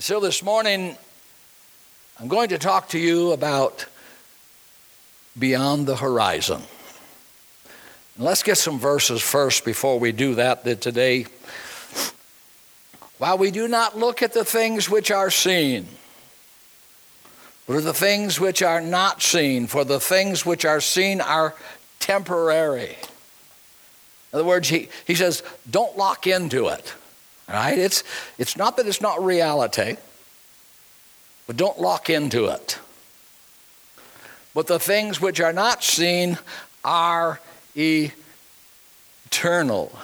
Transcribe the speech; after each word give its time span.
So 0.00 0.20
this 0.20 0.44
morning, 0.44 0.96
I'm 2.20 2.28
going 2.28 2.50
to 2.50 2.58
talk 2.58 2.90
to 2.90 3.00
you 3.00 3.32
about 3.32 3.84
beyond 5.36 5.88
the 5.88 5.96
horizon. 5.96 6.62
Let's 8.16 8.44
get 8.44 8.58
some 8.58 8.78
verses 8.78 9.20
first 9.20 9.64
before 9.64 9.98
we 9.98 10.12
do 10.12 10.36
that, 10.36 10.62
that 10.62 10.80
today. 10.80 11.26
While 13.18 13.38
we 13.38 13.50
do 13.50 13.66
not 13.66 13.98
look 13.98 14.22
at 14.22 14.32
the 14.32 14.44
things 14.44 14.88
which 14.88 15.10
are 15.10 15.32
seen, 15.32 15.88
but 17.66 17.82
the 17.82 17.92
things 17.92 18.38
which 18.38 18.62
are 18.62 18.80
not 18.80 19.20
seen, 19.20 19.66
for 19.66 19.82
the 19.84 19.98
things 19.98 20.46
which 20.46 20.64
are 20.64 20.80
seen 20.80 21.20
are 21.20 21.56
temporary. 21.98 22.96
In 24.32 24.34
other 24.34 24.44
words, 24.44 24.68
he, 24.68 24.90
he 25.08 25.16
says, 25.16 25.42
don't 25.68 25.96
lock 25.98 26.28
into 26.28 26.68
it. 26.68 26.94
Right? 27.48 27.78
It's, 27.78 28.04
it's 28.36 28.56
not 28.56 28.76
that 28.76 28.86
it's 28.86 29.00
not 29.00 29.24
reality, 29.24 29.96
but 31.46 31.56
don't 31.56 31.80
lock 31.80 32.10
into 32.10 32.46
it. 32.46 32.78
But 34.54 34.66
the 34.66 34.78
things 34.78 35.20
which 35.20 35.40
are 35.40 35.52
not 35.52 35.82
seen 35.82 36.38
are 36.84 37.40
eternal. 39.26 39.98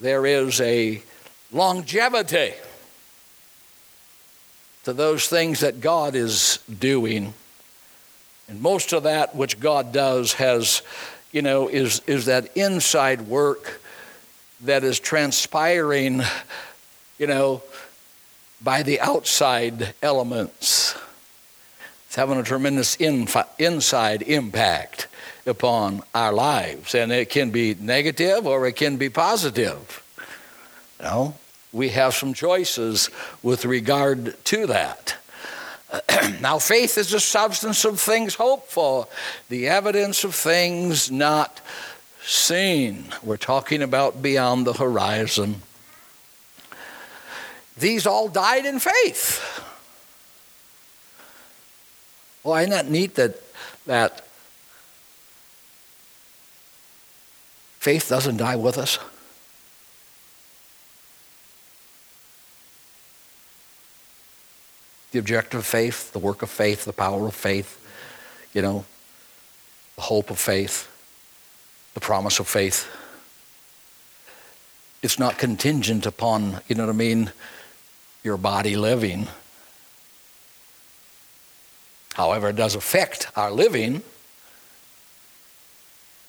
There 0.00 0.24
is 0.24 0.60
a 0.60 1.02
longevity 1.52 2.54
to 4.84 4.92
those 4.92 5.26
things 5.26 5.60
that 5.60 5.80
God 5.80 6.14
is 6.14 6.60
doing. 6.78 7.34
And 8.48 8.62
most 8.62 8.94
of 8.94 9.02
that 9.02 9.34
which 9.34 9.60
God 9.60 9.92
does 9.92 10.34
has, 10.34 10.80
you 11.32 11.42
know, 11.42 11.68
is, 11.68 12.00
is 12.06 12.24
that 12.26 12.56
inside 12.56 13.22
work 13.22 13.82
that 14.62 14.84
is 14.84 14.98
transpiring, 14.98 16.22
you 17.18 17.26
know, 17.26 17.62
by 18.62 18.82
the 18.82 19.00
outside 19.00 19.94
elements. 20.02 20.96
It's 22.06 22.16
having 22.16 22.38
a 22.38 22.42
tremendous 22.42 22.96
inside 22.96 24.22
impact 24.22 25.08
upon 25.46 26.02
our 26.14 26.32
lives. 26.32 26.94
And 26.94 27.12
it 27.12 27.30
can 27.30 27.50
be 27.50 27.74
negative 27.74 28.46
or 28.46 28.66
it 28.66 28.76
can 28.76 28.96
be 28.96 29.08
positive. 29.08 30.02
You 30.98 31.04
know, 31.04 31.34
we 31.72 31.90
have 31.90 32.14
some 32.14 32.34
choices 32.34 33.10
with 33.42 33.64
regard 33.64 34.42
to 34.46 34.66
that. 34.66 35.16
now, 36.40 36.58
faith 36.58 36.98
is 36.98 37.10
the 37.10 37.20
substance 37.20 37.84
of 37.84 37.98
things 37.98 38.34
hoped 38.34 38.70
for, 38.70 39.06
the 39.48 39.68
evidence 39.68 40.24
of 40.24 40.34
things 40.34 41.10
not 41.10 41.60
seen. 42.28 43.06
We're 43.22 43.38
talking 43.38 43.82
about 43.82 44.20
beyond 44.20 44.66
the 44.66 44.74
horizon. 44.74 45.62
These 47.78 48.06
all 48.06 48.28
died 48.28 48.66
in 48.66 48.78
faith. 48.80 49.64
Well, 52.44 52.56
isn't 52.56 52.70
that 52.70 52.90
neat 52.90 53.14
that, 53.14 53.36
that 53.86 54.26
faith 57.78 58.08
doesn't 58.08 58.36
die 58.36 58.56
with 58.56 58.76
us? 58.76 58.98
The 65.12 65.18
objective 65.18 65.60
of 65.60 65.66
faith, 65.66 66.12
the 66.12 66.18
work 66.18 66.42
of 66.42 66.50
faith, 66.50 66.84
the 66.84 66.92
power 66.92 67.26
of 67.26 67.34
faith, 67.34 67.78
you 68.52 68.60
know, 68.60 68.84
the 69.96 70.02
hope 70.02 70.30
of 70.30 70.38
faith 70.38 70.88
the 71.98 72.04
promise 72.04 72.38
of 72.38 72.46
faith. 72.46 72.86
It's 75.02 75.18
not 75.18 75.36
contingent 75.36 76.06
upon, 76.06 76.60
you 76.68 76.76
know 76.76 76.86
what 76.86 76.92
I 76.92 76.96
mean, 76.96 77.32
your 78.22 78.36
body 78.36 78.76
living. 78.76 79.26
However, 82.14 82.50
it 82.50 82.56
does 82.56 82.76
affect 82.76 83.26
our 83.36 83.50
living, 83.50 84.02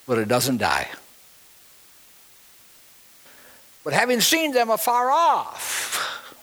but 0.08 0.18
it 0.18 0.28
doesn't 0.28 0.58
die. 0.58 0.88
But 3.84 3.94
having 3.94 4.22
seen 4.22 4.54
them 4.54 4.72
afar 4.72 5.12
off, 5.12 6.34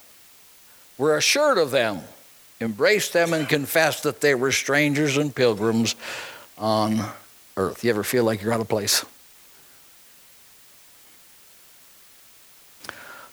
we're 0.99 1.17
assured 1.17 1.59
of 1.59 1.73
them, 1.73 2.01
embraced 2.61 3.13
them, 3.13 3.33
and 3.33 3.49
confessed 3.49 4.05
that 4.05 4.21
they 4.21 4.37
were 4.37 4.53
strangers 4.53 5.17
and 5.17 5.35
pilgrims 5.35 5.97
on 6.57 7.05
earth. 7.57 7.83
You 7.83 7.91
ever 7.91 8.05
feel 8.05 8.23
like 8.23 8.41
you're 8.41 8.53
out 8.53 8.61
of 8.61 8.69
place? 8.69 9.05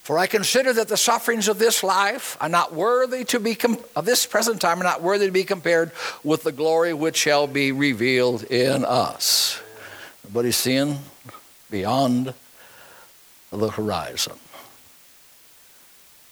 For 0.04 0.18
I 0.20 0.28
consider 0.28 0.74
that 0.74 0.90
the 0.90 0.98
sufferings 0.98 1.48
of 1.48 1.60
this 1.60 1.82
life 1.82 2.36
are 2.42 2.50
not 2.50 2.74
worthy 2.74 3.24
to 3.26 3.40
be, 3.40 3.58
of 3.96 4.04
this 4.04 4.26
present 4.26 4.60
time, 4.60 4.82
are 4.82 4.84
not 4.84 5.02
worthy 5.02 5.28
to 5.28 5.32
be 5.32 5.46
compared 5.46 5.94
with 6.26 6.44
the 6.44 6.52
glory 6.52 6.94
which 6.94 7.16
shall 7.16 7.48
be 7.48 7.72
revealed 7.72 8.44
in 8.44 8.84
us. 8.84 9.62
Everybody 10.26 10.52
seeing 10.52 11.00
beyond 11.72 12.34
the 13.50 13.70
horizon. 13.70 14.34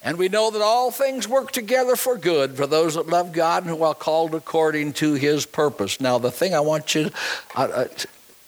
And 0.04 0.18
we 0.18 0.28
know 0.28 0.52
that 0.52 0.62
all 0.62 0.92
things 0.92 1.26
work 1.26 1.52
together 1.54 1.96
for 1.96 2.18
good 2.18 2.58
for 2.58 2.68
those 2.68 2.96
that 2.96 3.08
love 3.08 3.32
God 3.32 3.64
and 3.64 3.72
who 3.72 3.84
are 3.84 3.96
called 3.96 4.36
according 4.36 4.94
to 4.94 5.14
his 5.14 5.46
purpose. 5.46 6.02
Now, 6.02 6.18
the 6.18 6.32
thing 6.32 6.54
I 6.54 6.60
want 6.60 6.94
you, 6.94 7.10
uh, 7.56 7.62
uh, 7.62 7.88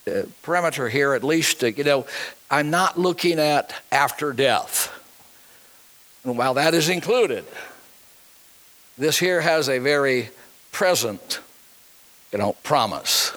uh 0.06 0.23
parameter 0.44 0.89
here 0.89 1.13
at 1.13 1.23
least, 1.23 1.62
you 1.62 1.83
know, 1.85 2.07
I'm 2.51 2.69
not 2.69 3.00
looking 3.00 3.39
at 3.39 3.73
after 3.89 4.33
death. 4.33 5.00
And 6.23 6.38
while 6.38 6.53
that 6.56 6.73
is 6.73 6.89
included, 6.89 7.45
this 8.97 9.17
here 9.17 9.41
has 9.41 9.69
a 9.69 9.79
very 9.79 10.29
present, 10.72 11.39
you 12.31 12.39
know, 12.39 12.53
promise. 12.63 13.35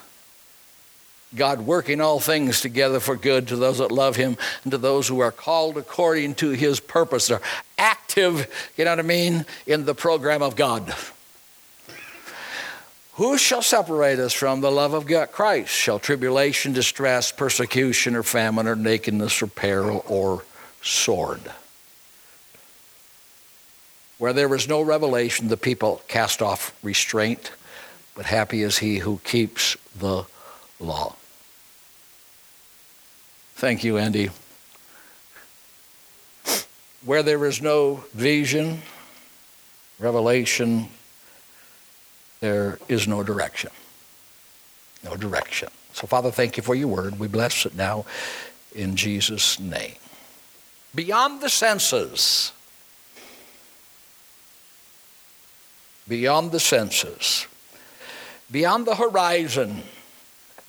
God 1.34 1.60
working 1.62 2.00
all 2.00 2.20
things 2.20 2.60
together 2.60 3.00
for 3.00 3.16
good 3.16 3.48
to 3.48 3.56
those 3.56 3.78
that 3.78 3.91
love 3.91 4.16
him 4.16 4.36
and 4.62 4.70
to 4.70 4.78
those 4.78 5.08
who 5.08 5.20
are 5.20 5.32
called 5.32 5.76
according 5.76 6.36
to 6.36 6.50
his 6.50 6.78
purpose. 6.78 7.26
They're 7.26 7.42
active, 7.76 8.48
you 8.76 8.84
know 8.84 8.92
what 8.92 9.00
I 9.00 9.02
mean, 9.02 9.44
in 9.66 9.84
the 9.84 9.94
program 9.94 10.42
of 10.42 10.56
God. 10.56 10.94
Who 13.14 13.38
shall 13.38 13.62
separate 13.62 14.19
us 14.19 14.34
from 14.34 14.60
the 14.60 14.70
love 14.70 14.92
of 14.92 15.06
God? 15.06 15.32
Christ. 15.32 15.70
Shall 15.70 15.98
tribulation, 15.98 16.75
distress, 16.75 17.32
persecution, 17.32 18.14
or 18.14 18.22
famine, 18.22 18.69
or 18.69 18.76
nakedness, 18.76 19.42
or 19.42 19.46
peril, 19.46 20.04
or 20.06 20.44
sword? 20.82 21.41
Where 24.19 24.32
there 24.32 24.54
is 24.54 24.69
no 24.69 24.81
revelation, 24.81 25.49
the 25.49 25.56
people 25.56 26.03
cast 26.09 26.41
off 26.41 26.75
restraint, 26.82 27.53
but 28.15 28.27
happy 28.27 28.62
is 28.62 28.78
he 28.78 28.99
who 28.99 29.21
keeps 29.25 29.77
the 29.99 30.25
law. 30.81 31.16
Thank 33.56 33.84
you, 33.84 33.99
Andy. 33.99 34.31
Where 37.05 37.22
there 37.22 37.44
is 37.44 37.62
no 37.62 38.05
vision, 38.15 38.82
revelation, 39.99 40.88
there 42.41 42.78
is 42.88 43.06
no 43.06 43.22
direction. 43.22 43.71
No 45.05 45.16
direction. 45.16 45.69
So, 45.93 46.06
Father, 46.06 46.31
thank 46.31 46.56
you 46.56 46.62
for 46.62 46.75
your 46.75 46.88
word. 46.88 47.19
We 47.19 47.28
bless 47.28 47.65
it 47.65 47.75
now 47.75 48.05
in 48.75 48.97
Jesus' 48.97 49.59
name. 49.59 49.94
Beyond 50.94 51.41
the 51.41 51.49
senses, 51.49 52.53
beyond 56.09 56.53
the 56.53 56.61
senses, 56.61 57.47
beyond 58.50 58.87
the 58.87 58.94
horizon, 58.97 59.83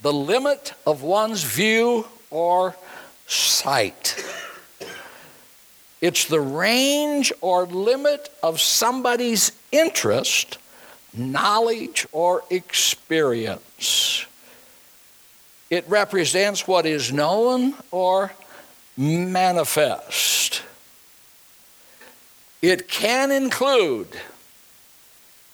the 0.02 0.14
limit 0.14 0.74
of 0.86 1.02
one's 1.04 1.44
view 1.44 2.06
or 2.30 2.76
sight. 3.28 4.24
It's 6.02 6.26
the 6.26 6.40
range 6.40 7.34
or 7.42 7.66
limit 7.66 8.30
of 8.44 8.62
somebody's 8.62 9.52
interest, 9.72 10.58
knowledge, 11.14 12.06
or 12.12 12.44
experience. 12.50 14.26
It 15.70 15.86
represents 15.90 16.68
what 16.68 16.86
is 16.86 17.12
known 17.12 17.74
or 17.92 18.32
manifest. 18.96 20.62
It 22.62 22.88
can 22.88 23.32
include 23.32 24.08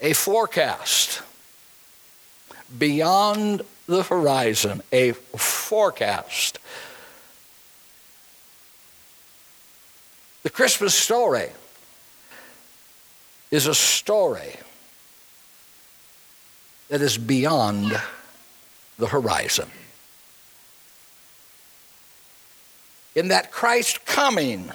a 0.02 0.14
forecast 0.14 1.22
beyond 2.78 3.62
the 3.88 4.04
horizon, 4.04 4.82
a 4.92 5.12
forecast. 5.12 6.60
The 10.44 10.50
Christmas 10.50 10.94
story 10.94 11.50
is 13.52 13.68
a 13.68 13.76
story 13.76 14.56
that 16.90 17.02
is 17.02 17.18
beyond 17.18 18.00
the 18.98 19.08
horizon. 19.08 19.70
In 23.16 23.28
that 23.28 23.52
Christ 23.52 24.06
coming, 24.06 24.72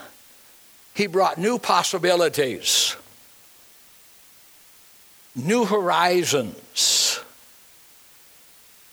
he 0.94 1.06
brought 1.06 1.38
new 1.38 1.58
possibilities 1.58 2.96
new 5.38 5.64
horizons. 5.64 7.20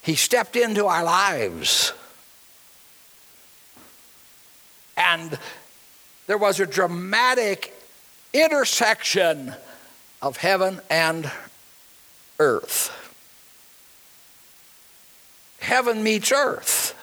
He 0.01 0.15
stepped 0.15 0.55
into 0.55 0.85
our 0.85 1.03
lives. 1.03 1.91
And 4.95 5.37
there 6.27 6.37
was 6.37 6.59
a 6.59 6.65
dramatic 6.65 7.73
intersection 8.33 9.55
of 10.21 10.37
heaven 10.37 10.79
and 10.89 11.31
earth. 12.39 12.91
Heaven 15.59 16.03
meets 16.03 16.31
earth, 16.31 16.93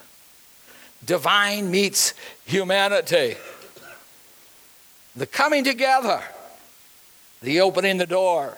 divine 1.05 1.71
meets 1.71 2.15
humanity. 2.44 3.35
The 5.17 5.27
coming 5.27 5.65
together, 5.65 6.23
the 7.43 7.61
opening 7.61 7.97
the 7.97 8.06
door 8.06 8.56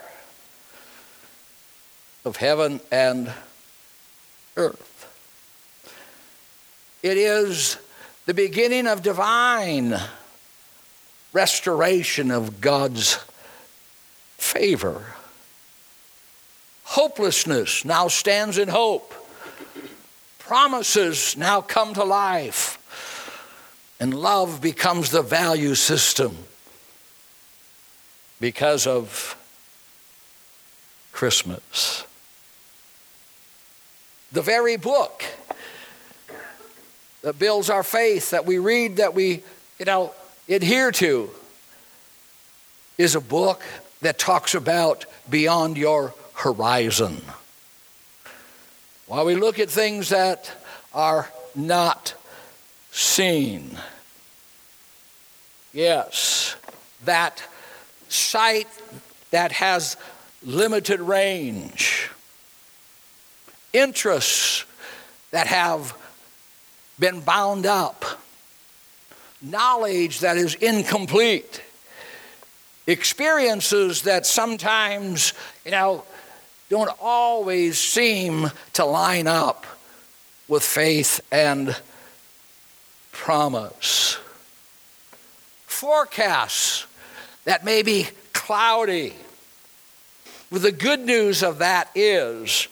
of 2.25 2.37
heaven 2.37 2.81
and 2.91 3.33
earth. 4.57 4.91
It 7.03 7.19
is 7.19 7.77
the 8.27 8.35
beginning 8.35 8.87
of 8.87 9.03
divine 9.03 10.01
restoration 11.33 12.31
of 12.31 12.61
God's 12.61 13.19
favor. 14.39 15.05
Hopelessness 16.85 17.85
now 17.85 18.09
stands 18.09 18.57
in 18.57 18.69
hope. 18.69 19.13
Promises 20.39 21.37
now 21.37 21.61
come 21.61 21.93
to 21.95 22.05
life. 22.05 22.79
And 24.01 24.15
love 24.15 24.61
becomes 24.61 25.11
the 25.11 25.23
value 25.23 25.75
system 25.75 26.37
because 28.41 28.87
of 28.87 29.37
Christmas. 31.13 32.05
The 34.35 34.43
very 34.43 34.77
book 34.77 35.23
that 37.23 37.39
builds 37.39 37.71
our 37.71 37.85
faith, 37.85 38.31
that 38.31 38.45
we 38.45 38.59
read, 38.59 38.97
that 38.97 39.15
we, 39.15 39.45
you 39.79 39.85
know, 39.85 40.13
adhere 40.49 40.91
to, 40.91 41.31
is 42.99 43.15
a 43.15 43.21
book 43.21 43.63
that 44.01 44.19
talks 44.19 44.57
about 44.57 45.05
beyond 45.31 45.79
your 45.79 46.15
horizon. 46.35 47.23
While 49.07 49.25
we 49.25 49.37
look 49.37 49.61
at 49.61 49.71
things 49.71 50.09
that 50.09 50.51
are 50.93 51.31
not 51.55 52.15
seen, 52.91 53.79
yes, 55.73 56.57
that 57.05 57.41
sight 58.09 58.67
that 59.31 59.53
has 59.53 59.97
limited 60.43 60.99
range, 60.99 62.11
interests 63.75 64.65
that 65.33 65.47
have 65.47 65.95
been 66.99 67.21
bound 67.21 67.67
up, 67.67 68.05
knowledge 69.43 70.21
that 70.21 70.37
is 70.37 70.55
incomplete, 70.55 71.63
experiences 72.87 74.03
that 74.03 74.25
sometimes, 74.25 75.35
you 75.65 75.73
know, 75.73 76.05
don't 76.71 76.91
always 77.01 77.79
seem 77.79 78.51
to 78.73 78.85
line 78.85 79.27
up 79.27 79.67
with 80.49 80.63
faith 80.63 81.21
and 81.31 81.77
promise. 83.13 84.19
Forecasts 85.67 86.87
that 87.45 87.65
may 87.65 87.83
be 87.83 88.09
cloudy. 88.33 89.15
But 90.51 90.63
the 90.63 90.73
good 90.73 91.01
news 91.01 91.43
of 91.43 91.59
that 91.59 91.91
is 91.95 92.69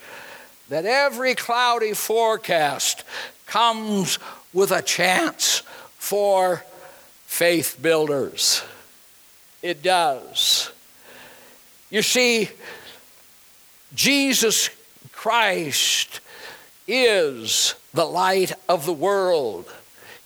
that 0.72 0.86
every 0.86 1.34
cloudy 1.34 1.92
forecast 1.92 3.04
comes 3.44 4.18
with 4.54 4.70
a 4.70 4.80
chance 4.80 5.58
for 5.98 6.64
faith 7.26 7.76
builders. 7.82 8.62
It 9.60 9.82
does. 9.82 10.72
You 11.90 12.00
see, 12.00 12.48
Jesus 13.94 14.70
Christ 15.12 16.20
is 16.88 17.74
the 17.92 18.06
light 18.06 18.52
of 18.66 18.86
the 18.86 18.94
world. 18.94 19.70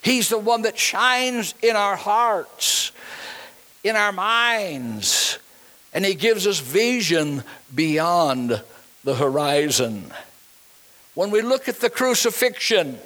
He's 0.00 0.28
the 0.28 0.38
one 0.38 0.62
that 0.62 0.78
shines 0.78 1.56
in 1.60 1.74
our 1.74 1.96
hearts, 1.96 2.92
in 3.82 3.96
our 3.96 4.12
minds, 4.12 5.40
and 5.92 6.04
He 6.04 6.14
gives 6.14 6.46
us 6.46 6.60
vision 6.60 7.42
beyond 7.74 8.62
the 9.02 9.16
horizon. 9.16 10.12
When 11.16 11.30
we 11.30 11.40
look 11.40 11.66
at 11.66 11.80
the 11.80 11.88
crucifixion, 11.88 12.98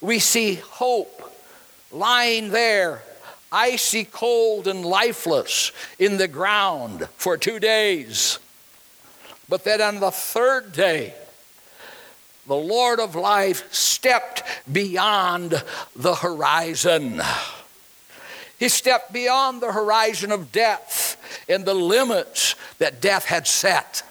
we 0.00 0.20
see 0.20 0.54
hope 0.54 1.20
lying 1.90 2.50
there, 2.50 3.02
icy 3.50 4.04
cold 4.04 4.68
and 4.68 4.84
lifeless 4.84 5.72
in 5.98 6.16
the 6.16 6.28
ground 6.28 7.08
for 7.16 7.36
two 7.36 7.58
days. 7.58 8.38
But 9.48 9.64
then 9.64 9.80
on 9.80 9.98
the 9.98 10.12
third 10.12 10.72
day, 10.72 11.12
the 12.46 12.54
Lord 12.54 13.00
of 13.00 13.16
life 13.16 13.74
stepped 13.74 14.44
beyond 14.72 15.60
the 15.96 16.14
horizon. 16.14 17.20
He 18.60 18.68
stepped 18.68 19.12
beyond 19.12 19.60
the 19.60 19.72
horizon 19.72 20.30
of 20.30 20.52
death 20.52 21.16
and 21.48 21.64
the 21.64 21.74
limits 21.74 22.54
that 22.78 23.00
death 23.00 23.24
had 23.24 23.48
set. 23.48 24.04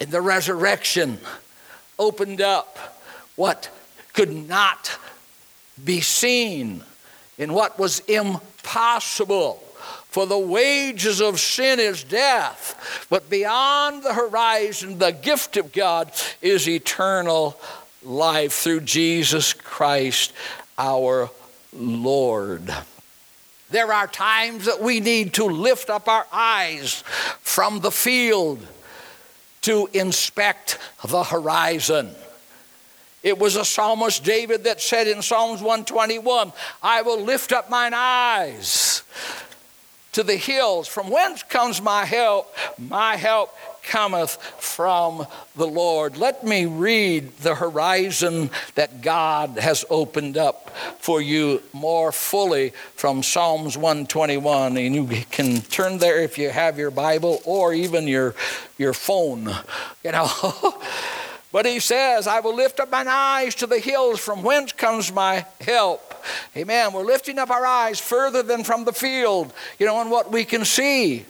In 0.00 0.08
the 0.08 0.22
resurrection 0.22 1.20
opened 1.98 2.40
up 2.40 3.00
what 3.36 3.70
could 4.12 4.32
not 4.32 4.98
be 5.82 6.00
seen 6.00 6.82
in 7.38 7.52
what 7.52 7.78
was 7.78 8.00
impossible. 8.00 9.62
For 10.08 10.26
the 10.26 10.38
wages 10.38 11.20
of 11.20 11.38
sin 11.38 11.78
is 11.78 12.02
death, 12.02 13.06
but 13.10 13.28
beyond 13.28 14.02
the 14.02 14.14
horizon, 14.14 14.98
the 14.98 15.12
gift 15.12 15.58
of 15.58 15.72
God 15.72 16.10
is 16.40 16.66
eternal 16.66 17.60
life 18.02 18.54
through 18.54 18.80
Jesus 18.80 19.52
Christ 19.52 20.32
our 20.78 21.30
Lord. 21.74 22.72
There 23.70 23.92
are 23.92 24.06
times 24.06 24.64
that 24.66 24.80
we 24.80 25.00
need 25.00 25.34
to 25.34 25.44
lift 25.44 25.90
up 25.90 26.08
our 26.08 26.26
eyes 26.32 27.02
from 27.40 27.80
the 27.80 27.90
field 27.90 28.66
to 29.66 29.88
inspect 29.92 30.78
the 31.04 31.24
horizon. 31.24 32.14
It 33.24 33.36
was 33.36 33.56
a 33.56 33.64
psalmist, 33.64 34.22
David, 34.22 34.62
that 34.62 34.80
said 34.80 35.08
in 35.08 35.22
Psalms 35.22 35.60
121, 35.60 36.52
I 36.84 37.02
will 37.02 37.20
lift 37.20 37.50
up 37.50 37.68
mine 37.68 37.92
eyes 37.92 39.02
to 40.12 40.22
the 40.22 40.36
hills. 40.36 40.86
From 40.86 41.10
whence 41.10 41.42
comes 41.42 41.82
my 41.82 42.04
help? 42.04 42.54
My 42.78 43.16
help 43.16 43.52
cometh 43.86 44.36
from 44.58 45.26
the 45.54 45.66
Lord. 45.66 46.16
Let 46.16 46.44
me 46.44 46.66
read 46.66 47.38
the 47.38 47.54
horizon 47.54 48.50
that 48.74 49.00
God 49.00 49.58
has 49.58 49.84
opened 49.88 50.36
up 50.36 50.70
for 50.98 51.22
you 51.22 51.62
more 51.72 52.12
fully 52.12 52.70
from 52.96 53.22
Psalms 53.22 53.78
121. 53.78 54.76
And 54.76 54.94
you 54.94 55.06
can 55.30 55.60
turn 55.62 55.98
there 55.98 56.22
if 56.22 56.36
you 56.36 56.50
have 56.50 56.78
your 56.78 56.90
Bible 56.90 57.40
or 57.44 57.72
even 57.72 58.06
your, 58.06 58.34
your 58.76 58.92
phone. 58.92 59.50
You 60.04 60.12
know. 60.12 60.28
But 61.52 61.64
he 61.64 61.80
says, 61.80 62.26
I 62.26 62.40
will 62.40 62.54
lift 62.54 62.80
up 62.80 62.90
mine 62.90 63.06
eyes 63.08 63.54
to 63.54 63.66
the 63.66 63.78
hills 63.78 64.20
from 64.20 64.42
whence 64.42 64.72
comes 64.72 65.10
my 65.10 65.46
help. 65.62 66.14
Amen. 66.54 66.92
We're 66.92 67.02
lifting 67.02 67.38
up 67.38 67.48
our 67.48 67.64
eyes 67.64 67.98
further 67.98 68.42
than 68.42 68.62
from 68.62 68.84
the 68.84 68.92
field, 68.92 69.54
you 69.78 69.86
know, 69.86 70.02
and 70.02 70.10
what 70.10 70.30
we 70.30 70.44
can 70.44 70.66
see. 70.66 71.24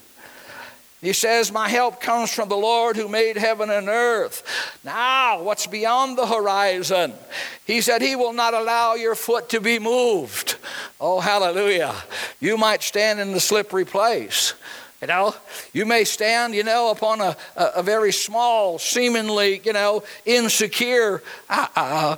He 1.01 1.13
says, 1.13 1.53
My 1.53 1.69
help 1.69 2.01
comes 2.01 2.33
from 2.33 2.49
the 2.49 2.57
Lord 2.57 2.97
who 2.97 3.09
made 3.09 3.37
heaven 3.37 3.71
and 3.71 3.89
earth. 3.89 4.43
Now, 4.83 5.43
what's 5.43 5.67
beyond 5.67 6.17
the 6.17 6.27
horizon? 6.27 7.13
He 7.67 7.81
said, 7.81 8.01
He 8.01 8.17
will 8.17 8.33
not 8.33 8.55
allow 8.55 8.95
your 8.95 9.15
foot 9.15 9.51
to 9.51 9.61
be 9.61 9.79
moved. 9.79 10.57
Oh, 11.01 11.21
hallelujah. 11.21 11.95
You 12.41 12.57
might 12.57 12.83
stand 12.83 13.21
in 13.21 13.33
the 13.33 13.41
slippery 13.41 13.85
place. 13.85 14.55
You 15.03 15.09
know, 15.09 15.35
you 15.75 15.85
may 15.85 16.05
stand, 16.05 16.55
you 16.55 16.65
know, 16.65 16.91
upon 16.91 17.21
a, 17.21 17.37
a, 17.55 17.65
a 17.77 17.83
very 17.83 18.13
small, 18.13 18.79
seemingly, 18.79 19.61
you 19.63 19.75
know, 19.75 20.03
insecure, 20.25 21.23
uh, 21.51 21.67
uh, 21.77 22.17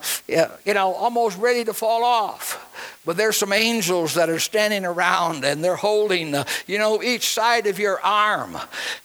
you 0.64 0.74
know, 0.74 0.92
almost 0.94 1.36
ready 1.38 1.64
to 1.64 1.74
fall 1.74 2.04
off. 2.04 2.64
But 3.04 3.16
there's 3.16 3.36
some 3.36 3.52
angels 3.52 4.14
that 4.14 4.28
are 4.28 4.38
standing 4.38 4.84
around 4.84 5.44
and 5.44 5.64
they're 5.64 5.76
holding, 5.76 6.34
uh, 6.34 6.44
you 6.66 6.78
know, 6.78 7.02
each 7.02 7.28
side 7.30 7.66
of 7.66 7.78
your 7.78 8.00
arm. 8.00 8.56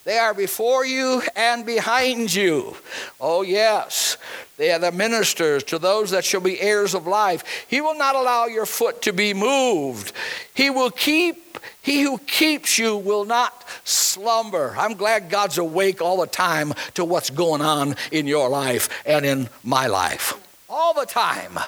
They 0.03 0.17
are 0.17 0.33
before 0.33 0.85
you 0.85 1.21
and 1.35 1.65
behind 1.65 2.33
you. 2.33 2.75
Oh, 3.19 3.43
yes. 3.43 4.17
They 4.57 4.71
are 4.71 4.79
the 4.79 4.91
ministers, 4.91 5.63
to 5.65 5.79
those 5.79 6.11
that 6.11 6.23
shall 6.23 6.41
be 6.41 6.59
heirs 6.59 6.93
of 6.93 7.07
life. 7.07 7.65
He 7.67 7.81
will 7.81 7.97
not 7.97 8.15
allow 8.15 8.45
your 8.45 8.65
foot 8.65 9.01
to 9.03 9.13
be 9.13 9.33
moved. 9.33 10.13
He 10.53 10.69
will 10.69 10.91
keep, 10.91 11.57
he 11.81 12.01
who 12.01 12.19
keeps 12.19 12.77
you 12.77 12.95
will 12.97 13.25
not 13.25 13.65
slumber. 13.83 14.75
I'm 14.77 14.93
glad 14.93 15.29
God's 15.29 15.57
awake 15.57 16.01
all 16.01 16.21
the 16.21 16.27
time 16.27 16.73
to 16.93 17.03
what's 17.03 17.29
going 17.29 17.61
on 17.61 17.95
in 18.11 18.27
your 18.27 18.47
life 18.47 18.89
and 19.05 19.25
in 19.25 19.49
my 19.63 19.87
life 19.87 20.35
all 20.73 20.93
the 20.93 21.05
time. 21.05 21.59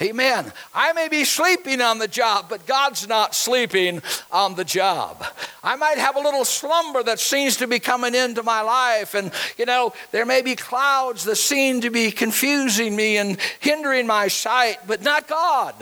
Amen. 0.00 0.52
I 0.72 0.92
may 0.92 1.08
be 1.08 1.24
sleeping 1.24 1.80
on 1.80 1.98
the 1.98 2.06
job, 2.06 2.46
but 2.48 2.64
God's 2.64 3.08
not 3.08 3.34
sleeping 3.34 4.02
on 4.30 4.54
the 4.54 4.64
job. 4.64 5.24
I 5.64 5.74
might 5.74 5.98
have 5.98 6.14
a 6.14 6.20
little 6.20 6.44
slumber 6.44 7.02
that 7.02 7.18
seems 7.18 7.56
to 7.56 7.66
be 7.66 7.80
coming 7.80 8.14
into 8.14 8.44
my 8.44 8.60
life, 8.60 9.14
and 9.14 9.32
you 9.58 9.66
know, 9.66 9.92
there 10.12 10.24
may 10.24 10.42
be 10.42 10.54
clouds 10.54 11.24
that 11.24 11.36
seem 11.36 11.80
to 11.80 11.90
be 11.90 12.12
confusing 12.12 12.94
me 12.94 13.16
and 13.16 13.36
hindering 13.58 14.06
my 14.06 14.28
sight, 14.28 14.78
but 14.86 15.02
not 15.02 15.26
God. 15.26 15.74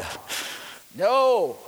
No. 0.96 1.58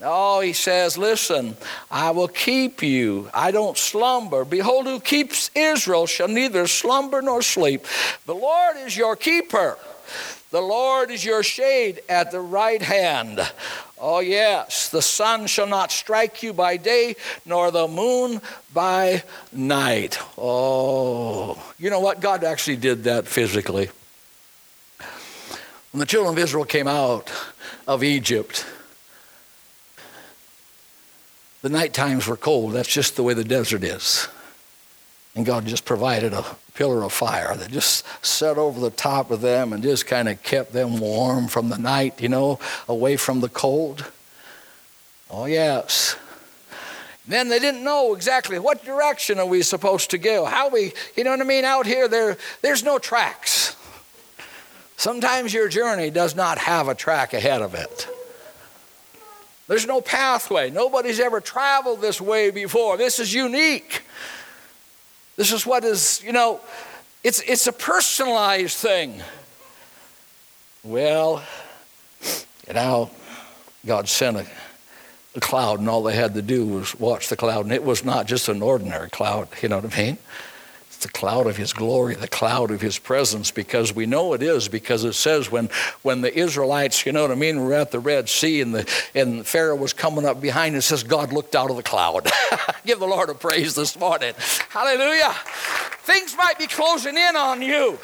No, 0.00 0.40
he 0.40 0.54
says, 0.54 0.96
Listen, 0.96 1.56
I 1.90 2.12
will 2.12 2.28
keep 2.28 2.82
you. 2.82 3.28
I 3.34 3.50
don't 3.50 3.76
slumber. 3.76 4.46
Behold, 4.46 4.86
who 4.86 4.98
keeps 4.98 5.50
Israel 5.54 6.06
shall 6.06 6.28
neither 6.28 6.66
slumber 6.66 7.20
nor 7.20 7.42
sleep. 7.42 7.84
The 8.24 8.34
Lord 8.34 8.76
is 8.78 8.96
your 8.96 9.14
keeper. 9.14 9.76
The 10.50 10.60
Lord 10.60 11.12
is 11.12 11.24
your 11.24 11.44
shade 11.44 12.02
at 12.08 12.32
the 12.32 12.40
right 12.40 12.82
hand. 12.82 13.40
Oh, 13.98 14.18
yes, 14.18 14.88
the 14.88 15.02
sun 15.02 15.46
shall 15.46 15.68
not 15.68 15.92
strike 15.92 16.42
you 16.42 16.52
by 16.52 16.76
day, 16.76 17.14
nor 17.46 17.70
the 17.70 17.86
moon 17.86 18.40
by 18.74 19.22
night. 19.52 20.18
Oh, 20.36 21.62
you 21.78 21.88
know 21.88 22.00
what? 22.00 22.20
God 22.20 22.42
actually 22.42 22.78
did 22.78 23.04
that 23.04 23.28
physically. 23.28 23.90
When 25.92 26.00
the 26.00 26.06
children 26.06 26.34
of 26.34 26.38
Israel 26.38 26.64
came 26.64 26.88
out 26.88 27.30
of 27.86 28.02
Egypt, 28.02 28.66
the 31.62 31.68
night 31.68 31.92
times 31.94 32.26
were 32.26 32.36
cold. 32.36 32.72
That's 32.72 32.92
just 32.92 33.14
the 33.14 33.22
way 33.22 33.34
the 33.34 33.44
desert 33.44 33.84
is. 33.84 34.26
And 35.34 35.46
God 35.46 35.64
just 35.64 35.84
provided 35.84 36.32
a 36.32 36.44
pillar 36.74 37.02
of 37.02 37.12
fire 37.12 37.54
that 37.54 37.70
just 37.70 38.04
set 38.24 38.58
over 38.58 38.80
the 38.80 38.90
top 38.90 39.30
of 39.30 39.40
them 39.40 39.72
and 39.72 39.82
just 39.82 40.06
kind 40.06 40.28
of 40.28 40.42
kept 40.42 40.72
them 40.72 40.98
warm 40.98 41.46
from 41.46 41.68
the 41.68 41.78
night, 41.78 42.20
you 42.20 42.28
know, 42.28 42.58
away 42.88 43.16
from 43.16 43.40
the 43.40 43.48
cold. 43.48 44.10
Oh, 45.30 45.44
yes. 45.44 46.16
Then 47.28 47.48
they 47.48 47.60
didn't 47.60 47.84
know 47.84 48.14
exactly 48.14 48.58
what 48.58 48.84
direction 48.84 49.38
are 49.38 49.46
we 49.46 49.62
supposed 49.62 50.10
to 50.10 50.18
go. 50.18 50.44
How 50.44 50.68
we, 50.68 50.92
you 51.16 51.22
know 51.22 51.30
what 51.30 51.40
I 51.40 51.44
mean? 51.44 51.64
Out 51.64 51.86
here, 51.86 52.08
there, 52.08 52.36
there's 52.60 52.82
no 52.82 52.98
tracks. 52.98 53.76
Sometimes 54.96 55.54
your 55.54 55.68
journey 55.68 56.10
does 56.10 56.34
not 56.34 56.58
have 56.58 56.88
a 56.88 56.94
track 56.94 57.32
ahead 57.32 57.62
of 57.62 57.74
it. 57.74 58.08
There's 59.68 59.86
no 59.86 60.00
pathway. 60.00 60.70
Nobody's 60.70 61.20
ever 61.20 61.40
traveled 61.40 62.00
this 62.00 62.20
way 62.20 62.50
before. 62.50 62.96
This 62.96 63.20
is 63.20 63.32
unique. 63.32 64.02
This 65.36 65.52
is 65.52 65.66
what 65.66 65.84
is, 65.84 66.22
you 66.24 66.32
know, 66.32 66.60
it's, 67.22 67.40
it's 67.40 67.66
a 67.66 67.72
personalized 67.72 68.76
thing. 68.76 69.22
Well, 70.82 71.42
you 72.66 72.74
know, 72.74 73.10
God 73.84 74.08
sent 74.08 74.36
a, 74.36 74.46
a 75.34 75.40
cloud, 75.40 75.80
and 75.80 75.88
all 75.88 76.02
they 76.02 76.14
had 76.14 76.34
to 76.34 76.42
do 76.42 76.66
was 76.66 76.98
watch 76.98 77.28
the 77.28 77.36
cloud. 77.36 77.64
And 77.64 77.72
it 77.72 77.84
was 77.84 78.04
not 78.04 78.26
just 78.26 78.48
an 78.48 78.62
ordinary 78.62 79.10
cloud, 79.10 79.48
you 79.62 79.68
know 79.68 79.78
what 79.78 79.94
I 79.94 79.98
mean? 79.98 80.18
The 81.00 81.08
cloud 81.08 81.46
of 81.46 81.56
his 81.56 81.72
glory, 81.72 82.14
the 82.14 82.28
cloud 82.28 82.70
of 82.70 82.80
his 82.80 82.98
presence, 82.98 83.50
because 83.50 83.94
we 83.94 84.06
know 84.06 84.32
it 84.32 84.42
is, 84.42 84.68
because 84.68 85.04
it 85.04 85.14
says 85.14 85.50
when, 85.50 85.68
when 86.02 86.20
the 86.20 86.36
Israelites, 86.36 87.04
you 87.04 87.12
know 87.12 87.22
what 87.22 87.30
I 87.30 87.34
mean, 87.34 87.64
were 87.64 87.74
at 87.74 87.90
the 87.90 87.98
Red 87.98 88.28
Sea 88.28 88.60
and, 88.60 88.74
the, 88.74 89.04
and 89.14 89.46
Pharaoh 89.46 89.76
was 89.76 89.92
coming 89.92 90.24
up 90.24 90.40
behind, 90.40 90.76
it 90.76 90.82
says 90.82 91.02
God 91.02 91.32
looked 91.32 91.54
out 91.54 91.70
of 91.70 91.76
the 91.76 91.82
cloud. 91.82 92.28
Give 92.84 92.98
the 92.98 93.06
Lord 93.06 93.28
a 93.28 93.34
praise 93.34 93.74
this 93.74 93.98
morning. 93.98 94.34
Hallelujah. 94.68 95.34
Things 96.02 96.36
might 96.36 96.58
be 96.58 96.66
closing 96.66 97.16
in 97.16 97.36
on 97.36 97.62
you. 97.62 97.98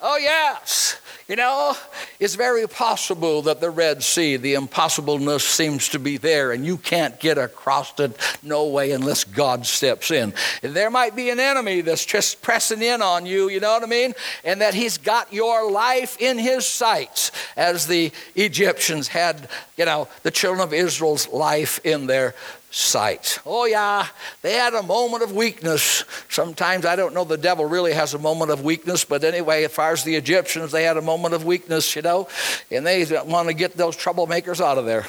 Oh, 0.00 0.16
yes. 0.16 1.00
You 1.28 1.36
know, 1.36 1.74
it's 2.20 2.34
very 2.34 2.66
possible 2.68 3.42
that 3.42 3.60
the 3.60 3.70
Red 3.70 4.02
Sea, 4.02 4.36
the 4.36 4.54
impossibleness 4.54 5.42
seems 5.42 5.88
to 5.90 5.98
be 5.98 6.16
there, 6.16 6.52
and 6.52 6.64
you 6.64 6.76
can't 6.76 7.18
get 7.20 7.38
across 7.38 7.98
it 7.98 8.16
no 8.42 8.66
way 8.66 8.92
unless 8.92 9.24
God 9.24 9.66
steps 9.66 10.10
in. 10.10 10.32
And 10.62 10.74
there 10.74 10.90
might 10.90 11.14
be 11.16 11.30
an 11.30 11.40
enemy 11.40 11.80
that's 11.80 12.06
just 12.06 12.40
pressing 12.42 12.82
in 12.82 13.02
on 13.02 13.26
you, 13.26 13.48
you 13.48 13.60
know 13.60 13.72
what 13.72 13.82
I 13.82 13.86
mean? 13.86 14.14
And 14.44 14.60
that 14.60 14.74
he's 14.74 14.98
got 14.98 15.32
your 15.32 15.70
life 15.70 16.16
in 16.20 16.38
his 16.38 16.66
sights, 16.66 17.30
as 17.56 17.86
the 17.86 18.12
Egyptians 18.34 19.08
had, 19.08 19.48
you 19.76 19.84
know, 19.84 20.08
the 20.22 20.30
children 20.30 20.62
of 20.62 20.72
Israel's 20.72 21.28
life 21.28 21.80
in 21.84 22.06
their 22.06 22.34
sight. 22.74 23.38
Oh, 23.46 23.66
yeah, 23.66 24.08
they 24.42 24.54
had 24.54 24.74
a 24.74 24.82
moment 24.82 25.22
of 25.22 25.30
weakness. 25.30 26.04
Sometimes 26.28 26.84
I 26.84 26.96
don't 26.96 27.14
know 27.14 27.22
the 27.24 27.36
devil 27.36 27.64
really 27.64 27.92
has 27.92 28.14
a 28.14 28.18
moment 28.18 28.50
of 28.50 28.64
weakness, 28.64 29.04
but 29.04 29.22
anyway, 29.22 29.62
as 29.62 29.72
far 29.72 29.92
as 29.92 30.02
the 30.02 30.16
Egyptians, 30.16 30.72
they 30.72 30.82
had 30.82 30.96
a 30.96 31.02
moment 31.02 31.34
of 31.34 31.44
weakness, 31.44 31.94
you 31.94 32.02
know, 32.02 32.26
and 32.72 32.84
they 32.84 33.04
want 33.26 33.46
to 33.46 33.54
get 33.54 33.76
those 33.76 33.96
troublemakers 33.96 34.60
out 34.60 34.76
of 34.76 34.86
there. 34.86 35.06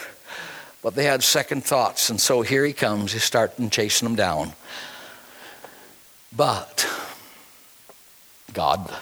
But 0.83 0.93
they 0.93 1.05
had 1.05 1.23
second 1.23 1.63
thoughts, 1.63 2.11
and 2.11 2.21
so 2.21 2.43
here 2.43 2.63
he 2.63 2.71
comes. 2.71 3.13
He's 3.13 3.23
starting 3.23 3.71
chasing 3.71 4.07
them 4.07 4.15
down. 4.15 4.53
But 6.35 6.87
God 8.53 8.93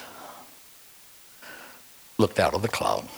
looked 2.18 2.40
out 2.40 2.54
of 2.54 2.62
the 2.62 2.70
cloud. 2.70 3.10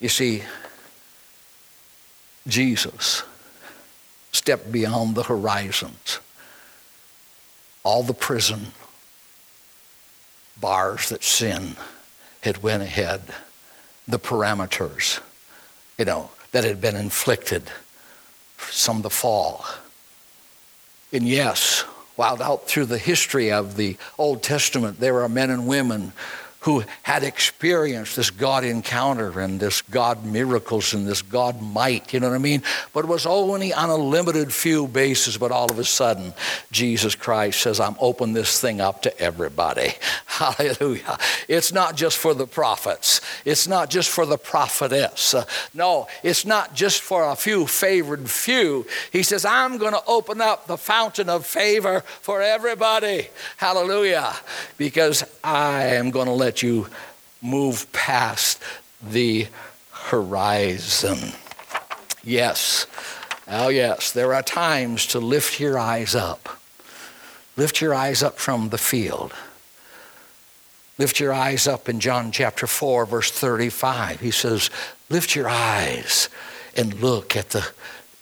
You 0.00 0.08
see, 0.08 0.42
Jesus 2.46 3.22
stepped 4.32 4.70
beyond 4.70 5.14
the 5.14 5.24
horizons, 5.24 6.20
all 7.82 8.02
the 8.02 8.14
prison 8.14 8.72
bars 10.60 11.08
that 11.08 11.22
sin 11.22 11.76
had 12.40 12.62
went 12.62 12.82
ahead, 12.82 13.22
the 14.06 14.18
parameters, 14.18 15.20
you 15.98 16.04
know, 16.04 16.30
that 16.52 16.64
had 16.64 16.80
been 16.80 16.96
inflicted, 16.96 17.64
of 18.58 19.02
the 19.02 19.10
fall. 19.10 19.64
And 21.12 21.26
yes, 21.28 21.82
while 22.16 22.42
out 22.42 22.66
through 22.66 22.86
the 22.86 22.98
history 22.98 23.52
of 23.52 23.76
the 23.76 23.96
Old 24.18 24.42
Testament, 24.42 25.00
there 25.00 25.20
are 25.22 25.28
men 25.28 25.50
and 25.50 25.66
women 25.66 26.12
who 26.66 26.82
had 27.02 27.22
experienced 27.22 28.16
this 28.16 28.28
God 28.28 28.64
encounter 28.64 29.38
and 29.38 29.60
this 29.60 29.82
God 29.82 30.24
miracles 30.24 30.94
and 30.94 31.06
this 31.06 31.22
God 31.22 31.62
might, 31.62 32.12
you 32.12 32.18
know 32.18 32.28
what 32.28 32.34
I 32.34 32.38
mean? 32.38 32.64
But 32.92 33.04
it 33.04 33.06
was 33.06 33.24
only 33.24 33.72
on 33.72 33.88
a 33.88 33.94
limited 33.94 34.52
few 34.52 34.88
basis, 34.88 35.36
but 35.36 35.52
all 35.52 35.70
of 35.70 35.78
a 35.78 35.84
sudden, 35.84 36.34
Jesus 36.72 37.14
Christ 37.14 37.60
says, 37.60 37.78
I'm 37.78 37.94
open 38.00 38.32
this 38.32 38.60
thing 38.60 38.80
up 38.80 39.02
to 39.02 39.16
everybody. 39.20 39.92
Hallelujah. 40.26 41.18
It's 41.46 41.72
not 41.72 41.94
just 41.94 42.18
for 42.18 42.34
the 42.34 42.48
prophets, 42.48 43.20
it's 43.44 43.68
not 43.68 43.88
just 43.88 44.10
for 44.10 44.26
the 44.26 44.36
prophetess. 44.36 45.36
No, 45.72 46.08
it's 46.24 46.44
not 46.44 46.74
just 46.74 47.00
for 47.00 47.30
a 47.30 47.36
few 47.36 47.68
favored 47.68 48.28
few. 48.28 48.86
He 49.12 49.22
says, 49.22 49.44
I'm 49.44 49.78
going 49.78 49.92
to 49.92 50.02
open 50.08 50.40
up 50.40 50.66
the 50.66 50.76
fountain 50.76 51.28
of 51.28 51.46
favor 51.46 52.00
for 52.00 52.42
everybody. 52.42 53.28
Hallelujah. 53.56 54.34
Because 54.76 55.22
I 55.44 55.84
am 55.94 56.10
going 56.10 56.26
to 56.26 56.32
let 56.32 56.55
you 56.62 56.88
move 57.42 57.90
past 57.92 58.62
the 59.02 59.46
horizon. 59.92 61.32
Yes, 62.22 62.86
oh, 63.48 63.68
yes, 63.68 64.10
there 64.10 64.34
are 64.34 64.42
times 64.42 65.06
to 65.06 65.20
lift 65.20 65.60
your 65.60 65.78
eyes 65.78 66.14
up. 66.14 66.60
Lift 67.56 67.80
your 67.80 67.94
eyes 67.94 68.22
up 68.22 68.38
from 68.38 68.68
the 68.68 68.78
field. 68.78 69.32
Lift 70.98 71.20
your 71.20 71.32
eyes 71.32 71.66
up 71.66 71.88
in 71.88 72.00
John 72.00 72.32
chapter 72.32 72.66
4, 72.66 73.06
verse 73.06 73.30
35. 73.30 74.20
He 74.20 74.30
says, 74.30 74.70
Lift 75.08 75.36
your 75.36 75.48
eyes 75.48 76.28
and 76.76 77.00
look 77.00 77.36
at 77.36 77.50
the, 77.50 77.66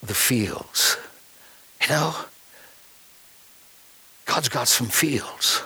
the 0.03 0.13
fields. 0.13 0.97
You 1.81 1.89
know, 1.89 2.15
God's 4.25 4.49
got 4.49 4.67
some 4.67 4.87
fields. 4.87 5.63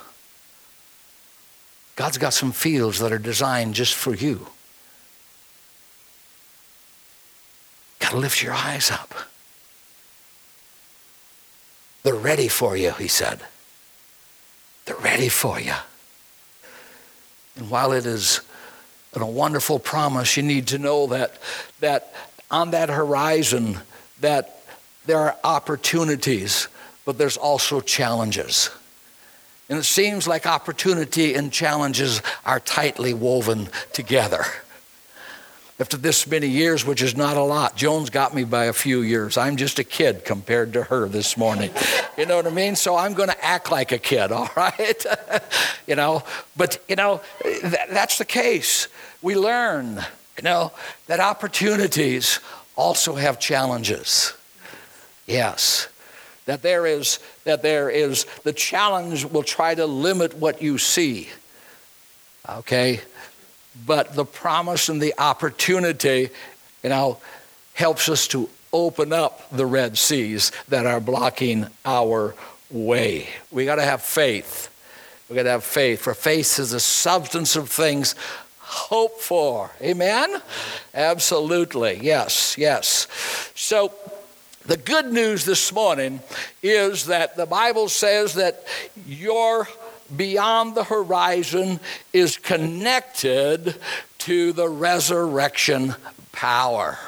God's 1.99 2.17
got 2.17 2.33
some 2.33 2.53
fields 2.53 2.99
that 2.99 3.11
are 3.11 3.19
designed 3.19 3.75
just 3.75 3.93
for 3.93 4.15
you. 4.15 4.47
Got 7.99 8.11
to 8.11 8.17
lift 8.17 8.41
your 8.41 8.53
eyes 8.53 8.89
up. 8.89 9.13
They're 12.03 12.15
ready 12.15 12.47
for 12.47 12.77
you, 12.77 12.91
he 12.91 13.09
said. 13.09 13.41
They're 14.85 14.95
ready 14.95 15.27
for 15.27 15.59
you. 15.59 15.73
And 17.57 17.69
while 17.69 17.91
it 17.91 18.05
is 18.05 18.39
a 19.13 19.25
wonderful 19.25 19.77
promise, 19.77 20.37
you 20.37 20.43
need 20.43 20.67
to 20.67 20.77
know 20.77 21.07
that, 21.07 21.37
that 21.81 22.13
on 22.49 22.71
that 22.71 22.87
horizon 22.87 23.77
that 24.21 24.63
there 25.05 25.19
are 25.19 25.35
opportunities, 25.43 26.69
but 27.03 27.17
there's 27.17 27.35
also 27.35 27.81
challenges. 27.81 28.69
And 29.69 29.77
it 29.77 29.83
seems 29.83 30.27
like 30.27 30.47
opportunity 30.47 31.35
and 31.35 31.51
challenges 31.51 32.23
are 32.43 32.59
tightly 32.59 33.13
woven 33.13 33.69
together. 33.93 34.43
After 35.79 35.95
this 35.95 36.27
many 36.27 36.47
years, 36.47 36.83
which 36.83 37.01
is 37.01 37.15
not 37.15 37.37
a 37.37 37.41
lot, 37.41 37.77
Joan's 37.77 38.09
got 38.09 38.33
me 38.35 38.43
by 38.43 38.65
a 38.65 38.73
few 38.73 39.01
years. 39.01 39.37
I'm 39.37 39.55
just 39.55 39.79
a 39.79 39.83
kid 39.83 40.25
compared 40.25 40.73
to 40.73 40.83
her 40.83 41.07
this 41.07 41.37
morning. 41.37 41.71
You 42.17 42.25
know 42.25 42.35
what 42.35 42.47
I 42.47 42.49
mean? 42.49 42.75
So 42.75 42.97
I'm 42.97 43.13
going 43.13 43.29
to 43.29 43.45
act 43.45 43.71
like 43.71 43.91
a 43.91 43.99
kid, 43.99 44.31
all 44.33 44.49
right? 44.57 45.05
you 45.87 45.95
know, 45.95 46.23
but, 46.57 46.83
you 46.89 46.95
know, 46.95 47.21
that's 47.89 48.17
the 48.17 48.25
case. 48.25 48.87
We 49.21 49.35
learn, 49.35 50.03
you 50.35 50.43
know, 50.43 50.73
that 51.07 51.19
opportunities 51.19 52.39
also 52.75 53.15
have 53.15 53.39
challenges. 53.39 54.33
Yes 55.27 55.87
that 56.49 56.63
there 56.63 56.85
is 56.85 57.19
that 57.43 57.61
there 57.61 57.89
is 57.89 58.25
the 58.43 58.53
challenge 58.53 59.23
will 59.23 59.43
try 59.43 59.75
to 59.75 59.85
limit 59.85 60.33
what 60.33 60.61
you 60.61 60.79
see 60.79 61.29
okay? 62.57 63.01
But 63.85 64.15
the 64.15 64.25
promise 64.25 64.89
and 64.89 65.01
the 65.01 65.13
opportunity 65.17 66.29
you 66.83 66.89
know 66.89 67.19
helps 67.73 68.09
us 68.09 68.27
to 68.29 68.49
open 68.73 69.13
up 69.13 69.49
the 69.51 69.65
red 69.65 69.97
seas 69.97 70.51
that 70.67 70.85
are 70.85 70.99
blocking 70.99 71.67
our 71.85 72.35
way. 72.69 73.27
We 73.51 73.65
got 73.65 73.75
to 73.75 73.83
have 73.83 74.01
faith. 74.01 74.67
We 75.29 75.35
got 75.35 75.43
to 75.43 75.51
have 75.51 75.63
faith 75.63 76.01
for 76.01 76.13
faith 76.13 76.59
is 76.59 76.71
the 76.71 76.79
substance 76.79 77.55
of 77.55 77.69
things 77.69 78.15
hoped 78.59 79.21
for. 79.21 79.71
Amen? 79.81 80.41
Absolutely. 80.93 81.99
Yes 82.01 82.57
yes. 82.57 83.07
So 83.55 83.93
the 84.69 84.77
good 84.77 85.11
news 85.11 85.45
this 85.45 85.73
morning 85.73 86.19
is 86.61 87.07
that 87.07 87.35
the 87.35 87.47
Bible 87.47 87.89
says 87.89 88.35
that 88.35 88.63
your 89.07 89.67
beyond 90.15 90.75
the 90.75 90.83
horizon 90.83 91.79
is 92.13 92.37
connected 92.37 93.75
to 94.19 94.53
the 94.53 94.69
resurrection 94.69 95.95
power. 96.31 96.99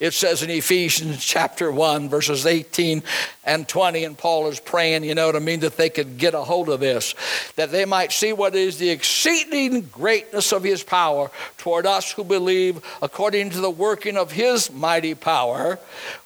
It 0.00 0.14
says 0.14 0.42
in 0.42 0.50
Ephesians 0.50 1.24
chapter 1.24 1.70
1, 1.70 2.08
verses 2.08 2.46
18 2.46 3.02
and 3.44 3.68
20, 3.68 4.04
and 4.04 4.16
Paul 4.16 4.48
is 4.48 4.60
praying, 4.60 5.04
you 5.04 5.14
know 5.14 5.26
what 5.26 5.36
I 5.36 5.40
mean, 5.40 5.60
that 5.60 5.76
they 5.76 5.90
could 5.90 6.18
get 6.18 6.34
a 6.34 6.40
hold 6.40 6.68
of 6.68 6.80
this, 6.80 7.14
that 7.56 7.70
they 7.70 7.84
might 7.84 8.12
see 8.12 8.32
what 8.32 8.54
is 8.54 8.78
the 8.78 8.90
exceeding 8.90 9.82
greatness 9.82 10.52
of 10.52 10.62
his 10.62 10.82
power 10.82 11.30
toward 11.56 11.86
us 11.86 12.12
who 12.12 12.24
believe 12.24 12.80
according 13.02 13.50
to 13.50 13.60
the 13.60 13.70
working 13.70 14.16
of 14.16 14.32
his 14.32 14.72
mighty 14.72 15.14
power, 15.14 15.78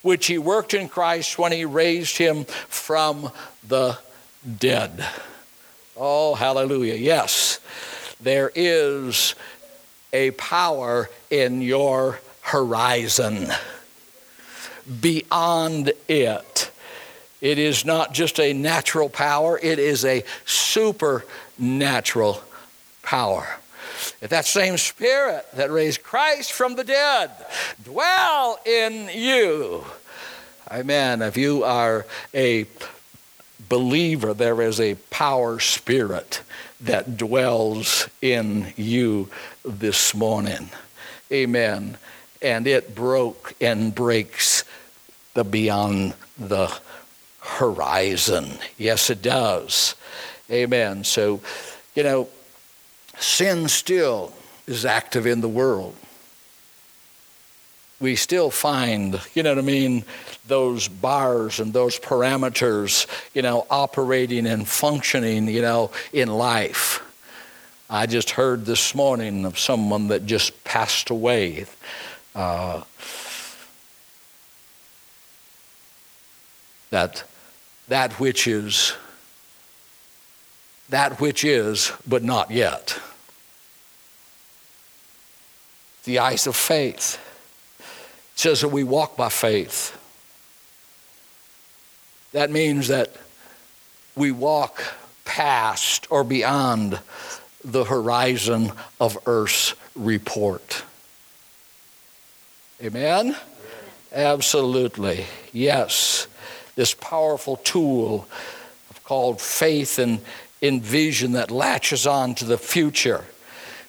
which 0.03 0.27
he 0.27 0.39
worked 0.39 0.75
in 0.75 0.89
Christ 0.89 1.39
when 1.39 1.53
he 1.53 1.65
raised 1.65 2.19
him 2.19 2.45
from 2.45 3.31
the 3.67 3.99
dead. 4.59 5.05
Oh, 5.97 6.35
hallelujah. 6.35 6.95
Yes, 6.95 7.61
there 8.21 8.51
is 8.55 9.35
a 10.13 10.31
power 10.33 11.09
in 11.31 11.63
your 11.63 12.21
horizon. 12.43 13.49
Beyond 15.01 15.93
it, 16.09 16.71
it 17.41 17.59
is 17.59 17.85
not 17.85 18.13
just 18.13 18.39
a 18.39 18.53
natural 18.53 19.09
power, 19.09 19.59
it 19.61 19.79
is 19.79 20.05
a 20.05 20.25
supernatural 20.45 22.43
power. 23.03 23.57
If 24.21 24.31
that 24.31 24.47
same 24.47 24.77
spirit 24.77 25.47
that 25.55 25.71
raised 25.71 26.03
Christ 26.03 26.53
from 26.53 26.75
the 26.75 26.85
dead 26.85 27.31
dwell 27.85 28.59
in 28.67 29.09
you, 29.13 29.85
amen. 30.71 31.23
If 31.23 31.37
you 31.37 31.65
are 31.65 32.07
a 32.35 32.67
believer, 33.69 34.35
there 34.35 34.61
is 34.63 34.81
a 34.81 34.97
power 35.11 35.61
spirit 35.61 36.43
that 36.81 37.17
dwells 37.17 38.09
in 38.21 38.73
you 38.77 39.29
this 39.65 40.15
morning. 40.15 40.71
Amen 41.31 41.97
and 42.43 42.67
it 42.67 42.95
broke 42.95 43.55
and 43.61 43.95
breaks 43.95 44.65
the 45.35 45.45
beyond 45.45 46.15
the 46.39 46.73
horizon. 47.41 48.59
Yes, 48.79 49.11
it 49.11 49.23
does. 49.23 49.95
Amen. 50.51 51.05
So, 51.05 51.41
you 51.95 52.03
know, 52.03 52.29
sin 53.19 53.69
still 53.69 54.33
is 54.67 54.85
active 54.85 55.27
in 55.27 55.41
the 55.41 55.49
world. 55.49 55.97
We 58.01 58.17
still 58.17 58.51
find, 58.51 59.21
you 59.35 59.45
know 59.45 59.51
what 59.51 59.59
I 59.59 59.63
mean, 59.63 60.05
those 60.47 60.89
bars 60.89 61.61
and 61.61 61.73
those 61.73 62.01
parameters, 62.01 63.07
you 63.33 63.43
know, 63.43 63.67
operating 63.71 64.47
and 64.47 64.67
functioning, 64.67 65.47
you 65.47 65.63
know, 65.63 65.93
in 66.13 66.29
life. 66.29 67.01
I 67.89 68.07
just 68.07 68.31
heard 68.31 68.65
this 68.65 68.95
morning 68.95 69.45
of 69.45 69.59
someone 69.59 70.09
that 70.09 70.27
just 70.27 70.65
passed 70.65 71.11
away 71.11 71.67
uh, 72.35 72.83
that 76.91 77.25
that 77.89 78.13
which 78.21 78.47
is 78.47 78.95
that 80.89 81.21
which 81.21 81.45
is 81.45 81.93
but 82.07 82.23
not 82.23 82.51
yet. 82.51 82.99
The 86.05 86.19
eyes 86.19 86.47
of 86.47 86.57
faith. 86.57 87.19
It 87.79 88.39
says 88.39 88.61
that 88.63 88.69
we 88.69 88.85
walk 88.85 89.17
by 89.17 89.29
faith. 89.29 89.99
That 92.33 92.51
means 92.51 92.89
that 92.89 93.15
we 94.17 94.31
walk 94.31 94.83
past 95.25 96.07
or 96.11 96.25
beyond 96.25 96.99
the 97.65 97.85
horizon 97.85 98.73
of 99.01 99.17
earth's 99.27 99.75
report 99.95 100.83
Amen? 102.83 103.37
Absolutely. 104.13 105.27
Yes. 105.53 106.27
This 106.75 106.95
powerful 106.95 107.57
tool 107.59 108.27
called 109.05 109.41
faith 109.41 110.01
and 110.01 110.21
in 110.61 110.81
vision 110.81 111.33
that 111.33 111.53
latches 111.53 112.09
on 112.09 112.35
to 112.35 112.45
the 112.45 112.59
future 112.59 113.25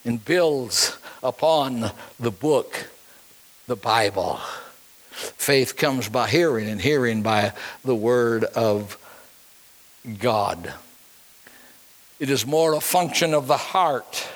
and 0.06 0.23
builds 0.23 0.95
upon 1.23 1.89
the 2.19 2.29
book, 2.29 2.88
the 3.65 3.75
Bible. 3.75 4.39
Faith 5.10 5.75
comes 5.75 6.08
by 6.08 6.27
hearing, 6.27 6.69
and 6.69 6.79
hearing 6.79 7.23
by 7.23 7.53
the 7.84 7.95
Word 7.95 8.43
of 8.43 8.99
God. 10.19 10.71
It 12.19 12.29
is 12.29 12.45
more 12.45 12.73
a 12.73 12.82
function 12.82 13.34
of 13.34 13.47
the 13.47 13.58
heart 13.58 14.27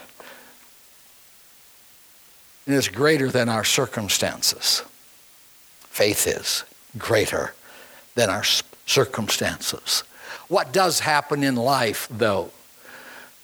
and 2.67 2.75
it's 2.75 2.89
greater 2.89 3.31
than 3.31 3.47
our 3.47 3.63
circumstances. 3.63 4.83
Faith 5.79 6.27
is 6.27 6.65
greater 6.97 7.53
than 8.15 8.29
our 8.29 8.43
circumstances. 8.85 10.03
What 10.49 10.73
does 10.73 10.99
happen 10.99 11.43
in 11.43 11.55
life, 11.55 12.07
though, 12.11 12.51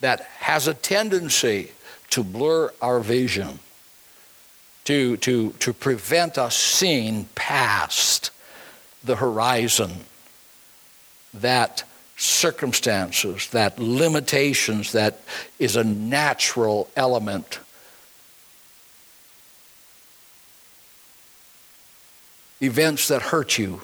that 0.00 0.20
has 0.40 0.68
a 0.68 0.74
tendency 0.74 1.72
to 2.10 2.22
blur 2.22 2.70
our 2.82 3.00
vision, 3.00 3.58
to, 4.84 5.16
to, 5.18 5.50
to 5.52 5.72
prevent 5.72 6.36
us 6.36 6.56
seeing 6.56 7.24
past 7.34 8.30
the 9.02 9.16
horizon, 9.16 9.90
that 11.32 11.82
circumstances, 12.16 13.48
that 13.48 13.78
limitations, 13.78 14.92
that 14.92 15.20
is 15.58 15.76
a 15.76 15.84
natural 15.84 16.88
element 16.94 17.58
events 22.64 23.08
that 23.08 23.22
hurt 23.22 23.58
you, 23.58 23.80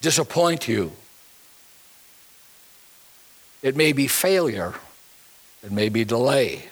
disappoint 0.00 0.68
you. 0.68 0.92
It 3.62 3.76
may 3.76 3.92
be 3.92 4.06
failure, 4.06 4.74
it 5.62 5.72
may 5.72 5.88
be 5.88 6.04
delay. 6.04 6.68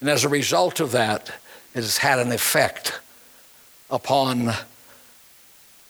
And 0.00 0.10
as 0.10 0.24
a 0.24 0.28
result 0.28 0.80
of 0.80 0.92
that, 0.92 1.28
it 1.74 1.82
has 1.82 1.98
had 1.98 2.18
an 2.18 2.32
effect 2.32 3.00
upon 3.90 4.52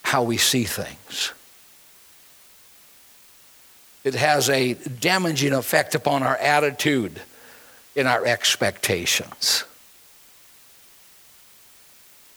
how 0.03 0.23
we 0.23 0.37
see 0.37 0.65
things. 0.65 1.33
It 4.05 4.15
has 4.15 4.51
a 4.51 4.75
damaging 4.75 5.53
effect 5.53 5.95
upon 5.95 6.23
our 6.23 6.37
attitude 6.37 7.21
in 7.95 8.07
our 8.07 8.27
expectations. 8.27 9.65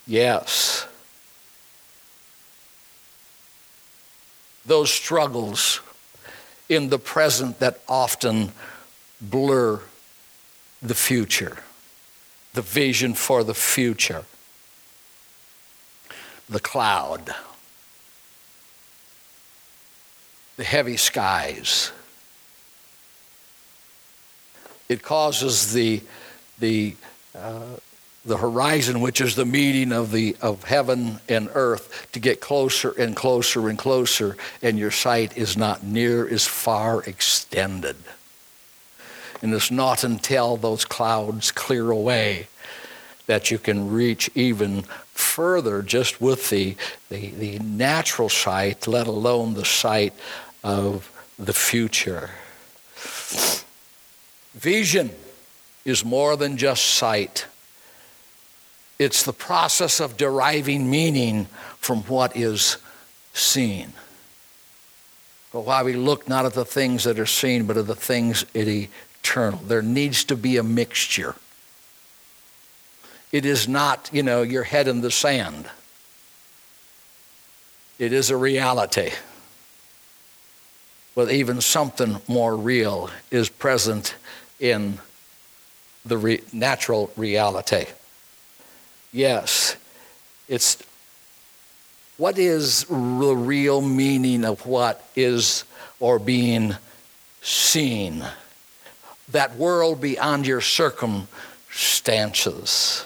Yes. 0.07 0.87
Those 4.65 4.91
struggles 4.91 5.81
in 6.69 6.89
the 6.89 6.99
present 6.99 7.59
that 7.59 7.79
often 7.87 8.51
blur 9.21 9.81
the 10.81 10.95
future, 10.95 11.57
the 12.53 12.61
vision 12.61 13.13
for 13.13 13.43
the 13.43 13.53
future, 13.53 14.25
the 16.49 16.59
cloud. 16.59 17.33
the 20.57 20.63
heavy 20.63 20.97
skies. 20.97 21.91
It 24.87 25.01
causes 25.01 25.73
the, 25.73 26.01
the, 26.59 26.95
uh, 27.33 27.77
the 28.25 28.37
horizon, 28.37 29.01
which 29.01 29.21
is 29.21 29.35
the 29.35 29.45
meeting 29.45 29.91
of, 29.91 30.11
the, 30.11 30.35
of 30.41 30.63
heaven 30.63 31.19
and 31.29 31.49
earth, 31.53 32.07
to 32.11 32.19
get 32.19 32.41
closer 32.41 32.91
and 32.91 33.15
closer 33.15 33.69
and 33.69 33.77
closer, 33.77 34.35
and 34.61 34.79
your 34.79 34.91
sight 34.91 35.37
is 35.37 35.55
not 35.55 35.83
near 35.83 36.27
as 36.27 36.45
far 36.45 37.03
extended. 37.03 37.95
And 39.41 39.53
it's 39.53 39.69
not 39.69 40.03
until 40.03 40.57
those 40.57 40.85
clouds 40.85 41.51
clear 41.51 41.91
away 41.91 42.47
that 43.27 43.51
you 43.51 43.59
can 43.59 43.91
reach 43.91 44.29
even 44.33 44.83
further 45.13 45.81
just 45.81 46.19
with 46.19 46.49
the, 46.49 46.75
the, 47.09 47.29
the 47.31 47.59
natural 47.59 48.29
sight, 48.29 48.87
let 48.87 49.07
alone 49.07 49.53
the 49.53 49.65
sight 49.65 50.13
of 50.63 51.11
the 51.37 51.53
future. 51.53 52.31
Vision 54.53 55.11
is 55.83 56.03
more 56.03 56.35
than 56.35 56.57
just 56.57 56.85
sight. 56.85 57.45
It's 58.97 59.23
the 59.23 59.33
process 59.33 59.99
of 59.99 60.17
deriving 60.17 60.89
meaning 60.89 61.45
from 61.79 62.03
what 62.03 62.35
is 62.35 62.77
seen. 63.33 63.93
But 65.51 65.61
why 65.61 65.83
we 65.83 65.93
look 65.93 66.27
not 66.27 66.45
at 66.45 66.53
the 66.53 66.65
things 66.65 67.03
that 67.03 67.19
are 67.19 67.25
seen, 67.25 67.65
but 67.65 67.77
at 67.77 67.87
the 67.87 67.95
things 67.95 68.45
eternal. 68.53 69.59
There 69.59 69.81
needs 69.81 70.23
to 70.25 70.35
be 70.35 70.57
a 70.57 70.63
mixture. 70.63 71.35
It 73.31 73.45
is 73.45 73.67
not, 73.67 74.09
you 74.13 74.23
know, 74.23 74.41
your 74.43 74.63
head 74.63 74.87
in 74.87 75.01
the 75.01 75.11
sand. 75.11 75.69
It 77.99 78.13
is 78.13 78.29
a 78.29 78.37
reality. 78.37 79.11
But 81.15 81.31
even 81.31 81.61
something 81.61 82.21
more 82.27 82.55
real 82.55 83.09
is 83.31 83.49
present 83.49 84.15
in 84.59 84.99
the 86.05 86.17
re- 86.17 86.43
natural 86.53 87.11
reality. 87.15 87.85
Yes, 89.15 89.75
it's 90.49 90.83
what 92.17 92.37
is 92.37 92.83
the 92.83 92.93
real 92.93 93.79
meaning 93.79 94.43
of 94.43 94.65
what 94.65 95.07
is 95.15 95.63
or 96.01 96.19
being 96.19 96.75
seen? 97.41 98.25
That 99.29 99.55
world 99.55 100.01
beyond 100.01 100.45
your 100.45 100.59
circumstances. 100.59 103.05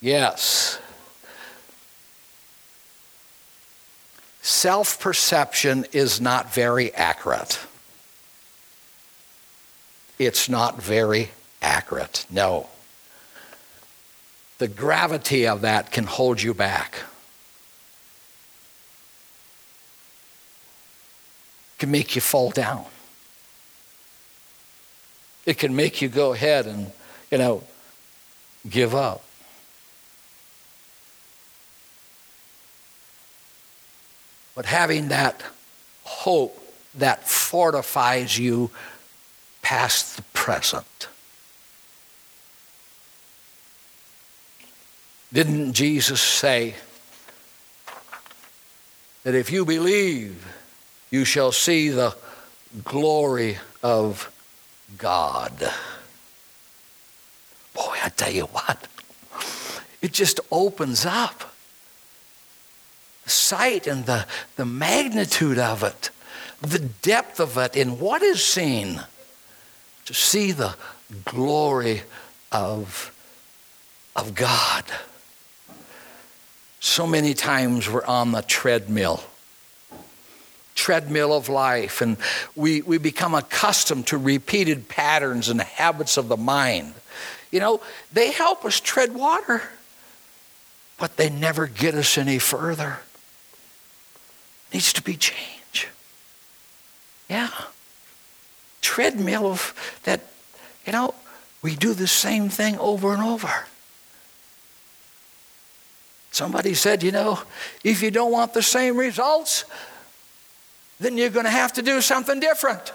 Yes. 0.00 0.80
Self 4.40 4.98
perception 4.98 5.86
is 5.92 6.20
not 6.20 6.52
very 6.52 6.92
accurate. 6.92 7.60
It's 10.18 10.48
not 10.48 10.82
very 10.82 11.30
accurate, 11.62 12.26
no. 12.28 12.66
The 14.62 14.68
gravity 14.68 15.48
of 15.48 15.62
that 15.62 15.90
can 15.90 16.04
hold 16.04 16.40
you 16.40 16.54
back. 16.54 16.94
It 21.74 21.80
can 21.80 21.90
make 21.90 22.14
you 22.14 22.20
fall 22.20 22.52
down. 22.52 22.84
It 25.46 25.58
can 25.58 25.74
make 25.74 26.00
you 26.00 26.08
go 26.08 26.32
ahead 26.32 26.68
and, 26.68 26.92
you 27.32 27.38
know, 27.38 27.64
give 28.70 28.94
up. 28.94 29.24
But 34.54 34.66
having 34.66 35.08
that 35.08 35.42
hope 36.04 36.56
that 36.94 37.28
fortifies 37.28 38.38
you 38.38 38.70
past 39.60 40.18
the 40.18 40.22
present. 40.32 41.08
Didn't 45.32 45.72
Jesus 45.72 46.20
say 46.20 46.74
that 49.22 49.34
if 49.34 49.50
you 49.50 49.64
believe, 49.64 50.46
you 51.10 51.24
shall 51.24 51.52
see 51.52 51.88
the 51.88 52.14
glory 52.84 53.56
of 53.82 54.30
God? 54.98 55.52
Boy, 57.72 57.96
I 58.04 58.10
tell 58.10 58.30
you 58.30 58.44
what, 58.44 58.86
it 60.02 60.12
just 60.12 60.38
opens 60.50 61.06
up 61.06 61.54
the 63.24 63.30
sight 63.30 63.86
and 63.86 64.04
the, 64.04 64.26
the 64.56 64.66
magnitude 64.66 65.58
of 65.58 65.82
it, 65.82 66.10
the 66.60 66.78
depth 66.78 67.40
of 67.40 67.56
it 67.56 67.74
in 67.74 67.98
what 67.98 68.20
is 68.20 68.44
seen, 68.44 69.00
to 70.04 70.12
see 70.12 70.52
the 70.52 70.74
glory 71.24 72.02
of, 72.50 73.14
of 74.14 74.34
God. 74.34 74.84
So 76.84 77.06
many 77.06 77.32
times 77.32 77.88
we're 77.88 78.04
on 78.04 78.32
the 78.32 78.42
treadmill, 78.42 79.22
treadmill 80.74 81.32
of 81.32 81.48
life, 81.48 82.00
and 82.00 82.16
we, 82.56 82.82
we 82.82 82.98
become 82.98 83.36
accustomed 83.36 84.08
to 84.08 84.18
repeated 84.18 84.88
patterns 84.88 85.48
and 85.48 85.60
habits 85.60 86.16
of 86.16 86.26
the 86.26 86.36
mind. 86.36 86.94
You 87.52 87.60
know, 87.60 87.80
they 88.12 88.32
help 88.32 88.64
us 88.64 88.80
tread 88.80 89.14
water, 89.14 89.62
but 90.98 91.16
they 91.16 91.30
never 91.30 91.68
get 91.68 91.94
us 91.94 92.18
any 92.18 92.40
further 92.40 92.98
needs 94.72 94.92
to 94.94 95.02
be 95.02 95.16
change. 95.16 95.86
Yeah. 97.30 97.50
Treadmill 98.80 99.46
of 99.46 100.00
that, 100.02 100.22
you 100.84 100.92
know, 100.92 101.14
we 101.62 101.76
do 101.76 101.94
the 101.94 102.08
same 102.08 102.48
thing 102.48 102.76
over 102.78 103.12
and 103.12 103.22
over. 103.22 103.66
Somebody 106.32 106.72
said, 106.72 107.02
you 107.02 107.12
know, 107.12 107.38
if 107.84 108.02
you 108.02 108.10
don't 108.10 108.32
want 108.32 108.54
the 108.54 108.62
same 108.62 108.96
results, 108.96 109.66
then 110.98 111.18
you're 111.18 111.28
going 111.28 111.44
to 111.44 111.50
have 111.50 111.74
to 111.74 111.82
do 111.82 112.00
something 112.00 112.40
different. 112.40 112.90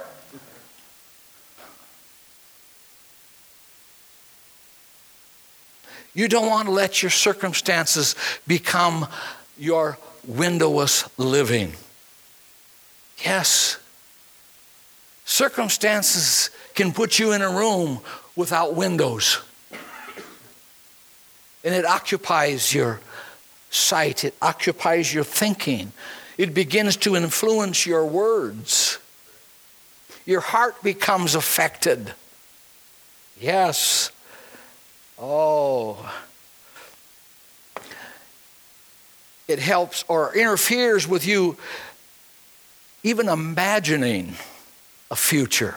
You 6.15 6.27
don't 6.27 6.47
want 6.47 6.67
to 6.67 6.71
let 6.71 7.03
your 7.03 7.11
circumstances 7.11 8.15
become 8.47 9.07
your 9.55 9.99
windowless 10.25 11.07
living. 11.19 11.73
Yes, 13.23 13.77
circumstances 15.25 16.49
can 16.73 16.91
put 16.91 17.19
you 17.19 17.33
in 17.33 17.43
a 17.43 17.49
room 17.49 17.99
without 18.35 18.73
windows. 18.73 19.41
And 21.63 21.75
it 21.75 21.85
occupies 21.85 22.73
your 22.73 22.99
sight, 23.69 24.23
it 24.23 24.35
occupies 24.41 25.13
your 25.13 25.23
thinking, 25.23 25.91
it 26.37 26.53
begins 26.53 26.97
to 26.97 27.15
influence 27.15 27.85
your 27.85 28.05
words. 28.05 28.99
Your 30.25 30.41
heart 30.41 30.83
becomes 30.83 31.35
affected. 31.35 32.13
Yes. 33.39 34.11
Oh, 35.17 36.13
it 39.47 39.59
helps 39.59 40.03
or 40.07 40.35
interferes 40.35 41.07
with 41.07 41.25
you 41.25 41.57
even 43.03 43.29
imagining 43.29 44.35
a 45.09 45.15
future. 45.15 45.75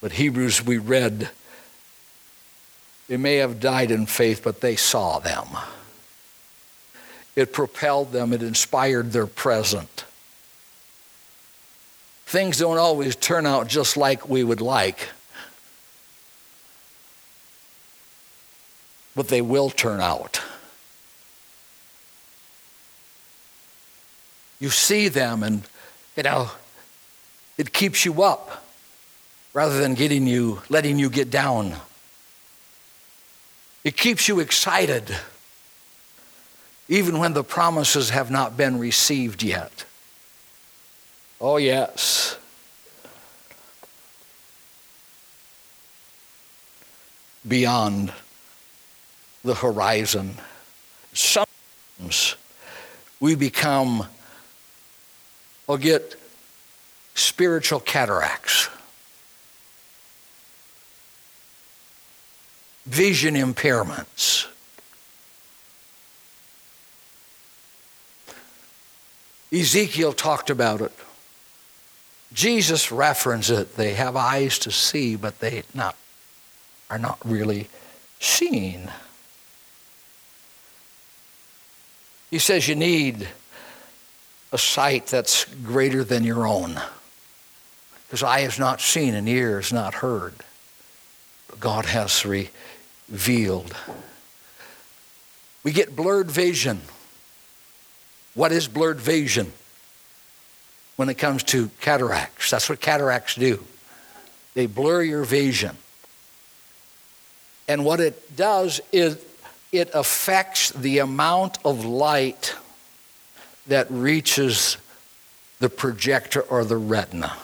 But 0.00 0.12
Hebrews, 0.12 0.64
we 0.64 0.78
read, 0.78 1.30
they 3.08 3.16
may 3.16 3.36
have 3.36 3.60
died 3.60 3.90
in 3.90 4.06
faith, 4.06 4.42
but 4.44 4.60
they 4.60 4.76
saw 4.76 5.18
them. 5.18 5.48
It 7.34 7.52
propelled 7.52 8.12
them, 8.12 8.32
it 8.32 8.42
inspired 8.42 9.12
their 9.12 9.26
present. 9.26 10.04
Things 12.26 12.58
don't 12.58 12.78
always 12.78 13.16
turn 13.16 13.46
out 13.46 13.68
just 13.68 13.96
like 13.96 14.28
we 14.28 14.44
would 14.44 14.60
like. 14.60 15.08
but 19.18 19.26
they 19.26 19.42
will 19.42 19.68
turn 19.68 20.00
out. 20.00 20.40
You 24.60 24.70
see 24.70 25.08
them, 25.08 25.42
and 25.42 25.64
you 26.16 26.22
know, 26.22 26.52
it 27.58 27.72
keeps 27.72 28.04
you 28.04 28.22
up 28.22 28.64
rather 29.52 29.80
than 29.80 29.94
getting 29.94 30.28
you, 30.28 30.62
letting 30.68 31.00
you 31.00 31.10
get 31.10 31.30
down. 31.30 31.74
It 33.84 33.96
keeps 33.96 34.28
you 34.28 34.40
excited, 34.40 35.16
even 36.88 37.18
when 37.18 37.32
the 37.32 37.44
promises 37.44 38.10
have 38.10 38.30
not 38.30 38.56
been 38.56 38.78
received 38.78 39.42
yet. 39.42 39.84
Oh, 41.40 41.56
yes. 41.56 42.36
Beyond 47.46 48.12
the 49.44 49.54
horizon. 49.54 50.34
Sometimes 51.14 52.36
we 53.20 53.34
become 53.34 54.06
or 55.66 55.78
get 55.78 56.16
spiritual 57.14 57.80
cataracts, 57.80 58.68
vision 62.88 63.34
impairments. 63.34 64.46
Ezekiel 69.52 70.12
talked 70.12 70.50
about 70.50 70.80
it. 70.80 70.92
Jesus 72.32 72.90
referenced 72.92 73.50
it. 73.50 73.76
They 73.76 73.94
have 73.94 74.16
eyes 74.16 74.58
to 74.60 74.70
see, 74.70 75.16
but 75.16 75.38
they 75.40 75.62
not, 75.74 75.96
are 76.90 76.98
not 76.98 77.18
really 77.24 77.68
seeing. 78.20 78.88
He 82.30 82.38
says 82.38 82.68
you 82.68 82.74
need 82.74 83.28
a 84.52 84.58
sight 84.58 85.06
that's 85.06 85.44
greater 85.44 86.04
than 86.04 86.24
your 86.24 86.46
own. 86.46 86.80
Because 88.06 88.22
eye 88.22 88.40
has 88.40 88.58
not 88.58 88.80
seen 88.80 89.14
and 89.14 89.28
ear 89.28 89.56
has 89.56 89.72
not 89.72 89.94
heard. 89.94 90.34
But 91.48 91.60
God 91.60 91.86
has 91.86 92.12
revealed. 93.10 93.74
We 95.62 95.72
get 95.72 95.94
blurred 95.94 96.30
vision. 96.30 96.80
What 98.34 98.52
is 98.52 98.68
blurred 98.68 99.00
vision? 99.00 99.52
When 100.96 101.08
it 101.08 101.14
comes 101.14 101.42
to 101.44 101.70
cataracts, 101.80 102.50
that's 102.50 102.68
what 102.68 102.80
cataracts 102.80 103.34
do. 103.34 103.62
They 104.54 104.66
blur 104.66 105.02
your 105.02 105.24
vision. 105.24 105.76
And 107.68 107.84
what 107.84 108.00
it 108.00 108.34
does 108.34 108.80
is 108.92 109.18
it 109.70 109.90
affects 109.92 110.70
the 110.70 110.98
amount 110.98 111.58
of 111.64 111.84
light 111.84 112.54
that 113.66 113.86
reaches 113.90 114.78
the 115.60 115.68
projector 115.68 116.40
or 116.40 116.64
the 116.64 116.78
retina. 116.78 117.36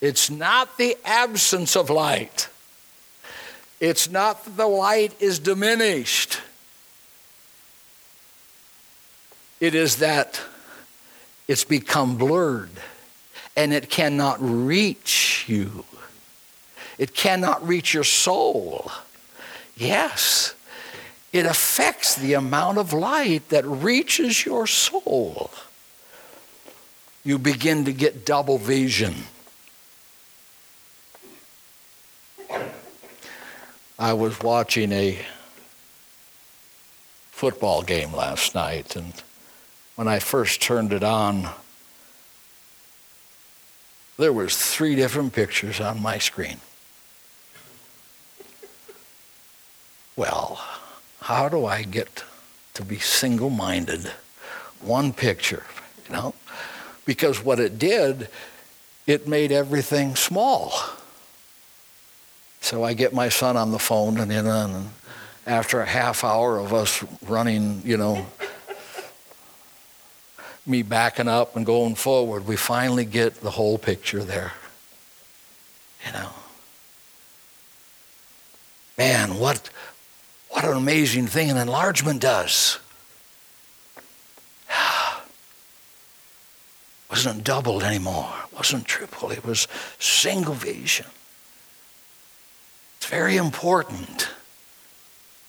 It's 0.00 0.30
not 0.30 0.76
the 0.76 0.96
absence 1.04 1.76
of 1.76 1.88
light. 1.90 2.49
It's 3.80 4.10
not 4.10 4.44
that 4.44 4.56
the 4.56 4.66
light 4.66 5.14
is 5.20 5.38
diminished. 5.38 6.40
It 9.58 9.74
is 9.74 9.96
that 9.96 10.40
it's 11.48 11.64
become 11.64 12.16
blurred 12.16 12.70
and 13.56 13.72
it 13.72 13.90
cannot 13.90 14.36
reach 14.40 15.44
you. 15.48 15.84
It 16.98 17.14
cannot 17.14 17.66
reach 17.66 17.94
your 17.94 18.04
soul. 18.04 18.90
Yes, 19.76 20.54
it 21.32 21.46
affects 21.46 22.14
the 22.14 22.34
amount 22.34 22.78
of 22.78 22.92
light 22.92 23.48
that 23.48 23.64
reaches 23.64 24.44
your 24.44 24.66
soul. 24.66 25.50
You 27.24 27.38
begin 27.38 27.84
to 27.86 27.92
get 27.92 28.24
double 28.24 28.58
vision. 28.58 29.14
I 34.00 34.14
was 34.14 34.40
watching 34.40 34.92
a 34.92 35.18
football 37.30 37.82
game 37.82 38.14
last 38.14 38.54
night, 38.54 38.96
and 38.96 39.12
when 39.94 40.08
I 40.08 40.20
first 40.20 40.62
turned 40.62 40.94
it 40.94 41.02
on, 41.02 41.50
there 44.18 44.32
was 44.32 44.56
three 44.56 44.96
different 44.96 45.34
pictures 45.34 45.80
on 45.80 46.00
my 46.00 46.16
screen. 46.16 46.60
well, 50.16 50.60
how 51.20 51.48
do 51.50 51.66
I 51.66 51.82
get 51.82 52.24
to 52.74 52.84
be 52.84 52.98
single 52.98 53.50
minded? 53.50 54.10
One 54.80 55.12
picture, 55.12 55.64
you 56.06 56.14
know? 56.14 56.34
Because 57.04 57.44
what 57.44 57.60
it 57.60 57.78
did, 57.78 58.28
it 59.06 59.28
made 59.28 59.52
everything 59.52 60.16
small. 60.16 60.72
So 62.60 62.84
I 62.84 62.94
get 62.94 63.12
my 63.12 63.28
son 63.28 63.56
on 63.56 63.72
the 63.72 63.78
phone, 63.78 64.18
and 64.18 64.30
then 64.30 64.46
and 64.46 64.90
after 65.46 65.80
a 65.80 65.86
half 65.86 66.24
hour 66.24 66.58
of 66.58 66.72
us 66.72 67.02
running, 67.26 67.82
you 67.84 67.96
know, 67.96 68.26
me 70.66 70.82
backing 70.82 71.28
up 71.28 71.56
and 71.56 71.64
going 71.66 71.94
forward, 71.94 72.46
we 72.46 72.56
finally 72.56 73.04
get 73.04 73.40
the 73.40 73.50
whole 73.50 73.78
picture 73.78 74.22
there. 74.22 74.52
You 76.06 76.12
know. 76.12 76.30
Man, 78.96 79.38
what 79.38 79.70
what 80.50 80.64
an 80.64 80.76
amazing 80.76 81.26
thing 81.26 81.50
an 81.50 81.56
enlargement 81.56 82.20
does. 82.20 82.78
wasn't 87.10 87.42
doubled 87.44 87.82
anymore, 87.82 88.34
wasn't 88.54 88.84
triple, 88.84 89.30
it 89.30 89.44
was 89.44 89.66
single 89.98 90.54
vision. 90.54 91.06
It's 93.00 93.08
very 93.08 93.36
important. 93.38 94.28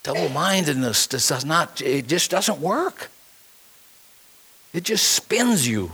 Double 0.03 0.29
mindedness 0.29 1.05
does 1.05 1.43
not, 1.43 1.81
it 1.81 2.07
just 2.07 2.31
doesn't 2.31 2.61
work. 2.61 3.11
It 4.73 4.83
just 4.83 5.09
spins 5.09 5.67
you. 5.67 5.91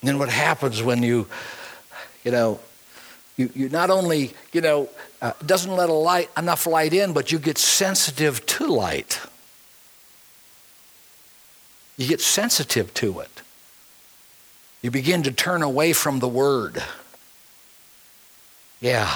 And 0.00 0.08
then 0.08 0.18
what 0.18 0.30
happens 0.30 0.82
when 0.82 1.02
you, 1.02 1.28
you 2.24 2.30
know, 2.30 2.58
you, 3.36 3.50
you 3.54 3.68
not 3.68 3.90
only, 3.90 4.32
you 4.52 4.62
know, 4.62 4.88
uh, 5.20 5.34
doesn't 5.44 5.70
let 5.70 5.90
a 5.90 5.92
light, 5.92 6.30
enough 6.38 6.66
light 6.66 6.94
in, 6.94 7.12
but 7.12 7.30
you 7.30 7.38
get 7.38 7.58
sensitive 7.58 8.44
to 8.46 8.66
light. 8.66 9.20
You 11.98 12.08
get 12.08 12.22
sensitive 12.22 12.92
to 12.94 13.20
it. 13.20 13.42
You 14.82 14.90
begin 14.90 15.22
to 15.22 15.32
turn 15.32 15.62
away 15.62 15.92
from 15.92 16.18
the 16.18 16.28
Word. 16.28 16.82
Yeah. 18.80 19.10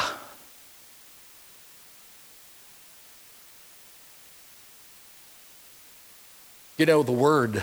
You 6.79 6.87
know, 6.87 7.03
the 7.03 7.13
Word 7.13 7.63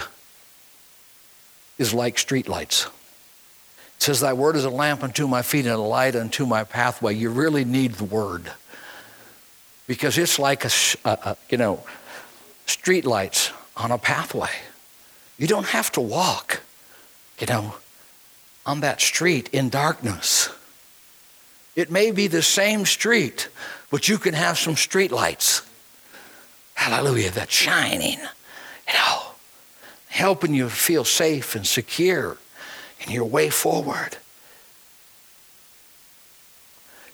is 1.78 1.94
like 1.94 2.16
streetlights 2.16 2.86
It 2.86 2.92
says, 4.00 4.20
Thy 4.20 4.34
word 4.34 4.56
is 4.56 4.66
a 4.66 4.70
lamp 4.70 5.04
unto 5.04 5.28
my 5.28 5.42
feet 5.42 5.66
and 5.66 5.76
a 5.76 5.78
light 5.78 6.16
unto 6.16 6.46
my 6.46 6.63
pathway. 6.63 7.13
You 7.16 7.30
really 7.30 7.66
need 7.66 7.94
the 7.94 8.04
word 8.04 8.52
because 9.88 10.18
it's 10.18 10.39
like 10.39 10.66
a, 10.66 10.70
a, 11.06 11.38
you 11.50 11.58
know, 11.58 11.84
streetlights 12.68 13.52
on 13.76 13.92
a 13.92 13.98
pathway. 13.98 14.52
You 15.38 15.48
don't 15.48 15.68
have 15.68 15.92
to 15.94 16.02
walk, 16.02 16.62
you 17.39 17.48
know, 17.48 17.76
on 18.65 18.80
that 18.82 19.02
street 19.02 19.49
in 19.52 19.69
darkness. 19.69 20.49
It 21.76 21.91
may 21.91 22.12
be 22.12 22.28
the 22.28 22.41
same 22.41 22.86
street, 22.86 23.49
but 23.89 24.08
you 24.08 24.17
can 24.17 24.34
have 24.34 24.58
some 24.58 24.76
street 24.76 25.12
lights. 25.12 25.63
Hallelujah, 26.76 27.32
that's 27.32 27.54
shining, 27.54 28.19
you 28.19 28.93
know, 28.93 29.21
helping 30.08 30.54
you 30.54 30.69
feel 30.69 31.04
safe 31.04 31.56
and 31.56 31.65
secure 31.65 32.38
in 33.02 33.12
your 33.12 33.26
way 33.26 33.49
forward. 33.49 34.17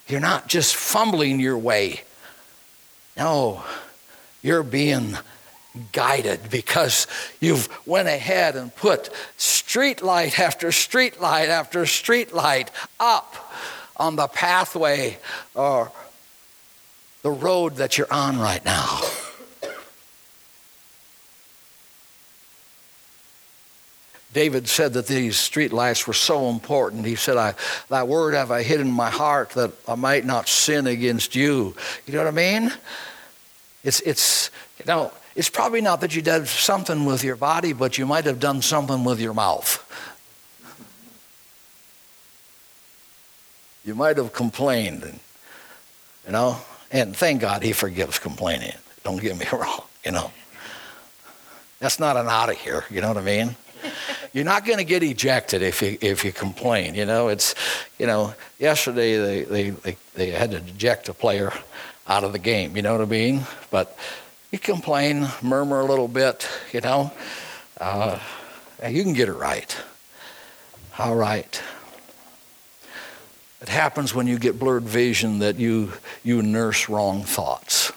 You're 0.07 0.19
not 0.19 0.47
just 0.47 0.75
fumbling 0.75 1.39
your 1.39 1.57
way. 1.57 2.01
No, 3.15 3.63
you're 4.41 4.63
being 4.63 5.17
guided 5.91 6.49
because 6.49 7.07
you've 7.39 7.69
went 7.85 8.07
ahead 8.07 8.55
and 8.55 8.75
put 8.75 9.09
street 9.37 10.01
light 10.01 10.39
after 10.39 10.71
street 10.71 11.21
light 11.21 11.49
after 11.49 11.85
street 11.85 12.33
light 12.33 12.71
up 12.99 13.35
on 13.97 14.15
the 14.15 14.27
pathway 14.27 15.17
or 15.53 15.91
the 17.21 17.31
road 17.31 17.75
that 17.75 17.97
you're 17.97 18.11
on 18.11 18.39
right 18.39 18.63
now. 18.63 19.01
David 24.31 24.67
said 24.67 24.93
that 24.93 25.07
these 25.07 25.37
street 25.37 25.73
lights 25.73 26.05
were 26.05 26.13
so 26.13 26.49
important. 26.49 27.05
He 27.05 27.15
said, 27.15 27.35
I, 27.35 27.55
Thy 27.89 28.03
word 28.03 28.35
have 28.35 28.51
I 28.51 28.61
hid 28.61 28.79
in 28.79 28.91
my 28.91 29.09
heart 29.09 29.49
that 29.51 29.71
I 29.87 29.95
might 29.95 30.23
not 30.23 30.47
sin 30.47 30.85
against 30.85 31.35
you. 31.35 31.75
You 32.05 32.13
know 32.13 32.19
what 32.19 32.27
I 32.27 32.31
mean? 32.31 32.71
It's, 33.83 34.01
it's, 34.01 34.51
you 34.77 34.85
know, 34.85 35.11
it's 35.39 35.49
probably 35.49 35.79
not 35.79 36.01
that 36.01 36.13
you 36.13 36.21
did 36.21 36.49
something 36.49 37.05
with 37.05 37.23
your 37.23 37.37
body, 37.37 37.71
but 37.71 37.97
you 37.97 38.05
might 38.05 38.25
have 38.25 38.41
done 38.41 38.61
something 38.61 39.05
with 39.05 39.21
your 39.21 39.33
mouth. 39.33 39.79
You 43.85 43.95
might 43.95 44.17
have 44.17 44.33
complained, 44.33 45.03
and, 45.03 45.19
you 46.25 46.33
know, 46.33 46.57
and 46.91 47.15
thank 47.15 47.39
God 47.39 47.63
he 47.63 47.71
forgives 47.71 48.19
complaining. 48.19 48.73
Don't 49.05 49.21
get 49.21 49.37
me 49.37 49.45
wrong, 49.53 49.83
you 50.03 50.11
know. 50.11 50.29
That's 51.79 52.01
not 52.01 52.17
an 52.17 52.27
out 52.27 52.49
of 52.49 52.57
here, 52.57 52.83
you 52.89 52.99
know 52.99 53.07
what 53.07 53.17
I 53.17 53.21
mean? 53.21 53.55
You're 54.33 54.43
not 54.43 54.65
going 54.65 54.79
to 54.79 54.83
get 54.83 55.03
ejected 55.03 55.61
if 55.61 55.81
you 55.81 55.97
if 56.01 56.25
you 56.25 56.33
complain. 56.33 56.95
You 56.95 57.05
know, 57.05 57.29
it's 57.29 57.55
you 57.97 58.07
know. 58.07 58.33
Yesterday 58.59 59.17
they 59.17 59.43
they 59.43 59.69
they, 59.69 59.97
they 60.15 60.29
had 60.31 60.51
to 60.51 60.57
eject 60.57 61.07
a 61.07 61.13
player 61.13 61.53
out 62.07 62.25
of 62.25 62.33
the 62.33 62.39
game. 62.39 62.75
You 62.75 62.81
know 62.81 62.91
what 62.91 63.01
I 63.01 63.05
mean? 63.05 63.47
But 63.71 63.97
you 64.51 64.59
complain, 64.59 65.27
murmur 65.41 65.79
a 65.79 65.85
little 65.85 66.07
bit, 66.07 66.47
you 66.73 66.81
know. 66.81 67.11
Uh, 67.79 68.19
you 68.87 69.03
can 69.03 69.13
get 69.13 69.29
it 69.29 69.33
right. 69.33 69.77
All 70.97 71.15
right. 71.15 71.61
It 73.61 73.69
happens 73.69 74.15
when 74.15 74.27
you 74.27 74.39
get 74.39 74.57
blurred 74.57 74.83
vision 74.83 75.39
that 75.39 75.57
you, 75.57 75.93
you 76.23 76.41
nurse 76.41 76.89
wrong 76.89 77.23
thoughts. 77.23 77.91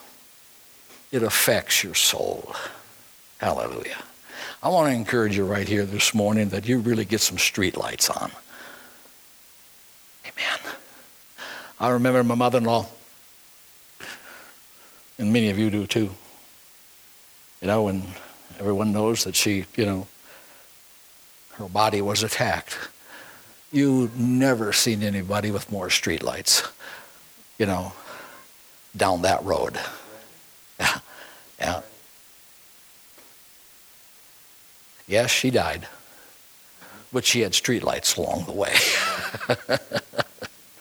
It 1.11 1.23
affects 1.23 1.85
your 1.85 1.95
soul. 1.95 2.55
Hallelujah. 3.39 4.03
I 4.63 4.69
want 4.69 4.89
to 4.91 4.95
encourage 4.95 5.37
you 5.37 5.45
right 5.45 5.67
here 5.67 5.85
this 5.85 6.15
morning 6.15 6.51
that 6.51 6.69
you 6.69 6.79
really 6.79 7.05
get 7.05 7.21
some 7.21 7.39
street 7.39 7.77
lights 7.77 8.09
on. 8.11 8.31
Amen. 10.25 10.75
I 11.81 11.89
remember 11.91 12.23
my 12.23 12.35
mother 12.35 12.59
in 12.59 12.65
law, 12.65 12.87
and 15.19 15.33
many 15.33 15.51
of 15.51 15.59
you 15.59 15.71
do 15.71 15.87
too. 15.87 16.11
You 17.63 17.69
know, 17.69 17.87
and 17.87 18.03
everyone 18.59 18.93
knows 18.93 19.23
that 19.23 19.37
she, 19.37 19.67
you 19.77 19.87
know, 19.87 20.09
her 21.53 21.69
body 21.69 22.03
was 22.03 22.25
attacked. 22.25 22.77
You 23.71 24.11
never 24.17 24.73
seen 24.73 25.05
anybody 25.05 25.53
with 25.53 25.71
more 25.71 25.87
streetlights, 25.87 26.69
you 27.59 27.67
know, 27.67 27.93
down 28.97 29.23
that 29.23 29.43
road. 29.45 29.79
Yeah, 30.81 30.99
yeah. 31.61 31.81
Yes, 35.07 35.31
she 35.31 35.51
died, 35.51 35.87
but 37.13 37.25
she 37.25 37.43
had 37.43 37.53
streetlights 37.53 38.17
along 38.17 38.47
the 38.47 38.53
way. 38.53 38.75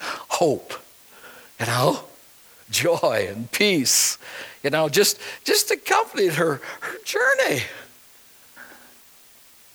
Hope, 0.00 0.72
you 1.60 1.66
know, 1.66 2.00
joy 2.72 3.28
and 3.28 3.50
peace, 3.52 4.18
you 4.62 4.70
know, 4.70 4.88
just 4.88 5.18
just 5.44 5.70
accompanied 5.70 6.34
her 6.34 6.60
her 6.80 6.98
journey. 7.04 7.62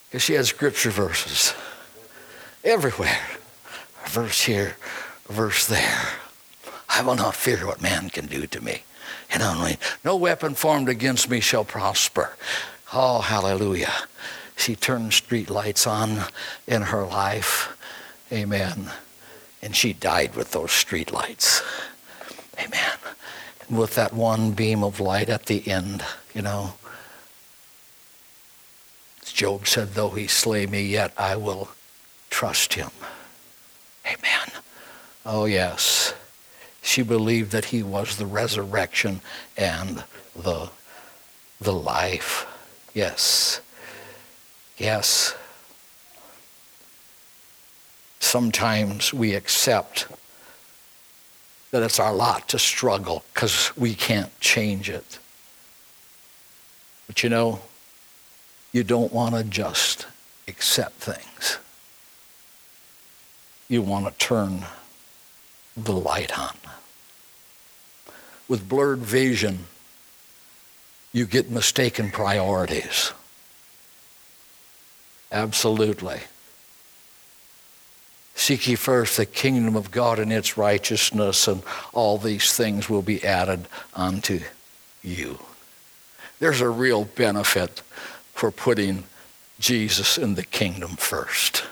Because 0.09 0.23
she 0.23 0.33
had 0.33 0.45
scripture 0.45 0.89
verses 0.89 1.53
everywhere. 2.63 3.19
A 4.05 4.09
verse 4.09 4.43
here, 4.43 4.75
a 5.29 5.33
verse 5.33 5.67
there. 5.67 6.09
I 6.89 7.01
will 7.01 7.15
not 7.15 7.35
fear 7.35 7.65
what 7.65 7.81
man 7.81 8.09
can 8.09 8.25
do 8.25 8.47
to 8.47 8.61
me. 8.61 8.83
You 9.31 9.39
know, 9.39 9.69
no 10.03 10.15
weapon 10.15 10.53
formed 10.53 10.89
against 10.89 11.29
me 11.29 11.41
shall 11.41 11.65
prosper. 11.65 12.35
Oh, 12.93 13.19
hallelujah. 13.19 13.93
She 14.55 14.75
turned 14.75 15.13
street 15.13 15.49
lights 15.49 15.85
on 15.85 16.23
in 16.65 16.83
her 16.83 17.05
life. 17.05 17.77
Amen. 18.31 18.91
And 19.61 19.75
she 19.75 19.93
died 19.93 20.35
with 20.35 20.51
those 20.51 20.71
street 20.71 21.11
lights. 21.11 21.61
Amen. 22.59 22.97
With 23.69 23.95
that 23.95 24.13
one 24.13 24.51
beam 24.51 24.83
of 24.83 24.99
light 24.99 25.29
at 25.29 25.45
the 25.45 25.67
end, 25.67 26.03
you 26.33 26.41
know. 26.41 26.73
Job 29.25 29.67
said, 29.67 29.93
Though 29.93 30.09
he 30.09 30.25
slay 30.25 30.65
me, 30.65 30.81
yet 30.83 31.13
I 31.17 31.35
will 31.35 31.69
trust 32.31 32.73
him. 32.73 32.89
Amen. 34.05 34.51
Oh, 35.25 35.45
yes. 35.45 36.13
She 36.81 37.03
believed 37.03 37.51
that 37.51 37.65
he 37.65 37.83
was 37.83 38.17
the 38.17 38.25
resurrection 38.25 39.21
and 39.55 40.03
the, 40.35 40.71
the 41.59 41.73
life. 41.73 42.47
Yes. 42.93 43.61
Yes. 44.77 45.35
Sometimes 48.19 49.13
we 49.13 49.35
accept 49.35 50.07
that 51.71 51.83
it's 51.83 51.99
our 51.99 52.13
lot 52.13 52.47
to 52.49 52.59
struggle 52.59 53.23
because 53.33 53.75
we 53.75 53.93
can't 53.93 54.37
change 54.39 54.89
it. 54.89 55.19
But 57.07 57.23
you 57.23 57.29
know, 57.29 57.59
you 58.71 58.83
don't 58.83 59.11
want 59.11 59.35
to 59.35 59.43
just 59.43 60.07
accept 60.47 60.95
things. 60.95 61.57
You 63.69 63.81
want 63.81 64.05
to 64.05 64.25
turn 64.25 64.65
the 65.75 65.93
light 65.93 66.37
on. 66.37 66.55
With 68.47 68.69
blurred 68.69 68.99
vision, 68.99 69.65
you 71.11 71.25
get 71.25 71.51
mistaken 71.51 72.11
priorities. 72.11 73.11
Absolutely. 75.31 76.21
Seek 78.37 78.67
ye 78.67 78.75
first 78.75 79.17
the 79.17 79.25
kingdom 79.25 79.75
of 79.75 79.89
God 79.89 80.19
and 80.19 80.31
its 80.31 80.57
righteousness, 80.57 81.47
and 81.47 81.63
all 81.91 82.19
these 82.19 82.55
things 82.55 82.87
will 82.87 83.01
be 83.01 83.23
added 83.25 83.67
unto 83.95 84.41
you. 85.01 85.39
There's 86.39 86.61
a 86.61 86.69
real 86.69 87.05
benefit 87.05 87.81
for 88.35 88.51
putting 88.51 89.05
Jesus 89.59 90.19
in 90.19 90.35
the 90.35 90.43
kingdom 90.43 90.97
first. 90.97 91.63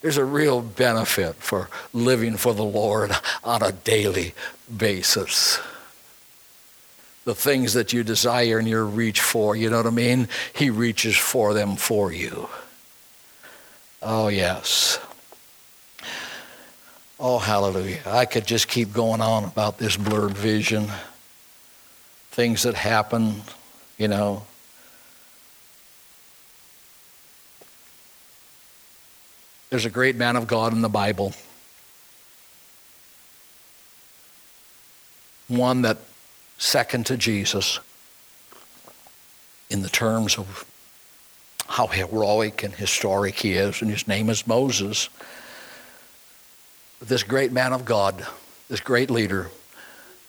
There's 0.00 0.16
a 0.16 0.24
real 0.24 0.62
benefit 0.62 1.34
for 1.34 1.68
living 1.92 2.36
for 2.36 2.54
the 2.54 2.62
Lord 2.62 3.10
on 3.42 3.60
a 3.60 3.72
daily 3.72 4.34
basis. 4.74 5.58
The 7.24 7.34
things 7.34 7.72
that 7.74 7.92
you 7.92 8.04
desire 8.04 8.58
and 8.58 8.68
you 8.68 8.84
reach 8.84 9.20
for, 9.20 9.56
you 9.56 9.70
know 9.70 9.78
what 9.78 9.86
I 9.86 9.90
mean? 9.90 10.28
He 10.54 10.70
reaches 10.70 11.16
for 11.16 11.52
them 11.52 11.74
for 11.74 12.12
you. 12.12 12.48
Oh, 14.00 14.28
yes. 14.28 15.00
Oh, 17.20 17.38
hallelujah. 17.38 18.00
I 18.06 18.26
could 18.26 18.46
just 18.46 18.68
keep 18.68 18.92
going 18.92 19.20
on 19.20 19.44
about 19.44 19.78
this 19.78 19.96
blurred 19.96 20.36
vision. 20.36 20.88
Things 22.30 22.62
that 22.62 22.74
happen, 22.74 23.42
you 23.96 24.06
know, 24.06 24.44
There's 29.70 29.84
a 29.84 29.90
great 29.90 30.16
man 30.16 30.36
of 30.36 30.46
God 30.46 30.72
in 30.72 30.80
the 30.80 30.88
Bible. 30.88 31.34
One 35.48 35.82
that 35.82 35.98
second 36.56 37.06
to 37.06 37.16
Jesus 37.16 37.78
in 39.68 39.82
the 39.82 39.88
terms 39.90 40.38
of 40.38 40.64
how 41.66 41.86
heroic 41.86 42.62
and 42.62 42.74
historic 42.74 43.34
he 43.34 43.52
is, 43.52 43.82
and 43.82 43.90
his 43.90 44.08
name 44.08 44.30
is 44.30 44.46
Moses. 44.46 45.10
This 47.00 47.22
great 47.22 47.52
man 47.52 47.72
of 47.72 47.84
God, 47.84 48.26
this 48.68 48.80
great 48.80 49.10
leader, 49.10 49.50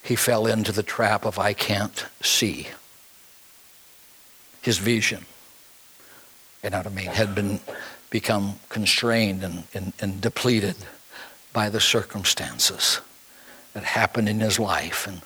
he 0.03 0.15
fell 0.15 0.45
into 0.45 0.71
the 0.71 0.84
trap 0.84 1.25
of 1.25 1.39
I 1.39 1.53
can't 1.53 2.05
see. 2.21 2.67
His 4.62 4.77
vision, 4.77 5.25
you 6.63 6.69
know 6.69 6.77
what 6.77 6.88
I 6.88 6.89
mean, 6.89 7.08
had 7.08 7.34
been 7.34 7.60
become 8.10 8.60
constrained 8.69 9.43
and, 9.43 9.63
and, 9.73 9.93
and 9.99 10.21
depleted 10.21 10.75
by 11.53 11.69
the 11.69 11.79
circumstances 11.79 13.01
that 13.73 13.84
happened 13.84 14.27
in 14.27 14.39
his 14.39 14.60
life. 14.60 15.08
And 15.08 15.21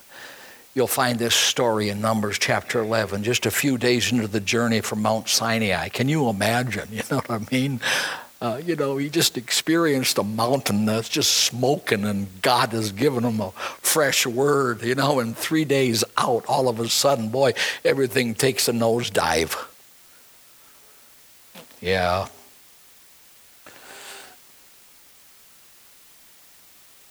you'll 0.74 0.86
find 0.86 1.18
this 1.18 1.34
story 1.34 1.88
in 1.88 2.00
Numbers 2.00 2.38
chapter 2.38 2.80
11, 2.80 3.24
just 3.24 3.46
a 3.46 3.50
few 3.50 3.78
days 3.78 4.12
into 4.12 4.28
the 4.28 4.40
journey 4.40 4.80
from 4.80 5.02
Mount 5.02 5.28
Sinai. 5.28 5.88
Can 5.88 6.08
you 6.08 6.28
imagine? 6.28 6.88
You 6.92 7.02
know 7.10 7.22
what 7.26 7.30
I 7.30 7.46
mean? 7.50 7.80
Uh, 8.44 8.58
you 8.58 8.76
know, 8.76 8.98
he 8.98 9.08
just 9.08 9.38
experienced 9.38 10.18
a 10.18 10.22
mountain 10.22 10.84
that's 10.84 11.08
just 11.08 11.32
smoking, 11.32 12.04
and 12.04 12.28
God 12.42 12.72
has 12.72 12.92
given 12.92 13.24
him 13.24 13.40
a 13.40 13.52
fresh 13.80 14.26
word, 14.26 14.82
you 14.82 14.94
know, 14.94 15.18
and 15.18 15.34
three 15.34 15.64
days 15.64 16.04
out, 16.18 16.44
all 16.46 16.68
of 16.68 16.78
a 16.78 16.86
sudden, 16.90 17.30
boy, 17.30 17.54
everything 17.86 18.34
takes 18.34 18.68
a 18.68 18.72
nosedive. 18.72 19.64
Yeah, 21.80 22.28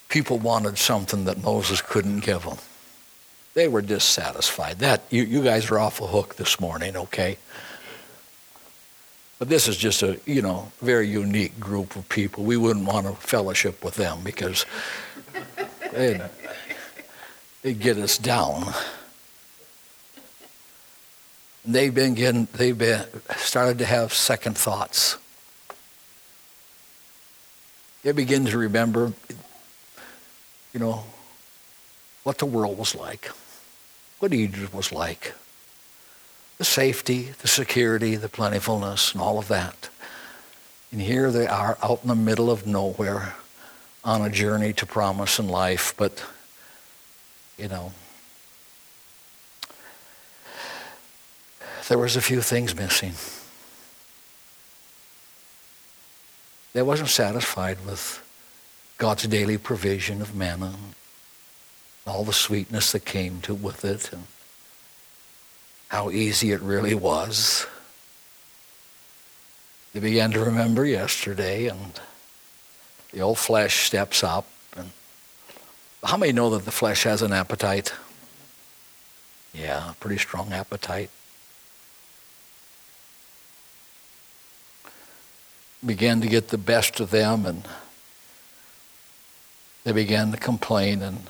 people 0.09 0.37
wanted 0.37 0.77
something 0.77 1.25
that 1.25 1.41
Moses 1.41 1.81
couldn't 1.81 2.19
give 2.19 2.43
them. 2.43 2.57
They 3.55 3.67
were 3.67 3.81
dissatisfied. 3.81 4.77
That 4.77 5.01
you, 5.09 5.23
you 5.23 5.41
guys 5.41 5.71
are 5.71 5.79
off 5.79 5.97
the 5.97 6.05
hook 6.05 6.35
this 6.35 6.59
morning, 6.59 6.95
okay? 6.95 7.39
But 9.43 9.49
this 9.49 9.67
is 9.67 9.75
just 9.75 10.03
a 10.03 10.17
you 10.25 10.41
know 10.41 10.71
very 10.81 11.05
unique 11.05 11.59
group 11.59 11.97
of 11.97 12.07
people. 12.07 12.45
We 12.45 12.55
wouldn't 12.55 12.85
want 12.85 13.07
to 13.07 13.13
fellowship 13.15 13.83
with 13.83 13.95
them 13.95 14.19
because 14.23 14.65
they'd, 15.91 16.21
they'd 17.61 17.77
get 17.77 17.97
us 17.97 18.17
down. 18.17 18.73
They've 21.65 21.93
been 21.93 22.13
getting, 22.13 22.47
they've 22.53 22.77
been 22.77 23.03
started 23.35 23.79
to 23.79 23.85
have 23.85 24.13
second 24.13 24.57
thoughts. 24.57 25.17
They 28.03 28.13
begin 28.13 28.45
to 28.45 28.57
remember 28.57 29.11
you 30.71 30.79
know, 30.79 31.03
what 32.23 32.37
the 32.37 32.45
world 32.45 32.77
was 32.77 32.95
like, 32.95 33.29
what 34.19 34.33
Egypt 34.33 34.73
was 34.73 34.93
like, 34.93 35.33
the 36.63 36.67
safety, 36.67 37.33
the 37.41 37.47
security, 37.49 38.15
the 38.15 38.29
plentifulness, 38.29 39.11
and 39.11 39.21
all 39.21 39.37
of 39.37 39.49
that. 39.49 39.89
And 40.93 41.01
here 41.01 41.29
they 41.29 41.45
are 41.45 41.77
out 41.83 41.99
in 42.03 42.07
the 42.07 42.15
middle 42.15 42.49
of 42.49 42.65
nowhere 42.65 43.35
on 44.01 44.21
a 44.21 44.29
journey 44.29 44.71
to 44.71 44.85
promise 44.85 45.39
and 45.39 45.51
life, 45.51 45.93
but, 45.97 46.23
you 47.57 47.67
know, 47.67 47.91
there 51.89 51.97
was 51.97 52.15
a 52.15 52.21
few 52.21 52.39
things 52.39 52.73
missing. 52.73 53.11
They 56.71 56.81
wasn't 56.81 57.09
satisfied 57.09 57.85
with 57.85 58.23
God's 58.97 59.27
daily 59.27 59.57
provision 59.57 60.21
of 60.21 60.33
manna, 60.33 60.75
all 62.07 62.23
the 62.23 62.31
sweetness 62.31 62.93
that 62.93 63.03
came 63.03 63.41
to 63.41 63.53
with 63.53 63.83
it, 63.83 64.13
and 64.13 64.27
how 65.93 66.09
easy 66.09 66.51
it 66.51 66.59
really 66.61 66.95
was. 66.95 67.67
They 69.93 69.99
began 69.99 70.31
to 70.31 70.39
remember 70.39 70.83
yesterday, 70.87 71.67
and 71.67 71.99
the 73.11 73.21
old 73.21 73.37
flesh 73.37 73.85
steps 73.85 74.23
up. 74.23 74.47
And 74.75 74.89
how 76.03 76.17
many 76.17 76.31
know 76.31 76.49
that 76.49 76.65
the 76.65 76.71
flesh 76.71 77.03
has 77.03 77.21
an 77.21 77.31
appetite? 77.31 77.93
Yeah, 79.53 79.91
a 79.91 79.93
pretty 79.93 80.17
strong 80.17 80.51
appetite. 80.51 81.11
Began 85.85 86.21
to 86.21 86.27
get 86.27 86.47
the 86.47 86.57
best 86.57 87.01
of 87.01 87.11
them, 87.11 87.45
and 87.45 87.67
they 89.83 89.91
began 89.91 90.31
to 90.31 90.37
complain, 90.37 91.03
and 91.03 91.29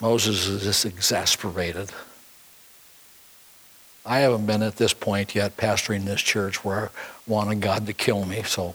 Moses 0.00 0.46
is 0.46 0.62
just 0.62 0.86
exasperated. 0.86 1.92
I 4.04 4.18
haven't 4.18 4.46
been 4.46 4.62
at 4.62 4.76
this 4.76 4.92
point 4.92 5.34
yet 5.34 5.56
pastoring 5.56 6.04
this 6.04 6.20
church 6.20 6.64
where 6.64 6.86
I 6.86 6.88
wanted 7.26 7.60
God 7.60 7.86
to 7.86 7.92
kill 7.92 8.24
me, 8.24 8.42
so. 8.42 8.74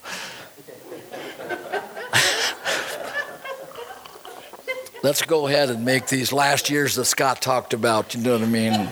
Let's 5.03 5.21
go 5.21 5.47
ahead 5.47 5.69
and 5.69 5.85
make 5.85 6.07
these 6.07 6.33
last 6.33 6.69
years 6.69 6.95
that 6.95 7.05
Scott 7.05 7.41
talked 7.41 7.73
about, 7.73 8.15
you 8.15 8.21
know 8.21 8.33
what 8.33 8.41
I 8.41 8.45
mean? 8.45 8.89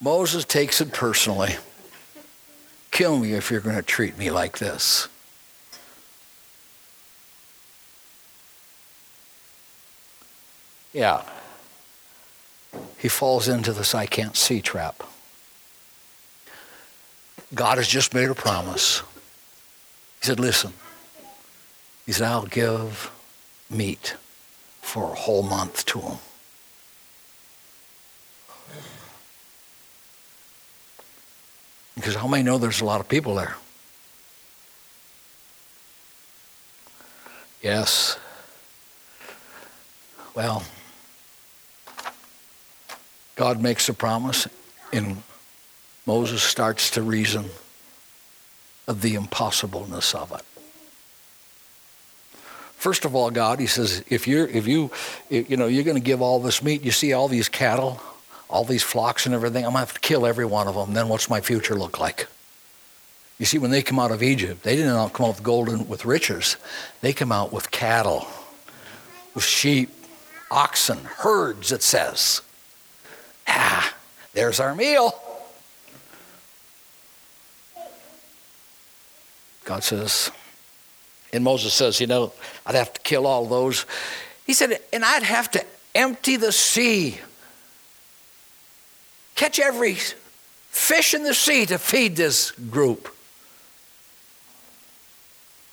Moses 0.00 0.44
takes 0.44 0.80
it 0.80 0.92
personally. 0.92 1.56
Kill 2.90 3.18
me 3.18 3.32
if 3.32 3.50
you're 3.50 3.60
going 3.60 3.76
to 3.76 3.82
treat 3.82 4.18
me 4.18 4.30
like 4.30 4.58
this. 4.58 5.08
Yeah. 10.92 11.22
He 13.04 13.10
falls 13.10 13.48
into 13.48 13.74
this 13.74 13.94
I 13.94 14.06
can't 14.06 14.34
see 14.34 14.62
trap. 14.62 15.02
God 17.52 17.76
has 17.76 17.86
just 17.86 18.14
made 18.14 18.30
a 18.30 18.34
promise. 18.34 19.02
He 20.20 20.26
said, 20.26 20.40
Listen, 20.40 20.72
he 22.06 22.12
said, 22.12 22.26
I'll 22.26 22.46
give 22.46 23.12
meat 23.68 24.16
for 24.80 25.12
a 25.12 25.14
whole 25.14 25.42
month 25.42 25.84
to 25.84 26.00
him. 26.00 26.16
Because 31.96 32.14
how 32.14 32.26
many 32.26 32.42
know 32.42 32.56
there's 32.56 32.80
a 32.80 32.86
lot 32.86 33.00
of 33.00 33.08
people 33.10 33.34
there? 33.34 33.56
Yes. 37.60 38.18
Well, 40.34 40.62
God 43.36 43.60
makes 43.60 43.88
a 43.88 43.94
promise, 43.94 44.46
and 44.92 45.22
Moses 46.06 46.42
starts 46.42 46.90
to 46.90 47.02
reason 47.02 47.46
of 48.86 49.00
the 49.00 49.14
impossibleness 49.14 50.14
of 50.14 50.32
it. 50.32 50.42
First 52.76 53.04
of 53.04 53.14
all, 53.14 53.30
God, 53.30 53.60
He 53.60 53.66
says, 53.66 54.04
if 54.08 54.28
you're, 54.28 54.46
if 54.46 54.66
you, 54.66 54.90
you 55.30 55.56
know, 55.56 55.66
you're 55.66 55.84
going 55.84 55.96
to 55.96 56.02
give 56.02 56.20
all 56.20 56.38
this 56.38 56.62
meat, 56.62 56.82
you 56.82 56.90
see 56.90 57.12
all 57.14 57.28
these 57.28 57.48
cattle, 57.48 58.00
all 58.50 58.64
these 58.64 58.82
flocks 58.82 59.24
and 59.24 59.34
everything, 59.34 59.64
I'm 59.64 59.72
going 59.72 59.86
to 59.86 59.86
have 59.86 59.94
to 59.94 60.00
kill 60.00 60.26
every 60.26 60.44
one 60.44 60.68
of 60.68 60.74
them. 60.74 60.92
Then 60.92 61.08
what's 61.08 61.30
my 61.30 61.40
future 61.40 61.74
look 61.74 61.98
like? 61.98 62.26
You 63.38 63.46
see, 63.46 63.58
when 63.58 63.70
they 63.70 63.82
come 63.82 63.98
out 63.98 64.10
of 64.10 64.22
Egypt, 64.22 64.62
they 64.62 64.76
didn't 64.76 65.10
come 65.10 65.26
out 65.26 65.36
with 65.36 65.42
gold 65.42 65.68
and 65.68 65.88
with 65.88 66.04
riches. 66.04 66.56
They 67.00 67.12
come 67.12 67.32
out 67.32 67.52
with 67.52 67.70
cattle, 67.70 68.28
with 69.34 69.44
sheep, 69.44 69.90
oxen, 70.50 70.98
herds, 71.04 71.72
it 71.72 71.82
says. 71.82 72.42
Ah, 73.46 73.94
there's 74.32 74.60
our 74.60 74.74
meal. 74.74 75.14
God 79.64 79.82
says, 79.82 80.30
and 81.32 81.42
Moses 81.42 81.72
says, 81.72 82.00
you 82.00 82.06
know, 82.06 82.32
I'd 82.66 82.74
have 82.74 82.92
to 82.92 83.00
kill 83.00 83.26
all 83.26 83.46
those. 83.46 83.86
He 84.46 84.52
said, 84.52 84.78
and 84.92 85.04
I'd 85.04 85.22
have 85.22 85.50
to 85.52 85.64
empty 85.94 86.36
the 86.36 86.52
sea, 86.52 87.18
catch 89.34 89.58
every 89.58 89.96
fish 90.68 91.14
in 91.14 91.22
the 91.22 91.34
sea 91.34 91.66
to 91.66 91.78
feed 91.78 92.16
this 92.16 92.50
group. 92.50 93.14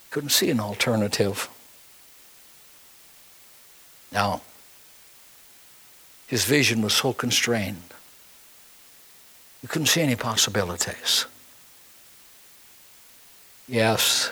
Couldn't 0.10 0.30
see 0.30 0.50
an 0.50 0.60
alternative. 0.60 1.50
Now, 4.12 4.42
his 6.32 6.46
vision 6.46 6.82
was 6.82 6.94
so 6.94 7.12
constrained. 7.12 7.94
You 9.62 9.68
couldn't 9.68 9.88
see 9.88 10.00
any 10.00 10.16
possibilities. 10.16 11.26
Yes. 13.68 14.32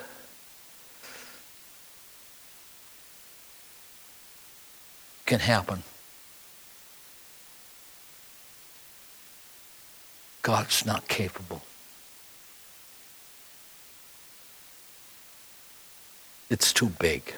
Can 5.25 5.41
happen. 5.41 5.83
God's 10.41 10.85
not 10.85 11.05
capable. 11.09 11.63
It's 16.49 16.71
too 16.71 16.91
big. 16.97 17.33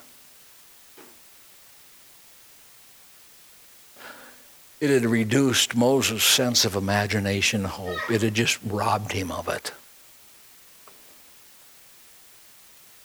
It 4.82 4.90
had 4.90 5.06
reduced 5.06 5.76
Moses' 5.76 6.24
sense 6.24 6.66
of 6.66 6.76
imagination 6.76 7.66
hope. 7.66 8.10
It 8.10 8.24
had 8.24 8.34
just 8.34 8.58
robbed 8.66 9.12
him 9.12 9.32
of 9.32 9.48
it. 9.48 9.72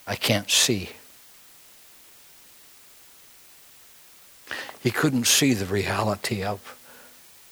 I 0.07 0.15
can't 0.15 0.49
see. 0.49 0.89
He 4.81 4.89
couldn't 4.89 5.27
see 5.27 5.53
the 5.53 5.67
reality 5.67 6.43
of 6.43 6.75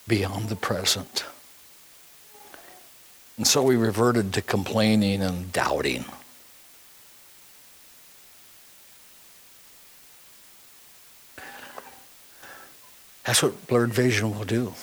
beyond 0.08 0.50
the 0.50 0.56
present. 0.56 1.26
And 3.38 3.46
so 3.46 3.70
he 3.70 3.78
reverted 3.78 4.34
to 4.34 4.42
complaining 4.42 5.22
and 5.22 5.52
doubting. 5.52 6.06
That's 13.26 13.42
what 13.42 13.68
blurred 13.68 13.94
vision 13.94 14.38
will 14.38 14.46
do. 14.46 14.74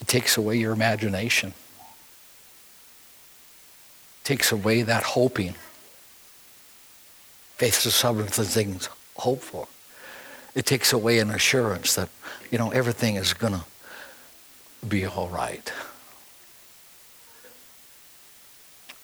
It 0.00 0.08
takes 0.08 0.36
away 0.36 0.56
your 0.56 0.72
imagination. 0.72 1.50
It 4.20 4.24
takes 4.24 4.50
away 4.50 4.82
that 4.82 5.02
hoping. 5.02 5.54
Faith 7.56 7.78
is 7.78 7.84
the 7.84 7.90
substance 7.90 8.38
of 8.38 8.48
things 8.48 8.88
hoped 9.16 9.44
for. 9.44 9.68
It 10.54 10.66
takes 10.66 10.92
away 10.92 11.18
an 11.18 11.30
assurance 11.30 11.94
that, 11.94 12.08
you 12.50 12.58
know, 12.58 12.70
everything 12.70 13.16
is 13.16 13.34
going 13.34 13.54
to 13.54 13.64
be 14.86 15.06
all 15.06 15.28
right. 15.28 15.72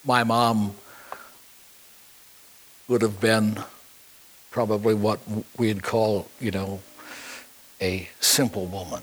My 0.05 0.25
mom 0.25 0.75
would 2.89 3.03
have 3.03 3.21
been 3.21 3.63
probably 4.51 4.95
what 4.95 5.21
we'd 5.57 5.83
call, 5.83 6.27
you 6.41 6.51
know, 6.51 6.81
a 7.81 8.09
simple 8.21 8.67
woman. 8.67 9.03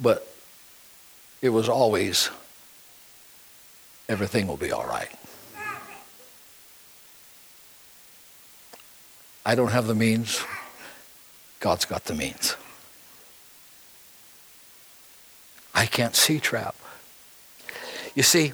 But 0.00 0.26
it 1.40 1.50
was 1.50 1.68
always, 1.68 2.30
everything 4.08 4.46
will 4.46 4.56
be 4.56 4.72
all 4.72 4.86
right. 4.86 5.10
I 9.44 9.54
don't 9.54 9.72
have 9.72 9.86
the 9.86 9.94
means. 9.94 10.42
God's 11.60 11.84
got 11.84 12.04
the 12.04 12.14
means. 12.14 12.56
I 15.74 15.86
can't 15.86 16.14
see 16.14 16.38
trap. 16.38 16.76
You 18.14 18.22
see, 18.22 18.52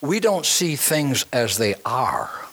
we 0.00 0.20
don't 0.20 0.44
see 0.44 0.76
things 0.76 1.24
as 1.32 1.56
they 1.56 1.74
are 1.84 2.43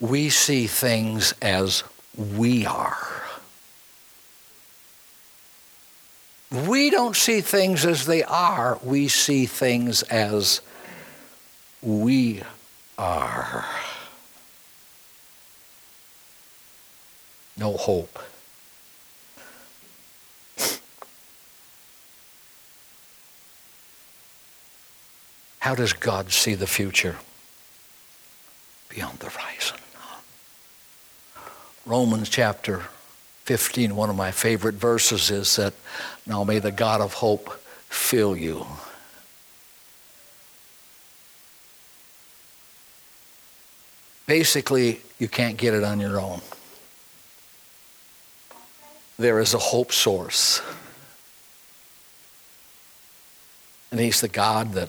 we 0.00 0.28
see 0.28 0.66
things 0.66 1.34
as 1.40 1.82
we 2.16 2.66
are. 2.66 3.22
We 6.50 6.90
don't 6.90 7.16
see 7.16 7.40
things 7.40 7.84
as 7.84 8.06
they 8.06 8.22
are, 8.22 8.78
we 8.82 9.08
see 9.08 9.46
things 9.46 10.02
as 10.04 10.60
we 11.82 12.42
are. 12.98 13.66
no 17.56 17.76
hope. 17.76 18.18
How 25.58 25.74
does 25.74 25.92
God 25.92 26.30
see 26.30 26.54
the 26.54 26.66
future? 26.66 27.16
Beyond 28.88 29.18
the 29.18 29.30
horizon. 29.30 29.78
Romans 31.86 32.28
chapter 32.28 32.82
15, 33.44 33.94
one 33.94 34.10
of 34.10 34.16
my 34.16 34.32
favorite 34.32 34.74
verses 34.74 35.30
is 35.30 35.54
that 35.54 35.72
now 36.26 36.42
may 36.42 36.58
the 36.58 36.72
God 36.72 37.00
of 37.00 37.14
hope 37.14 37.60
fill 37.88 38.36
you. 38.36 38.66
Basically, 44.26 45.00
you 45.20 45.28
can't 45.28 45.56
get 45.56 45.74
it 45.74 45.84
on 45.84 46.00
your 46.00 46.20
own. 46.20 46.40
There 49.16 49.38
is 49.38 49.54
a 49.54 49.58
hope 49.58 49.92
source. 49.92 50.60
And 53.92 54.00
He's 54.00 54.20
the 54.20 54.28
God 54.28 54.72
that 54.72 54.88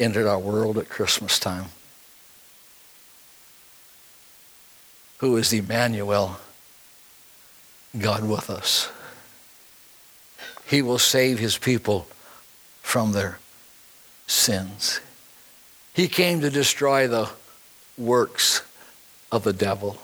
entered 0.00 0.26
our 0.26 0.40
world 0.40 0.78
at 0.78 0.88
Christmas 0.88 1.38
time, 1.38 1.66
who 5.18 5.36
is 5.36 5.52
Emmanuel 5.52 6.38
God 7.98 8.28
with 8.28 8.50
us. 8.50 8.90
He 10.66 10.82
will 10.82 10.98
save 10.98 11.38
his 11.38 11.58
people 11.58 12.06
from 12.82 13.12
their 13.12 13.38
sins. 14.26 15.00
He 15.92 16.08
came 16.08 16.40
to 16.40 16.50
destroy 16.50 17.06
the 17.06 17.30
works 17.96 18.62
of 19.30 19.44
the 19.44 19.52
devil. 19.52 19.98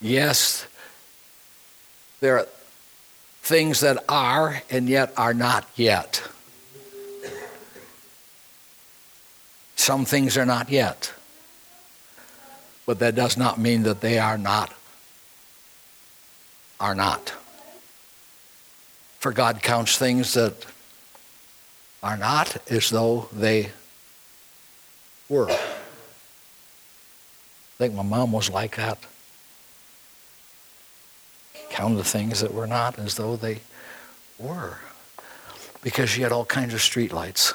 Yes, 0.00 0.66
there 2.20 2.38
are 2.38 2.46
things 3.42 3.80
that 3.80 4.04
are 4.08 4.62
and 4.70 4.88
yet 4.88 5.12
are 5.16 5.34
not 5.34 5.68
yet. 5.74 6.22
Some 9.74 10.04
things 10.04 10.36
are 10.36 10.46
not 10.46 10.70
yet. 10.70 11.12
But 12.86 12.98
that 12.98 13.14
does 13.14 13.36
not 13.36 13.58
mean 13.58 13.84
that 13.84 14.00
they 14.00 14.18
are 14.18 14.38
not 14.38 14.72
are 16.82 16.94
not. 16.96 17.32
For 19.20 19.32
God 19.32 19.62
counts 19.62 19.96
things 19.96 20.34
that 20.34 20.66
are 22.02 22.16
not 22.16 22.56
as 22.68 22.90
though 22.90 23.28
they 23.32 23.70
were. 25.28 25.48
I 25.48 25.58
think 27.78 27.94
my 27.94 28.02
mom 28.02 28.32
was 28.32 28.50
like 28.50 28.74
that. 28.76 28.98
Counted 31.70 31.98
the 31.98 32.04
things 32.04 32.40
that 32.40 32.52
were 32.52 32.66
not 32.66 32.98
as 32.98 33.14
though 33.14 33.36
they 33.36 33.60
were. 34.38 34.78
Because 35.82 36.10
she 36.10 36.22
had 36.22 36.32
all 36.32 36.44
kinds 36.44 36.74
of 36.74 36.80
streetlights. 36.80 37.54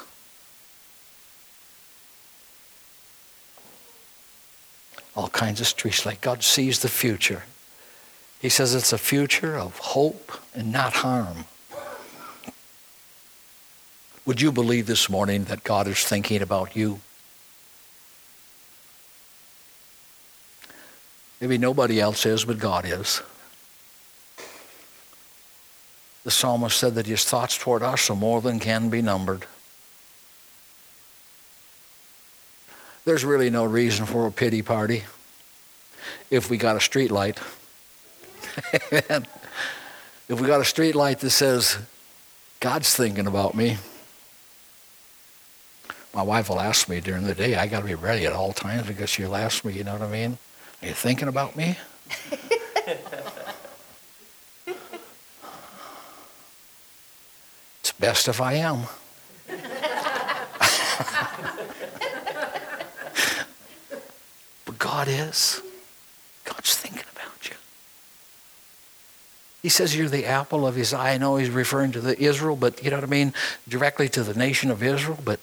All 5.18 5.28
kinds 5.30 5.60
of 5.60 5.66
streets. 5.66 6.06
Like 6.06 6.20
God 6.20 6.44
sees 6.44 6.78
the 6.78 6.88
future. 6.88 7.42
He 8.40 8.48
says 8.48 8.72
it's 8.72 8.92
a 8.92 8.98
future 8.98 9.58
of 9.58 9.76
hope 9.78 10.30
and 10.54 10.70
not 10.70 10.92
harm. 10.92 11.46
Would 14.24 14.40
you 14.40 14.52
believe 14.52 14.86
this 14.86 15.10
morning 15.10 15.44
that 15.44 15.64
God 15.64 15.88
is 15.88 16.04
thinking 16.04 16.40
about 16.40 16.76
you? 16.76 17.00
Maybe 21.40 21.58
nobody 21.58 22.00
else 22.00 22.24
is, 22.24 22.44
but 22.44 22.60
God 22.60 22.84
is. 22.86 23.20
The 26.22 26.30
psalmist 26.30 26.76
said 26.76 26.94
that 26.94 27.06
his 27.06 27.24
thoughts 27.24 27.58
toward 27.58 27.82
us 27.82 28.08
are 28.08 28.14
more 28.14 28.40
than 28.40 28.60
can 28.60 28.88
be 28.88 29.02
numbered. 29.02 29.46
There's 33.08 33.24
really 33.24 33.48
no 33.48 33.64
reason 33.64 34.04
for 34.04 34.26
a 34.26 34.30
pity 34.30 34.60
party 34.60 35.04
if 36.30 36.50
we 36.50 36.58
got 36.58 36.76
a 36.76 36.80
street 36.80 37.10
light. 37.10 37.40
if 38.92 39.24
we 40.28 40.46
got 40.46 40.60
a 40.60 40.64
street 40.66 40.94
light 40.94 41.20
that 41.20 41.30
says, 41.30 41.78
God's 42.60 42.94
thinking 42.94 43.26
about 43.26 43.54
me, 43.54 43.78
my 46.12 46.20
wife 46.20 46.50
will 46.50 46.60
ask 46.60 46.86
me 46.86 47.00
during 47.00 47.24
the 47.24 47.34
day, 47.34 47.54
I 47.54 47.66
got 47.66 47.80
to 47.80 47.86
be 47.86 47.94
ready 47.94 48.26
at 48.26 48.34
all 48.34 48.52
times 48.52 48.86
because 48.86 49.08
she'll 49.08 49.34
ask 49.34 49.64
me, 49.64 49.72
you 49.72 49.84
know 49.84 49.94
what 49.94 50.02
I 50.02 50.10
mean? 50.10 50.36
Are 50.82 50.88
you 50.88 50.92
thinking 50.92 51.28
about 51.28 51.56
me? 51.56 51.78
it's 57.80 57.92
best 57.98 58.28
if 58.28 58.42
I 58.42 58.52
am. 58.56 58.82
God 64.78 65.08
is. 65.08 65.60
God's 66.44 66.76
thinking 66.76 67.04
about 67.12 67.48
you. 67.48 67.56
he 69.62 69.68
says 69.68 69.96
you're 69.96 70.08
the 70.08 70.24
apple 70.24 70.66
of 70.66 70.76
his 70.76 70.94
eye. 70.94 71.12
I 71.12 71.18
know 71.18 71.36
he's 71.36 71.50
referring 71.50 71.92
to 71.92 72.00
the 72.00 72.18
Israel, 72.18 72.56
but 72.56 72.82
you 72.82 72.90
know 72.90 72.96
what 72.96 73.04
I 73.04 73.08
mean? 73.08 73.34
Directly 73.68 74.08
to 74.10 74.22
the 74.22 74.34
nation 74.34 74.70
of 74.70 74.82
Israel. 74.82 75.18
But 75.22 75.40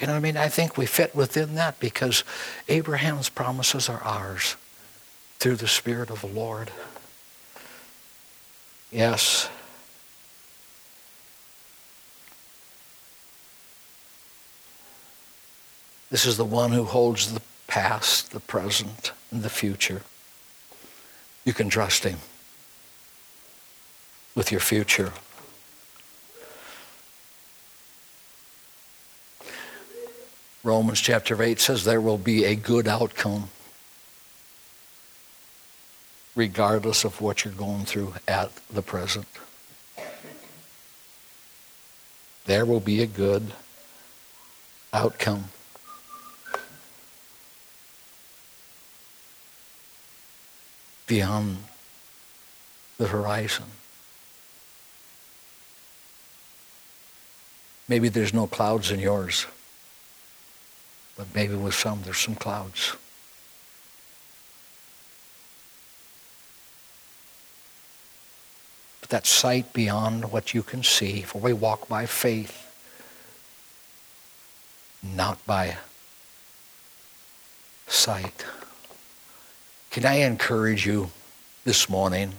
you 0.00 0.06
know 0.06 0.14
what 0.14 0.18
I 0.18 0.22
mean? 0.22 0.36
I 0.36 0.48
think 0.48 0.76
we 0.76 0.86
fit 0.86 1.14
within 1.14 1.54
that 1.54 1.78
because 1.78 2.24
Abraham's 2.68 3.28
promises 3.28 3.88
are 3.88 4.02
ours 4.02 4.56
through 5.38 5.56
the 5.56 5.68
Spirit 5.68 6.10
of 6.10 6.20
the 6.20 6.26
Lord. 6.26 6.70
Yes. 8.90 9.48
This 16.10 16.24
is 16.24 16.36
the 16.38 16.44
one 16.44 16.72
who 16.72 16.84
holds 16.84 17.32
the 17.34 17.42
past, 17.68 18.32
the 18.32 18.40
present, 18.40 19.12
and 19.30 19.44
the 19.44 19.48
future. 19.48 20.02
You 21.44 21.52
can 21.52 21.68
trust 21.68 22.02
him 22.02 22.18
with 24.34 24.50
your 24.50 24.60
future. 24.60 25.12
Romans 30.64 31.00
chapter 31.00 31.40
8 31.40 31.60
says 31.60 31.84
there 31.84 32.00
will 32.00 32.18
be 32.18 32.44
a 32.44 32.56
good 32.56 32.88
outcome 32.88 33.50
regardless 36.34 37.04
of 37.04 37.20
what 37.20 37.44
you're 37.44 37.54
going 37.54 37.84
through 37.84 38.14
at 38.28 38.50
the 38.72 38.82
present. 38.82 39.26
There 42.44 42.64
will 42.64 42.80
be 42.80 43.02
a 43.02 43.06
good 43.06 43.52
outcome. 44.92 45.46
Beyond 51.08 51.64
the 52.98 53.08
horizon. 53.08 53.64
Maybe 57.88 58.10
there's 58.10 58.34
no 58.34 58.46
clouds 58.46 58.90
in 58.90 59.00
yours, 59.00 59.46
but 61.16 61.34
maybe 61.34 61.54
with 61.54 61.74
some 61.74 62.02
there's 62.02 62.18
some 62.18 62.34
clouds. 62.34 62.94
But 69.00 69.08
that 69.08 69.26
sight 69.26 69.72
beyond 69.72 70.30
what 70.30 70.52
you 70.52 70.62
can 70.62 70.82
see, 70.82 71.22
for 71.22 71.40
we 71.40 71.54
walk 71.54 71.88
by 71.88 72.04
faith, 72.04 72.66
not 75.02 75.44
by 75.46 75.78
sight. 77.86 78.44
Can 79.98 80.06
I 80.06 80.18
encourage 80.18 80.86
you 80.86 81.10
this 81.64 81.88
morning? 81.88 82.34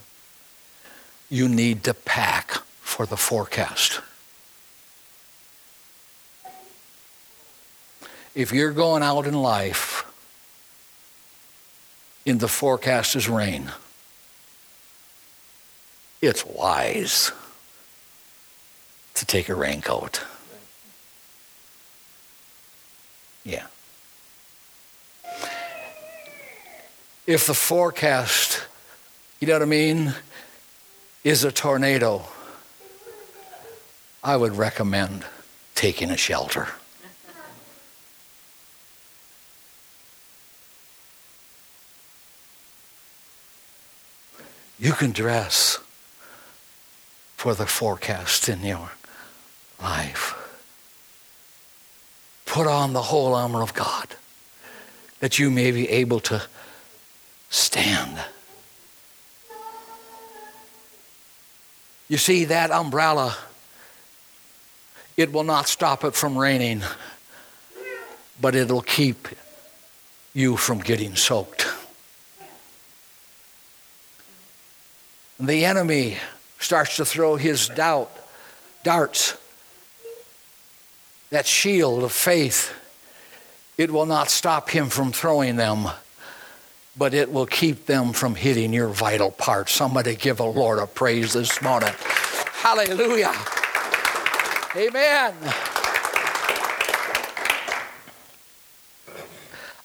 You 1.29 1.49
need 1.49 1.83
to 1.83 1.93
pack 1.93 2.51
for 2.79 3.05
the 3.05 3.17
forecast. 3.17 3.99
if 8.33 8.53
you're 8.53 8.71
going 8.71 9.03
out 9.03 9.27
in 9.27 9.33
life 9.33 10.09
in 12.25 12.37
the 12.37 12.47
forecast 12.47 13.17
is 13.17 13.27
rain, 13.27 13.73
it's 16.21 16.45
wise 16.45 17.33
to 19.15 19.25
take 19.25 19.49
a 19.49 19.53
raincoat. 19.53 20.23
Yeah. 23.43 23.65
If 27.29 27.45
the 27.45 27.53
forecast, 27.53 28.65
you 29.39 29.47
know 29.47 29.53
what 29.53 29.61
I 29.61 29.65
mean, 29.65 30.15
is 31.23 31.43
a 31.43 31.51
tornado, 31.51 32.23
I 34.23 34.35
would 34.35 34.57
recommend 34.57 35.25
taking 35.75 36.09
a 36.09 36.17
shelter. 36.17 36.69
you 44.79 44.93
can 44.93 45.11
dress 45.11 45.77
for 47.37 47.53
the 47.53 47.67
forecast 47.67 48.49
in 48.49 48.63
your 48.63 48.89
life. 49.79 50.33
Put 52.47 52.65
on 52.65 52.93
the 52.93 53.03
whole 53.03 53.35
armor 53.35 53.61
of 53.61 53.75
God 53.75 54.15
that 55.19 55.37
you 55.37 55.51
may 55.51 55.69
be 55.69 55.87
able 55.89 56.21
to 56.21 56.41
stand. 57.49 58.17
You 62.07 62.17
see, 62.17 62.45
that 62.45 62.71
umbrella, 62.71 63.37
it 65.15 65.31
will 65.31 65.43
not 65.43 65.67
stop 65.67 66.03
it 66.03 66.15
from 66.15 66.37
raining, 66.37 66.81
but 68.41 68.55
it'll 68.55 68.81
keep 68.81 69.27
you 70.33 70.57
from 70.57 70.79
getting 70.79 71.15
soaked. 71.15 71.67
The 75.39 75.65
enemy 75.65 76.17
starts 76.59 76.97
to 76.97 77.05
throw 77.05 77.35
his 77.35 77.69
doubt, 77.69 78.11
darts, 78.83 79.37
that 81.29 81.45
shield 81.45 82.03
of 82.03 82.11
faith. 82.11 82.73
It 83.77 83.91
will 83.91 84.05
not 84.05 84.29
stop 84.29 84.69
him 84.69 84.89
from 84.89 85.11
throwing 85.11 85.55
them, 85.55 85.87
but 86.99 87.13
it 87.13 87.31
will 87.31 87.45
keep 87.45 87.85
them 87.85 88.11
from 88.11 88.35
hitting 88.35 88.73
your 88.73 88.89
vital 88.89 89.31
parts. 89.31 89.71
Somebody 89.71 90.17
give 90.17 90.37
the 90.37 90.45
Lord 90.45 90.79
a 90.79 90.85
praise 90.85 91.31
this 91.31 91.61
morning. 91.61 91.93
Hallelujah. 92.51 93.33
Amen. 94.75 95.33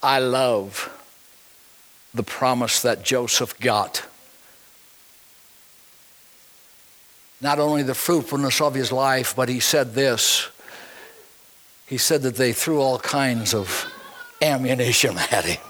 I 0.02 0.18
love 0.18 0.90
the 2.12 2.24
promise 2.24 2.82
that 2.82 3.04
Joseph 3.04 3.58
got. 3.60 4.04
Not 7.40 7.60
only 7.60 7.84
the 7.84 7.94
fruitfulness 7.94 8.60
of 8.60 8.74
his 8.74 8.90
life, 8.90 9.36
but 9.36 9.48
he 9.48 9.60
said 9.60 9.94
this. 9.94 10.48
He 11.86 11.96
said 11.96 12.22
that 12.22 12.34
they 12.34 12.52
threw 12.52 12.80
all 12.80 12.98
kinds 12.98 13.54
of 13.54 13.86
ammunition 14.42 15.16
at 15.30 15.44
him 15.44 15.60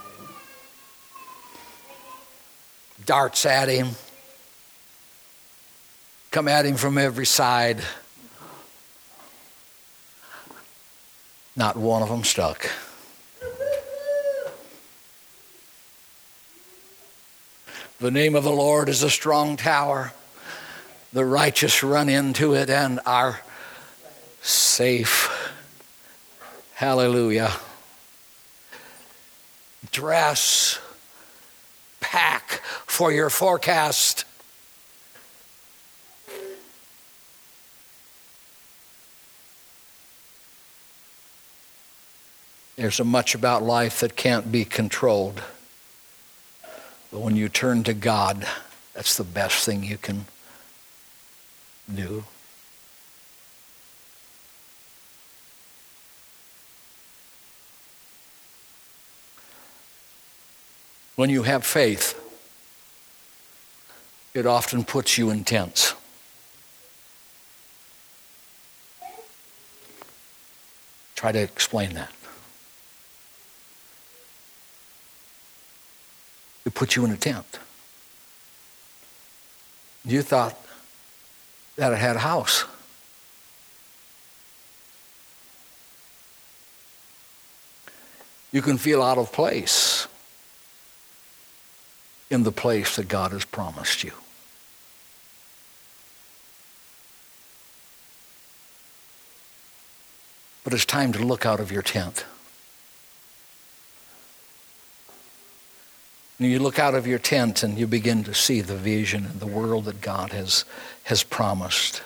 darts 3.07 3.47
at 3.47 3.69
him, 3.69 3.91
come 6.31 6.49
at 6.49 6.67
him 6.67 6.77
from 6.77 6.99
every 6.99 7.27
side. 7.27 7.81
Not 11.57 11.77
one 11.77 12.03
of 12.03 12.09
them 12.09 12.25
stuck. 12.25 12.69
The 18.01 18.11
name 18.11 18.35
of 18.35 18.45
the 18.45 18.51
Lord 18.51 18.89
is 18.89 19.03
a 19.03 19.11
strong 19.11 19.57
tower. 19.57 20.13
The 21.13 21.25
righteous 21.25 21.83
run 21.83 22.09
into 22.09 22.55
it 22.55 22.69
and 22.69 22.99
are 23.07 23.41
safe. 24.43 25.31
Hallelujah. 26.75 27.53
Dress, 29.93 30.81
pack 32.01 32.44
for 32.95 33.11
your 33.11 33.29
forecast. 33.29 34.25
There's 42.77 42.95
so 42.95 43.03
much 43.03 43.35
about 43.35 43.65
life 43.65 43.99
that 43.99 44.15
can't 44.15 44.53
be 44.53 44.65
controlled. 44.65 45.43
But 47.11 47.19
when 47.21 47.35
you 47.35 47.49
turn 47.49 47.83
to 47.83 47.95
God, 47.95 48.47
that's 48.95 49.17
the 49.17 49.25
best 49.25 49.65
thing 49.65 49.83
you 49.83 49.99
can 49.99 50.27
do. 51.93 52.23
When 61.17 61.29
you 61.29 61.43
have 61.43 61.65
faith, 61.65 62.21
it 64.35 64.47
often 64.47 64.85
puts 64.85 65.17
you 65.17 65.31
in 65.31 65.45
tents. 65.45 65.95
Try 71.15 71.31
to 71.31 71.39
explain 71.39 71.95
that. 71.95 72.13
It 76.67 76.75
puts 76.75 76.97
you 76.97 77.05
in 77.05 77.13
a 77.13 77.17
tent. 77.17 77.61
You 80.05 80.23
thought 80.23 80.59
that 81.77 81.93
it 81.93 81.99
had 81.99 82.17
a 82.17 82.21
house. 82.21 82.65
You 88.51 88.63
can 88.63 88.79
feel 88.79 89.03
out 89.03 89.19
of 89.19 89.33
place 89.33 90.07
in 92.31 92.43
the 92.43 92.53
place 92.53 92.97
that 92.97 93.09
God 93.09 93.33
has 93.33 93.45
promised 93.45 94.05
you. 94.05 94.13
But 100.65 100.73
it's 100.73 100.87
time 100.87 101.13
to 101.13 101.23
look 101.23 101.45
out 101.45 101.61
of 101.61 101.71
your 101.71 101.83
tent. 101.83 102.25
And 106.39 106.51
you 106.51 106.59
look 106.59 106.79
out 106.79 106.95
of 106.95 107.07
your 107.07 107.19
tent 107.19 107.63
and 107.63 107.79
you 107.79 107.87
begin 107.87 108.25
to 108.25 108.35
see 108.35 108.61
the 108.61 108.77
vision 108.77 109.27
and 109.27 109.41
the 109.41 109.47
world 109.47 109.85
that 109.85 110.01
God 110.01 110.33
has, 110.33 110.65
has 111.05 111.23
promised. 111.23 112.03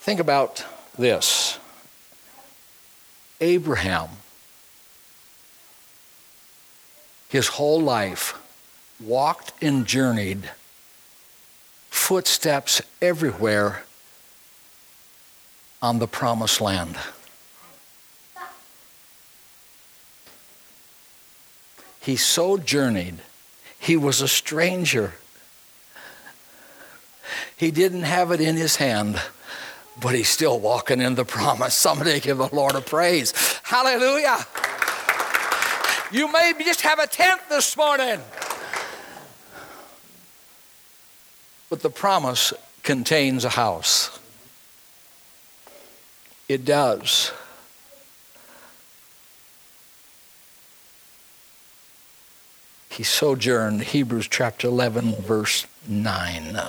Think 0.00 0.20
about 0.20 0.64
this 0.98 1.58
Abraham, 3.40 4.10
his 7.30 7.48
whole 7.48 7.80
life, 7.80 8.38
walked 9.00 9.52
and 9.62 9.86
journeyed, 9.86 10.50
footsteps 11.90 12.82
everywhere 13.00 13.84
on 15.82 15.98
the 15.98 16.08
promised 16.08 16.60
land. 16.60 16.96
He 22.00 22.16
sojourneyed. 22.16 23.16
He 23.78 23.96
was 23.96 24.20
a 24.20 24.28
stranger. 24.28 25.14
He 27.56 27.70
didn't 27.70 28.02
have 28.02 28.30
it 28.30 28.40
in 28.40 28.56
his 28.56 28.76
hand, 28.76 29.20
but 30.00 30.14
he's 30.14 30.28
still 30.28 30.58
walking 30.58 31.00
in 31.00 31.14
the 31.14 31.24
promise. 31.24 31.74
Somebody 31.74 32.20
give 32.20 32.38
the 32.38 32.54
Lord 32.54 32.74
a 32.74 32.80
praise. 32.80 33.32
Hallelujah. 33.62 34.46
You 36.12 36.30
may 36.30 36.52
just 36.62 36.82
have 36.82 36.98
a 36.98 37.06
tent 37.06 37.40
this 37.48 37.76
morning, 37.76 38.20
but 41.74 41.82
the 41.82 41.90
promise 41.90 42.52
contains 42.84 43.44
a 43.44 43.48
house. 43.48 44.20
It 46.48 46.64
does. 46.64 47.32
He 52.90 53.02
sojourned, 53.02 53.82
Hebrews 53.82 54.28
chapter 54.28 54.68
11, 54.68 55.16
verse 55.16 55.66
9. 55.88 56.60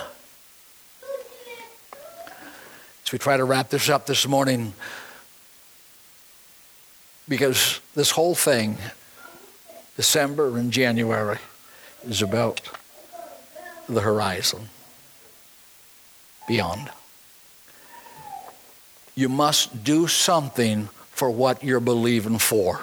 As 3.04 3.12
we 3.12 3.20
try 3.20 3.36
to 3.36 3.44
wrap 3.44 3.70
this 3.70 3.88
up 3.88 4.06
this 4.06 4.26
morning, 4.26 4.72
because 7.28 7.78
this 7.94 8.10
whole 8.10 8.34
thing, 8.34 8.76
December 9.96 10.58
and 10.58 10.72
January, 10.72 11.38
is 12.04 12.22
about 12.22 12.60
the 13.88 14.00
horizon 14.00 14.68
beyond 16.46 16.90
you 19.16 19.30
must 19.30 19.82
do 19.82 20.06
something 20.06 20.88
for 21.10 21.30
what 21.30 21.64
you're 21.64 21.80
believing 21.80 22.38
for. 22.38 22.80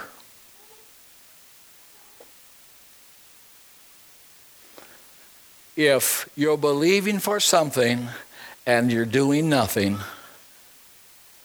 If 5.77 6.27
you're 6.35 6.57
believing 6.57 7.19
for 7.19 7.39
something 7.39 8.09
and 8.65 8.91
you're 8.91 9.05
doing 9.05 9.47
nothing, 9.47 9.99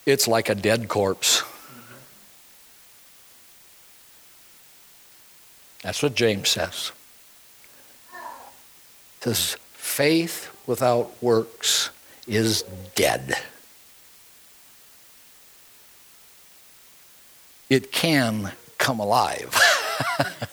it's 0.07 0.27
like 0.27 0.49
a 0.49 0.55
dead 0.55 0.89
corpse. 0.89 1.43
That's 5.83 6.03
what 6.03 6.15
James 6.15 6.49
says. 6.49 6.93
It 9.19 9.25
says, 9.25 9.57
faith 9.75 10.51
without 10.67 11.23
works 11.23 11.91
is 12.29 12.63
dead. 12.95 13.37
it 17.69 17.93
can 17.93 18.53
come 18.79 18.99
alive. 19.01 19.55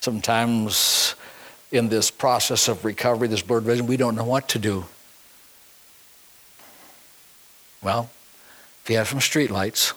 Sometimes 0.00 1.14
in 1.72 1.88
this 1.88 2.10
process 2.10 2.68
of 2.68 2.84
recovery, 2.84 3.28
this 3.28 3.42
blurred 3.42 3.64
vision, 3.64 3.86
we 3.86 3.96
don't 3.96 4.14
know 4.14 4.24
what 4.24 4.48
to 4.48 4.58
do. 4.58 4.86
Well, 7.82 8.10
if 8.84 8.90
you 8.90 8.96
have 8.96 9.08
some 9.08 9.18
streetlights, 9.18 9.92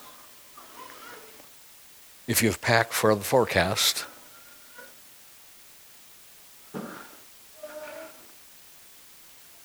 if 2.26 2.42
you've 2.42 2.60
packed 2.60 2.92
for 2.92 3.14
the 3.14 3.22
forecast, 3.22 4.06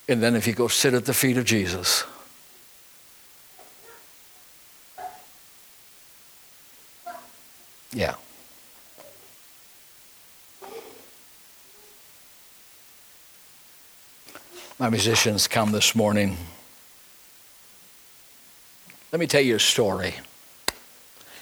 and 0.10 0.24
then 0.24 0.36
if 0.36 0.47
you 0.47 0.53
go 0.53 0.68
sit 0.68 0.95
at 0.95 1.05
the 1.05 1.14
feet 1.14 1.38
of 1.38 1.45
Jesus, 1.45 2.03
yeah. 7.93 8.16
My 14.80 14.89
musicians 14.89 15.47
come 15.47 15.72
this 15.72 15.93
morning. 15.93 16.38
Let 19.12 19.20
me 19.20 19.28
tell 19.28 19.41
you 19.41 19.57
a 19.57 19.60
story. 19.60 20.16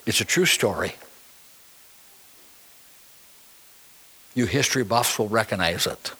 It's 0.05 0.20
a 0.20 0.26
true 0.26 0.45
story. 0.45 0.95
You 4.36 4.45
history 4.45 4.84
buffs 4.84 5.18
will 5.18 5.30
recognize 5.30 5.88
it. 5.88 6.11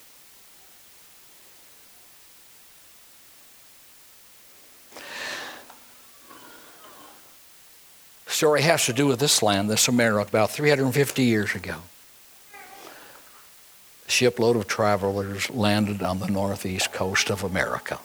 Story 8.38 8.62
has 8.62 8.86
to 8.86 8.92
do 8.92 9.08
with 9.08 9.18
this 9.18 9.42
land, 9.42 9.68
this 9.68 9.88
America, 9.88 10.28
about 10.28 10.48
350 10.48 11.24
years 11.24 11.56
ago. 11.56 11.74
A 14.06 14.10
shipload 14.10 14.54
of 14.54 14.68
travelers 14.68 15.50
landed 15.50 16.04
on 16.04 16.20
the 16.20 16.28
northeast 16.28 16.92
coast 16.92 17.30
of 17.30 17.42
America. 17.42 17.98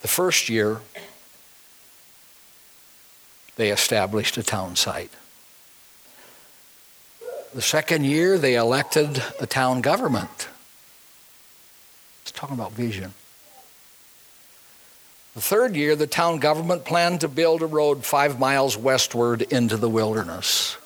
The 0.00 0.08
first 0.08 0.48
year, 0.48 0.80
they 3.56 3.70
established 3.70 4.38
a 4.38 4.42
town 4.42 4.74
site. 4.74 5.12
The 7.52 7.60
second 7.60 8.06
year, 8.06 8.38
they 8.38 8.54
elected 8.54 9.22
a 9.38 9.46
town 9.46 9.82
government. 9.82 10.48
It's 12.22 12.32
talking 12.32 12.54
about 12.54 12.72
vision. 12.72 13.12
The 15.38 15.44
third 15.44 15.76
year, 15.76 15.94
the 15.94 16.08
town 16.08 16.40
government 16.40 16.84
planned 16.84 17.20
to 17.20 17.28
build 17.28 17.62
a 17.62 17.66
road 17.66 18.04
five 18.04 18.40
miles 18.40 18.76
westward 18.76 19.42
into 19.42 19.76
the 19.76 19.88
wilderness. 19.88 20.76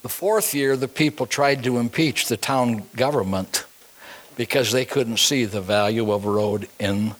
The 0.00 0.08
fourth 0.08 0.54
year, 0.54 0.74
the 0.74 0.88
people 0.88 1.26
tried 1.26 1.62
to 1.64 1.76
impeach 1.76 2.28
the 2.28 2.38
town 2.38 2.84
government 2.96 3.66
because 4.36 4.72
they 4.72 4.86
couldn't 4.86 5.18
see 5.18 5.44
the 5.44 5.60
value 5.60 6.10
of 6.10 6.24
a 6.24 6.30
road 6.30 6.66
into 6.78 7.14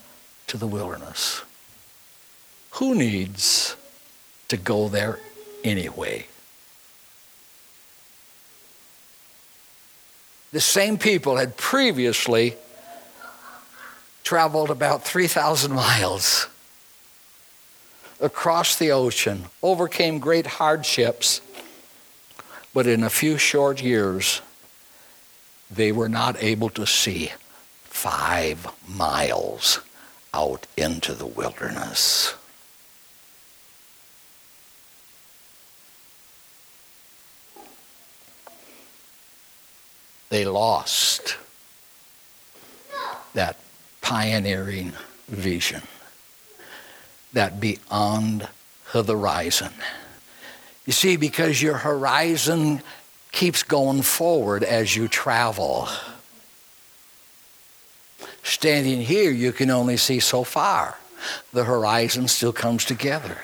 the 0.54 0.66
wilderness. 0.66 1.42
Who 2.70 2.94
needs 2.94 3.76
to 4.48 4.56
go 4.56 4.88
there 4.88 5.18
anyway? 5.62 6.28
The 10.52 10.62
same 10.62 10.96
people 10.96 11.36
had 11.36 11.58
previously 11.58 12.56
traveled 14.22 14.70
about 14.70 15.04
3,000 15.04 15.72
miles 15.72 16.46
across 18.20 18.76
the 18.76 18.90
ocean, 18.90 19.44
overcame 19.62 20.18
great 20.18 20.46
hardships, 20.46 21.40
but 22.74 22.86
in 22.86 23.02
a 23.02 23.10
few 23.10 23.38
short 23.38 23.82
years, 23.82 24.42
they 25.70 25.92
were 25.92 26.08
not 26.08 26.42
able 26.42 26.68
to 26.70 26.86
see 26.86 27.32
five 27.84 28.66
miles 28.88 29.80
out 30.32 30.66
into 30.76 31.14
the 31.14 31.26
wilderness. 31.26 32.34
They 40.28 40.44
lost 40.44 41.36
that 43.34 43.56
pioneering 44.00 44.92
vision, 45.28 45.82
that 47.32 47.60
beyond 47.60 48.48
the 48.92 49.04
horizon. 49.04 49.72
You 50.86 50.92
see, 50.92 51.16
because 51.16 51.62
your 51.62 51.76
horizon 51.76 52.82
keeps 53.32 53.62
going 53.62 54.02
forward 54.02 54.64
as 54.64 54.96
you 54.96 55.08
travel. 55.08 55.88
Standing 58.42 59.00
here, 59.00 59.30
you 59.30 59.52
can 59.52 59.70
only 59.70 59.96
see 59.96 60.18
so 60.18 60.42
far. 60.42 60.98
The 61.52 61.64
horizon 61.64 62.26
still 62.28 62.52
comes 62.52 62.84
together. 62.84 63.38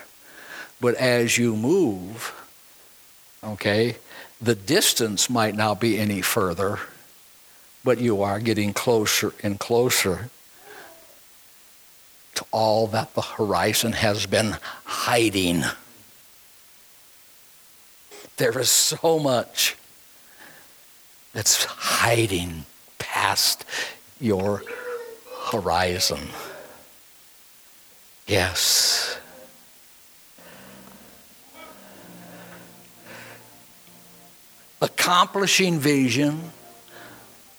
But 0.81 0.97
as 0.97 1.39
you 1.39 1.55
move, 1.55 2.35
okay, 3.45 3.97
the 4.41 4.55
distance 4.55 5.31
might 5.31 5.55
not 5.55 5.81
be 5.81 5.99
any 5.99 6.23
further, 6.23 6.81
but 7.85 8.01
you 8.01 8.23
are 8.23 8.41
getting 8.41 8.73
closer 8.73 9.33
and 9.43 9.61
closer 9.61 10.31
to 12.37 12.45
all 12.53 12.87
that 12.89 13.15
the 13.15 13.23
horizon 13.23 13.93
has 13.93 14.27
been 14.27 14.57
hiding. 14.85 15.65
There 18.37 18.59
is 18.59 18.71
so 18.71 19.19
much 19.19 19.77
that's 21.33 21.65
hiding 21.65 22.65
past 22.99 23.65
your 24.21 24.63
horizon. 25.51 26.29
Yes. 28.27 29.19
Accomplishing 34.81 35.79
vision, 35.79 36.53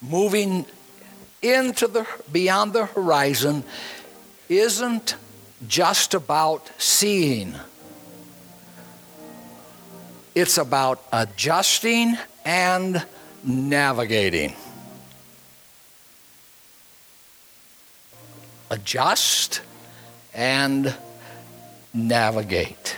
moving 0.02 0.66
into 1.42 1.88
the 1.88 2.06
beyond 2.32 2.74
the 2.74 2.86
horizon 2.86 3.64
isn't 4.50 5.16
just 5.68 6.14
about 6.14 6.70
seeing, 6.78 7.56
it's 10.36 10.58
about 10.58 11.04
adjusting 11.12 12.18
and 12.46 13.06
navigating. 13.44 14.54
Adjust 18.70 19.62
and 20.34 20.94
navigate. 21.94 22.98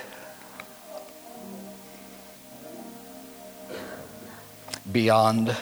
Beyond 4.91 5.55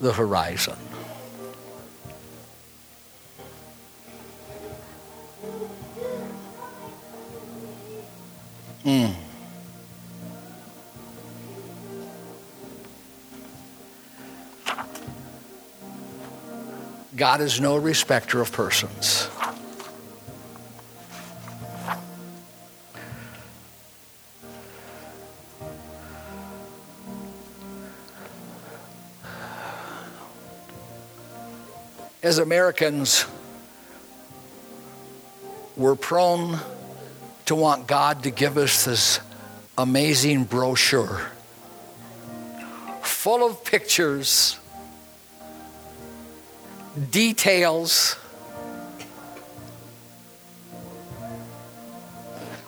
the 0.00 0.12
horizon. 0.12 0.87
Mm. 8.88 9.14
God 17.14 17.42
is 17.42 17.60
no 17.60 17.76
respecter 17.76 18.40
of 18.40 18.50
persons. 18.50 19.28
As 32.22 32.38
Americans, 32.38 33.26
we're 35.76 35.94
prone 35.94 36.58
to 37.48 37.54
want 37.54 37.86
God 37.86 38.24
to 38.24 38.30
give 38.30 38.58
us 38.58 38.84
this 38.84 39.20
amazing 39.78 40.44
brochure 40.44 41.30
full 43.00 43.42
of 43.42 43.64
pictures, 43.64 44.58
details, 47.10 48.16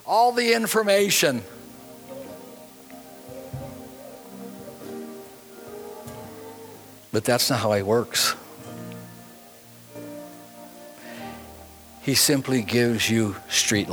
all 0.06 0.32
the 0.32 0.54
information. 0.54 1.42
But 7.12 7.26
that's 7.26 7.50
not 7.50 7.60
how 7.60 7.74
He 7.74 7.82
works. 7.82 8.34
He 12.00 12.14
simply 12.14 12.62
gives 12.62 13.10
you 13.10 13.36
street 13.50 13.90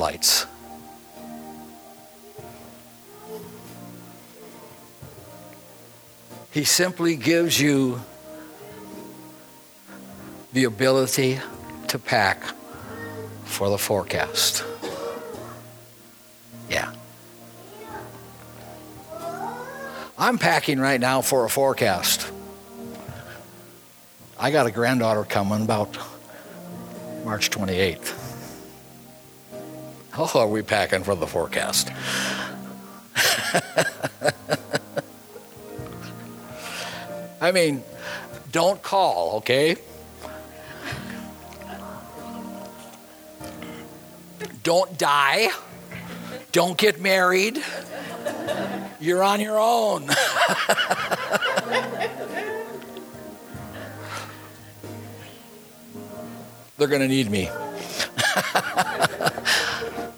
He 6.58 6.64
simply 6.64 7.16
gives 7.16 7.62
you 7.62 8.01
the 10.53 10.64
ability 10.64 11.39
to 11.88 11.99
pack 11.99 12.41
for 13.45 13.70
the 13.70 13.78
forecast. 13.78 14.64
Yeah. 16.68 16.91
I'm 20.18 20.39
packing 20.39 20.80
right 20.80 20.99
now 20.99 21.22
for 21.22 21.45
a 21.45 21.49
forecast. 21.49 22.32
I 24.39 24.49
got 24.49 24.66
a 24.66 24.72
granddaughter 24.72 25.26
coming 25.26 25.62
about 25.62 25.95
March 27.24 27.51
28th. 27.51 28.16
Oh, 30.18 30.32
are 30.34 30.47
we 30.47 30.64
packing 30.64 31.03
for 31.03 31.14
the 31.14 31.28
forecast? 31.28 31.91
I 37.40 37.52
mean, 37.52 37.84
don't 38.52 38.82
call, 38.82 39.38
okay? 39.38 39.76
Don't 44.64 44.98
die. 44.98 45.50
Don't 46.52 46.78
get 46.78 47.00
married. 47.00 47.62
You're 49.00 49.24
on 49.24 49.40
your 49.40 49.60
own. 49.60 50.08
They're 56.78 56.88
going 56.88 57.02
to 57.02 57.08
need 57.08 57.30
me. 57.32 57.50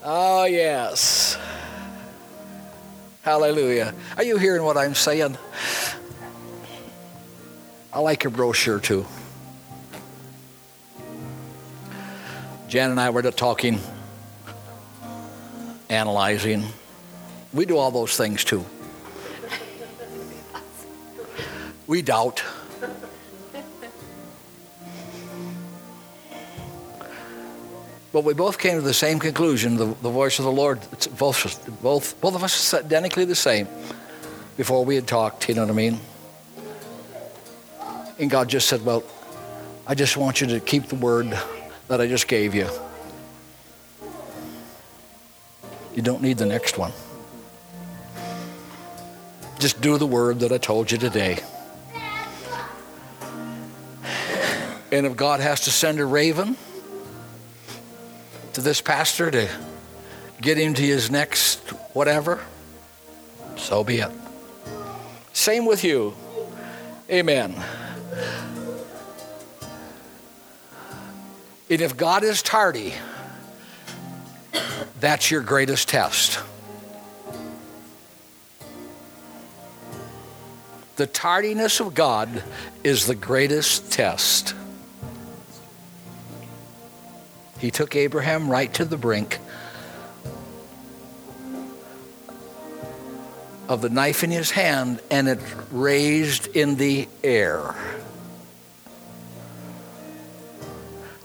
oh, 0.04 0.46
yes. 0.50 1.38
Hallelujah. 3.22 3.94
Are 4.18 4.24
you 4.24 4.38
hearing 4.38 4.64
what 4.64 4.78
I'm 4.78 4.96
saying? 4.96 5.38
I 8.00 8.02
like 8.02 8.24
your 8.24 8.32
brochure 8.32 8.80
too. 8.80 9.06
Jan 12.70 12.92
and 12.92 12.98
I 12.98 13.10
were 13.10 13.22
talking, 13.24 13.78
analyzing. 15.90 16.64
We 17.52 17.66
do 17.66 17.76
all 17.76 17.92
those 17.92 18.16
things 18.16 18.46
too. 18.46 18.64
We 21.88 22.02
doubt. 22.02 22.42
But 28.14 28.24
we 28.24 28.34
both 28.34 28.60
came 28.60 28.76
to 28.76 28.82
the 28.82 28.94
same 28.94 29.20
conclusion 29.20 29.76
the, 29.76 29.88
the 29.88 30.10
voice 30.10 30.40
of 30.40 30.46
the 30.46 30.54
Lord, 30.54 30.80
both, 31.18 31.82
both, 31.82 32.22
both 32.22 32.36
of 32.36 32.46
us 32.46 32.74
identically 32.74 33.26
the 33.26 33.36
same 33.36 33.68
before 34.56 34.86
we 34.86 34.96
had 34.96 35.06
talked, 35.06 35.50
you 35.50 35.56
know 35.56 35.64
what 35.64 35.72
I 35.72 35.74
mean? 35.74 36.00
And 38.20 38.30
God 38.30 38.50
just 38.50 38.68
said, 38.68 38.86
Well, 38.86 39.04
I 39.88 39.96
just 39.96 40.18
want 40.18 40.42
you 40.42 40.48
to 40.48 40.60
keep 40.60 40.88
the 40.88 40.96
word 40.96 41.38
that 41.88 42.02
I 42.02 42.08
just 42.08 42.28
gave 42.28 42.54
you. 42.54 42.68
You 45.96 46.04
don't 46.04 46.22
need 46.22 46.38
the 46.38 46.46
next 46.46 46.78
one. 46.78 46.92
Just 49.58 49.82
do 49.82 49.98
the 49.98 50.06
word 50.06 50.42
that 50.42 50.52
I 50.52 50.58
told 50.58 50.92
you 50.92 50.98
today. 50.98 51.40
And 54.92 55.06
if 55.06 55.16
God 55.16 55.40
has 55.40 55.62
to 55.62 55.72
send 55.72 56.00
a 56.00 56.06
raven 56.06 56.58
to 58.54 58.62
this 58.62 58.82
pastor 58.82 59.30
to 59.30 59.50
get 60.42 60.58
him 60.58 60.74
to 60.74 60.82
his 60.82 61.12
next 61.12 61.60
whatever, 61.94 62.40
so 63.56 63.84
be 63.84 64.00
it. 64.00 64.12
Same 65.34 65.66
with 65.66 65.84
you. 65.84 66.16
Amen. 67.10 67.62
And 71.70 71.82
if 71.82 71.96
God 71.96 72.24
is 72.24 72.42
tardy, 72.42 72.94
that's 75.00 75.30
your 75.30 75.42
greatest 75.42 75.88
test. 75.88 76.40
The 80.96 81.08
tardiness 81.08 81.80
of 81.80 81.94
God 81.94 82.44
is 82.84 83.06
the 83.06 83.16
greatest 83.16 83.92
test. 83.92 84.54
He 87.60 87.72
took 87.72 87.96
Abraham 87.96 88.50
right 88.50 88.74
to 88.74 88.86
the 88.86 88.98
brink 88.98 89.38
of 93.70 93.82
the 93.82 93.90
knife 93.90 94.24
in 94.24 94.32
his 94.32 94.52
hand 94.52 95.00
and 95.12 95.30
it 95.30 95.40
raised 95.72 96.48
in 96.48 96.76
the 96.76 97.08
air. 97.24 97.76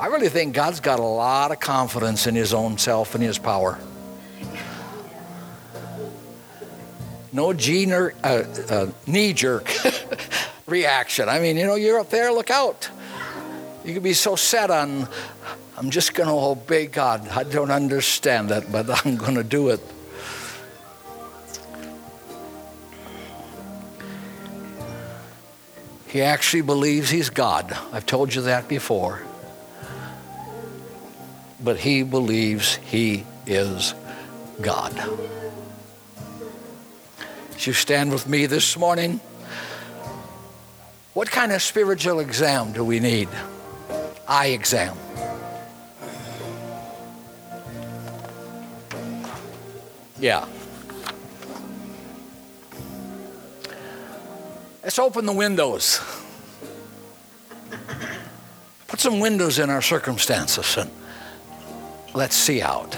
I 0.05 0.09
really 0.09 0.29
think 0.29 0.55
God's 0.55 0.81
got 0.81 0.99
a 0.99 1.03
lot 1.03 1.51
of 1.51 1.61
confidence 1.61 2.27
in 2.27 2.35
his 2.35 2.53
own 2.53 2.77
self 2.77 3.15
and 3.15 3.25
his 3.25 3.39
power. 3.39 3.79
No 7.33 7.53
uh, 7.53 8.45
uh, 8.69 8.87
knee 9.07 9.33
jerk 9.33 9.67
reaction. 10.67 11.31
I 11.31 11.39
mean, 11.39 11.57
you 11.57 11.65
know, 11.65 11.77
you're 11.77 11.99
up 11.99 12.11
there, 12.11 12.31
look 12.35 12.51
out. 12.51 12.91
You 13.83 13.95
can 13.95 14.03
be 14.03 14.13
so 14.13 14.37
set 14.37 14.71
on, 14.71 15.09
I'm 15.79 15.89
just 15.89 16.13
going 16.13 16.29
to 16.29 16.35
obey 16.35 16.87
God. 16.87 17.27
I 17.29 17.45
don't 17.45 17.71
understand 17.71 18.51
that, 18.51 18.71
but 18.71 18.91
I'm 19.07 19.17
going 19.17 19.37
to 19.37 19.43
do 19.43 19.71
it. 19.71 19.81
He 26.09 26.21
actually 26.21 26.61
believes 26.61 27.09
he's 27.09 27.31
God. 27.31 27.75
I've 27.91 28.05
told 28.05 28.35
you 28.35 28.43
that 28.43 28.69
before 28.69 29.23
but 31.65 31.79
he 31.79 32.03
believes 32.03 32.77
he 32.77 33.25
is 33.47 33.95
God. 34.61 34.93
As 37.57 37.67
you 37.67 37.73
stand 37.73 38.13
with 38.13 38.29
me 38.29 38.45
this 38.45 38.77
morning, 38.77 39.19
what 41.15 41.31
kind 41.31 41.53
of 41.53 41.63
spiritual 41.63 42.21
exam 42.21 42.73
do 42.73 42.85
we 42.85 43.01
need? 43.01 43.29
Eye 44.29 44.49
exam. 44.49 44.97
Yeah. 50.21 50.47
Let's 54.83 54.99
open 54.99 55.25
the 55.25 55.33
windows. 55.33 56.01
Put 58.87 59.01
some 59.01 59.19
windows 59.19 59.59
in 59.59 59.71
our 59.71 59.83
circumstances 59.83 60.77
and 60.77 60.91
let's 62.15 62.37
see 62.37 62.63
out. 62.63 62.97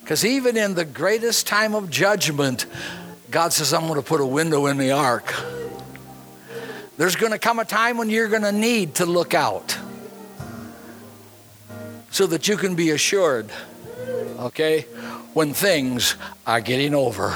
Because 0.00 0.24
even 0.24 0.56
in 0.56 0.74
the 0.74 0.84
greatest 0.84 1.46
time 1.46 1.74
of 1.74 1.90
judgment, 1.90 2.66
God 3.30 3.52
says, 3.52 3.74
I'm 3.74 3.88
going 3.88 4.00
to 4.00 4.06
put 4.06 4.20
a 4.20 4.26
window 4.26 4.66
in 4.66 4.78
the 4.78 4.92
ark. 4.92 5.34
There's 6.96 7.16
going 7.16 7.32
to 7.32 7.38
come 7.38 7.58
a 7.58 7.64
time 7.64 7.98
when 7.98 8.08
you're 8.08 8.28
going 8.28 8.42
to 8.42 8.52
need 8.52 8.94
to 8.96 9.06
look 9.06 9.34
out 9.34 9.76
so 12.10 12.26
that 12.28 12.48
you 12.48 12.56
can 12.56 12.76
be 12.76 12.90
assured, 12.90 13.50
okay, 14.38 14.82
when 15.34 15.52
things 15.52 16.14
are 16.46 16.60
getting 16.60 16.94
over. 16.94 17.32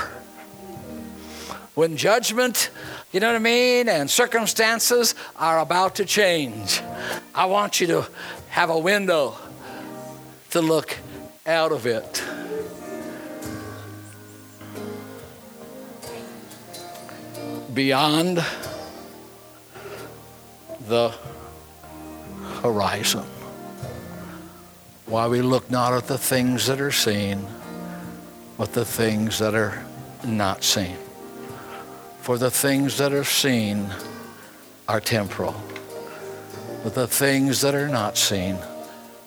When 1.74 1.96
judgment, 1.96 2.70
you 3.12 3.20
know 3.20 3.26
what 3.26 3.36
I 3.36 3.40
mean, 3.40 3.88
and 3.88 4.08
circumstances 4.08 5.14
are 5.36 5.58
about 5.58 5.96
to 5.96 6.04
change. 6.04 6.80
I 7.34 7.46
want 7.46 7.80
you 7.80 7.88
to 7.88 8.06
have 8.50 8.68
a 8.68 8.78
window 8.78 9.36
to 10.50 10.60
look 10.60 10.98
out 11.46 11.70
of 11.70 11.86
it. 11.86 12.22
Beyond 17.72 18.44
the 20.88 21.14
horizon. 22.62 23.24
Why 25.06 25.28
we 25.28 25.42
look 25.42 25.70
not 25.70 25.92
at 25.92 26.08
the 26.08 26.18
things 26.18 26.66
that 26.66 26.80
are 26.80 26.90
seen, 26.90 27.46
but 28.58 28.72
the 28.72 28.84
things 28.84 29.38
that 29.38 29.54
are 29.54 29.84
not 30.24 30.64
seen. 30.64 30.96
For 32.22 32.36
the 32.36 32.50
things 32.50 32.98
that 32.98 33.12
are 33.12 33.24
seen 33.24 33.88
are 34.88 35.00
temporal 35.00 35.54
but 36.82 36.94
the 36.94 37.06
things 37.06 37.60
that 37.60 37.74
are 37.74 37.88
not 37.88 38.16
seen, 38.16 38.58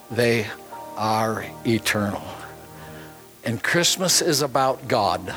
they 0.09 0.47
are 0.95 1.45
eternal. 1.65 2.23
And 3.43 3.61
Christmas 3.61 4.21
is 4.21 4.41
about 4.41 4.87
God 4.87 5.33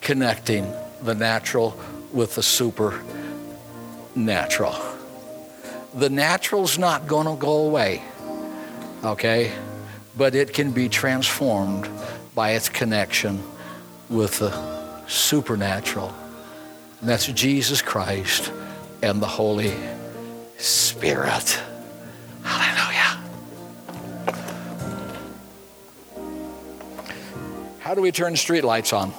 connecting 0.00 0.72
the 1.02 1.14
natural 1.14 1.78
with 2.12 2.34
the 2.34 2.42
supernatural. 2.42 4.74
The 5.94 6.10
natural's 6.10 6.78
not 6.78 7.06
going 7.06 7.26
to 7.26 7.36
go 7.36 7.66
away, 7.66 8.02
okay? 9.04 9.52
But 10.16 10.34
it 10.34 10.52
can 10.52 10.72
be 10.72 10.88
transformed 10.88 11.88
by 12.34 12.52
its 12.52 12.68
connection 12.68 13.42
with 14.08 14.38
the 14.38 15.04
supernatural. 15.06 16.14
And 17.00 17.08
that's 17.08 17.26
Jesus 17.26 17.82
Christ 17.82 18.52
and 19.02 19.20
the 19.20 19.26
Holy 19.26 19.74
Spirit. 20.60 21.58
Hallelujah. 22.42 23.18
How 27.78 27.94
do 27.94 28.02
we 28.02 28.12
turn 28.12 28.36
street 28.36 28.62
lights 28.62 28.92
on? 28.92 29.14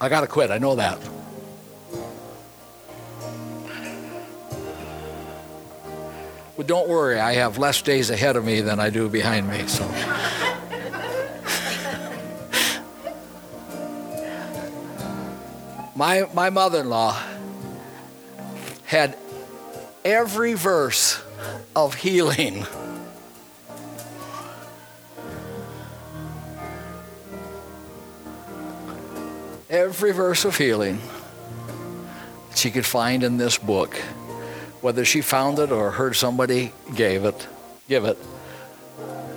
I 0.00 0.08
got 0.08 0.20
to 0.20 0.28
quit. 0.28 0.52
I 0.52 0.58
know 0.58 0.76
that. 0.76 1.00
But 6.56 6.68
don't 6.68 6.88
worry, 6.88 7.18
I 7.18 7.34
have 7.34 7.58
less 7.58 7.82
days 7.82 8.10
ahead 8.10 8.36
of 8.36 8.44
me 8.44 8.60
than 8.60 8.78
I 8.78 8.90
do 8.90 9.08
behind 9.08 9.48
me. 9.48 9.66
So. 9.66 9.84
my 15.96 16.28
my 16.32 16.48
mother-in-law 16.48 17.20
had 18.84 19.18
every 20.06 20.54
verse 20.54 21.20
of 21.74 21.94
healing. 21.94 22.64
Every 29.68 30.12
verse 30.12 30.44
of 30.44 30.56
healing 30.56 31.00
she 32.54 32.70
could 32.70 32.86
find 32.86 33.24
in 33.24 33.36
this 33.36 33.58
book, 33.58 33.96
whether 34.80 35.04
she 35.04 35.20
found 35.22 35.58
it 35.58 35.72
or 35.72 35.90
heard 35.90 36.14
somebody 36.14 36.72
gave 36.94 37.24
it, 37.24 37.48
give 37.88 38.04
it. 38.04 38.16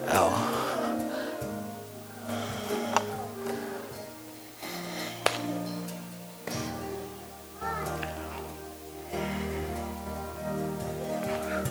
Oh. 0.09 0.58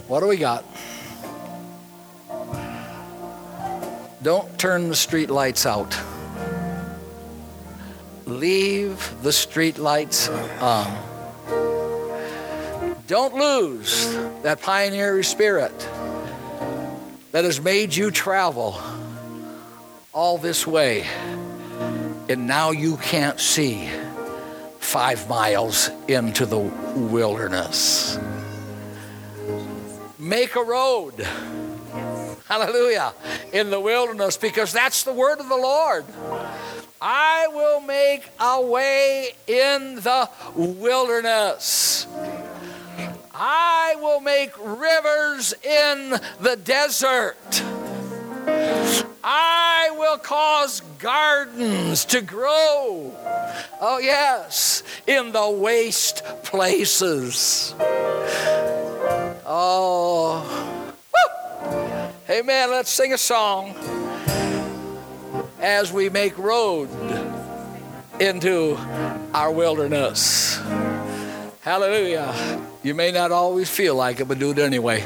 What 0.08 0.20
do 0.20 0.26
we 0.26 0.38
got? 0.38 0.64
Don't 4.22 4.58
turn 4.58 4.88
the 4.88 4.96
street 4.96 5.28
lights 5.28 5.66
out. 5.66 5.94
Leave 8.24 9.22
the 9.22 9.32
street 9.32 9.76
lights 9.76 10.30
on. 10.60 10.86
Don't 13.06 13.34
lose 13.34 14.14
that 14.42 14.62
pioneer 14.62 15.22
spirit 15.22 15.78
that 17.32 17.44
has 17.44 17.60
made 17.60 17.94
you 17.94 18.10
travel 18.10 18.80
all 20.14 20.38
this 20.38 20.66
way, 20.66 21.06
and 22.30 22.46
now 22.46 22.70
you 22.70 22.96
can't 22.96 23.38
see 23.38 23.90
five 24.78 25.28
miles 25.28 25.90
into 26.08 26.46
the 26.46 26.58
wilderness. 26.58 28.18
Make 30.28 30.56
a 30.56 30.62
road. 30.62 31.26
Hallelujah. 32.46 33.14
In 33.54 33.70
the 33.70 33.80
wilderness, 33.80 34.36
because 34.36 34.74
that's 34.74 35.02
the 35.02 35.12
word 35.12 35.40
of 35.40 35.48
the 35.48 35.56
Lord. 35.56 36.04
I 37.00 37.48
will 37.48 37.80
make 37.80 38.28
a 38.38 38.60
way 38.60 39.30
in 39.46 39.94
the 39.94 40.28
wilderness. 40.54 42.06
I 43.32 43.96
will 44.00 44.20
make 44.20 44.52
rivers 44.62 45.54
in 45.64 46.10
the 46.42 46.56
desert. 46.62 47.62
I 49.24 49.94
will 49.96 50.18
cause 50.18 50.82
gardens 50.98 52.04
to 52.06 52.20
grow. 52.20 53.14
Oh, 53.80 53.98
yes, 53.98 54.82
in 55.06 55.32
the 55.32 55.48
waste 55.48 56.22
places. 56.42 57.74
Oh, 59.50 60.44
Woo! 61.14 62.34
amen. 62.34 62.70
Let's 62.70 62.90
sing 62.90 63.14
a 63.14 63.18
song 63.18 63.74
as 65.58 65.90
we 65.90 66.10
make 66.10 66.36
road 66.36 66.90
into 68.20 68.76
our 69.32 69.50
wilderness. 69.50 70.60
Hallelujah. 71.62 72.60
You 72.82 72.92
may 72.92 73.10
not 73.10 73.32
always 73.32 73.70
feel 73.70 73.94
like 73.94 74.20
it, 74.20 74.28
but 74.28 74.38
do 74.38 74.50
it 74.50 74.58
anyway. 74.58 75.02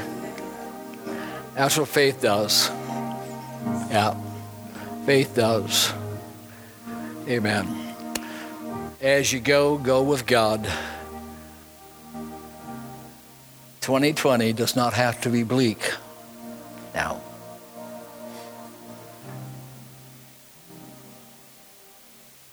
That's 1.55 1.77
what 1.77 1.87
faith 1.87 2.21
does. 2.21 2.67
Yeah, 3.89 4.13
faith 5.05 5.35
does. 5.35 5.93
Amen. 7.29 7.95
As 8.99 9.31
you 9.31 9.39
go, 9.39 9.77
go 9.77 10.03
with 10.03 10.25
God. 10.25 10.69
2020 13.83 14.53
does 14.53 14.77
not 14.77 14.93
have 14.93 15.19
to 15.19 15.29
be 15.29 15.43
bleak 15.43 15.91
now. 16.95 17.19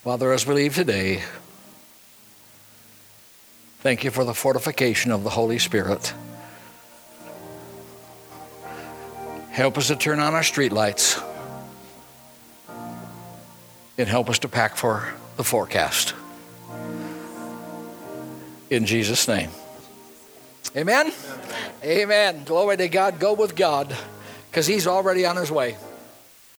Father, 0.03 0.33
as 0.33 0.45
we 0.45 0.55
leave 0.55 0.75
today, 0.75 1.23
thank 3.79 4.03
you 4.03 4.11
for 4.11 4.25
the 4.25 4.33
fortification 4.33 5.09
of 5.09 5.23
the 5.23 5.29
Holy 5.29 5.57
Spirit. 5.57 6.13
Help 9.51 9.77
us 9.77 9.87
to 9.87 9.95
turn 9.95 10.19
on 10.19 10.33
our 10.33 10.41
streetlights 10.41 11.23
and 13.97 14.09
help 14.09 14.29
us 14.29 14.39
to 14.39 14.49
pack 14.49 14.75
for 14.75 15.13
the 15.37 15.45
forecast. 15.45 16.13
In 18.69 18.85
Jesus' 18.85 19.29
name. 19.29 19.51
Amen? 20.75 21.11
Amen. 21.83 22.43
Glory 22.45 22.77
to 22.77 22.87
God. 22.87 23.19
Go 23.19 23.33
with 23.33 23.55
God 23.55 23.95
because 24.49 24.67
He's 24.67 24.87
already 24.87 25.25
on 25.25 25.35
His 25.35 25.51
way. 25.51 25.75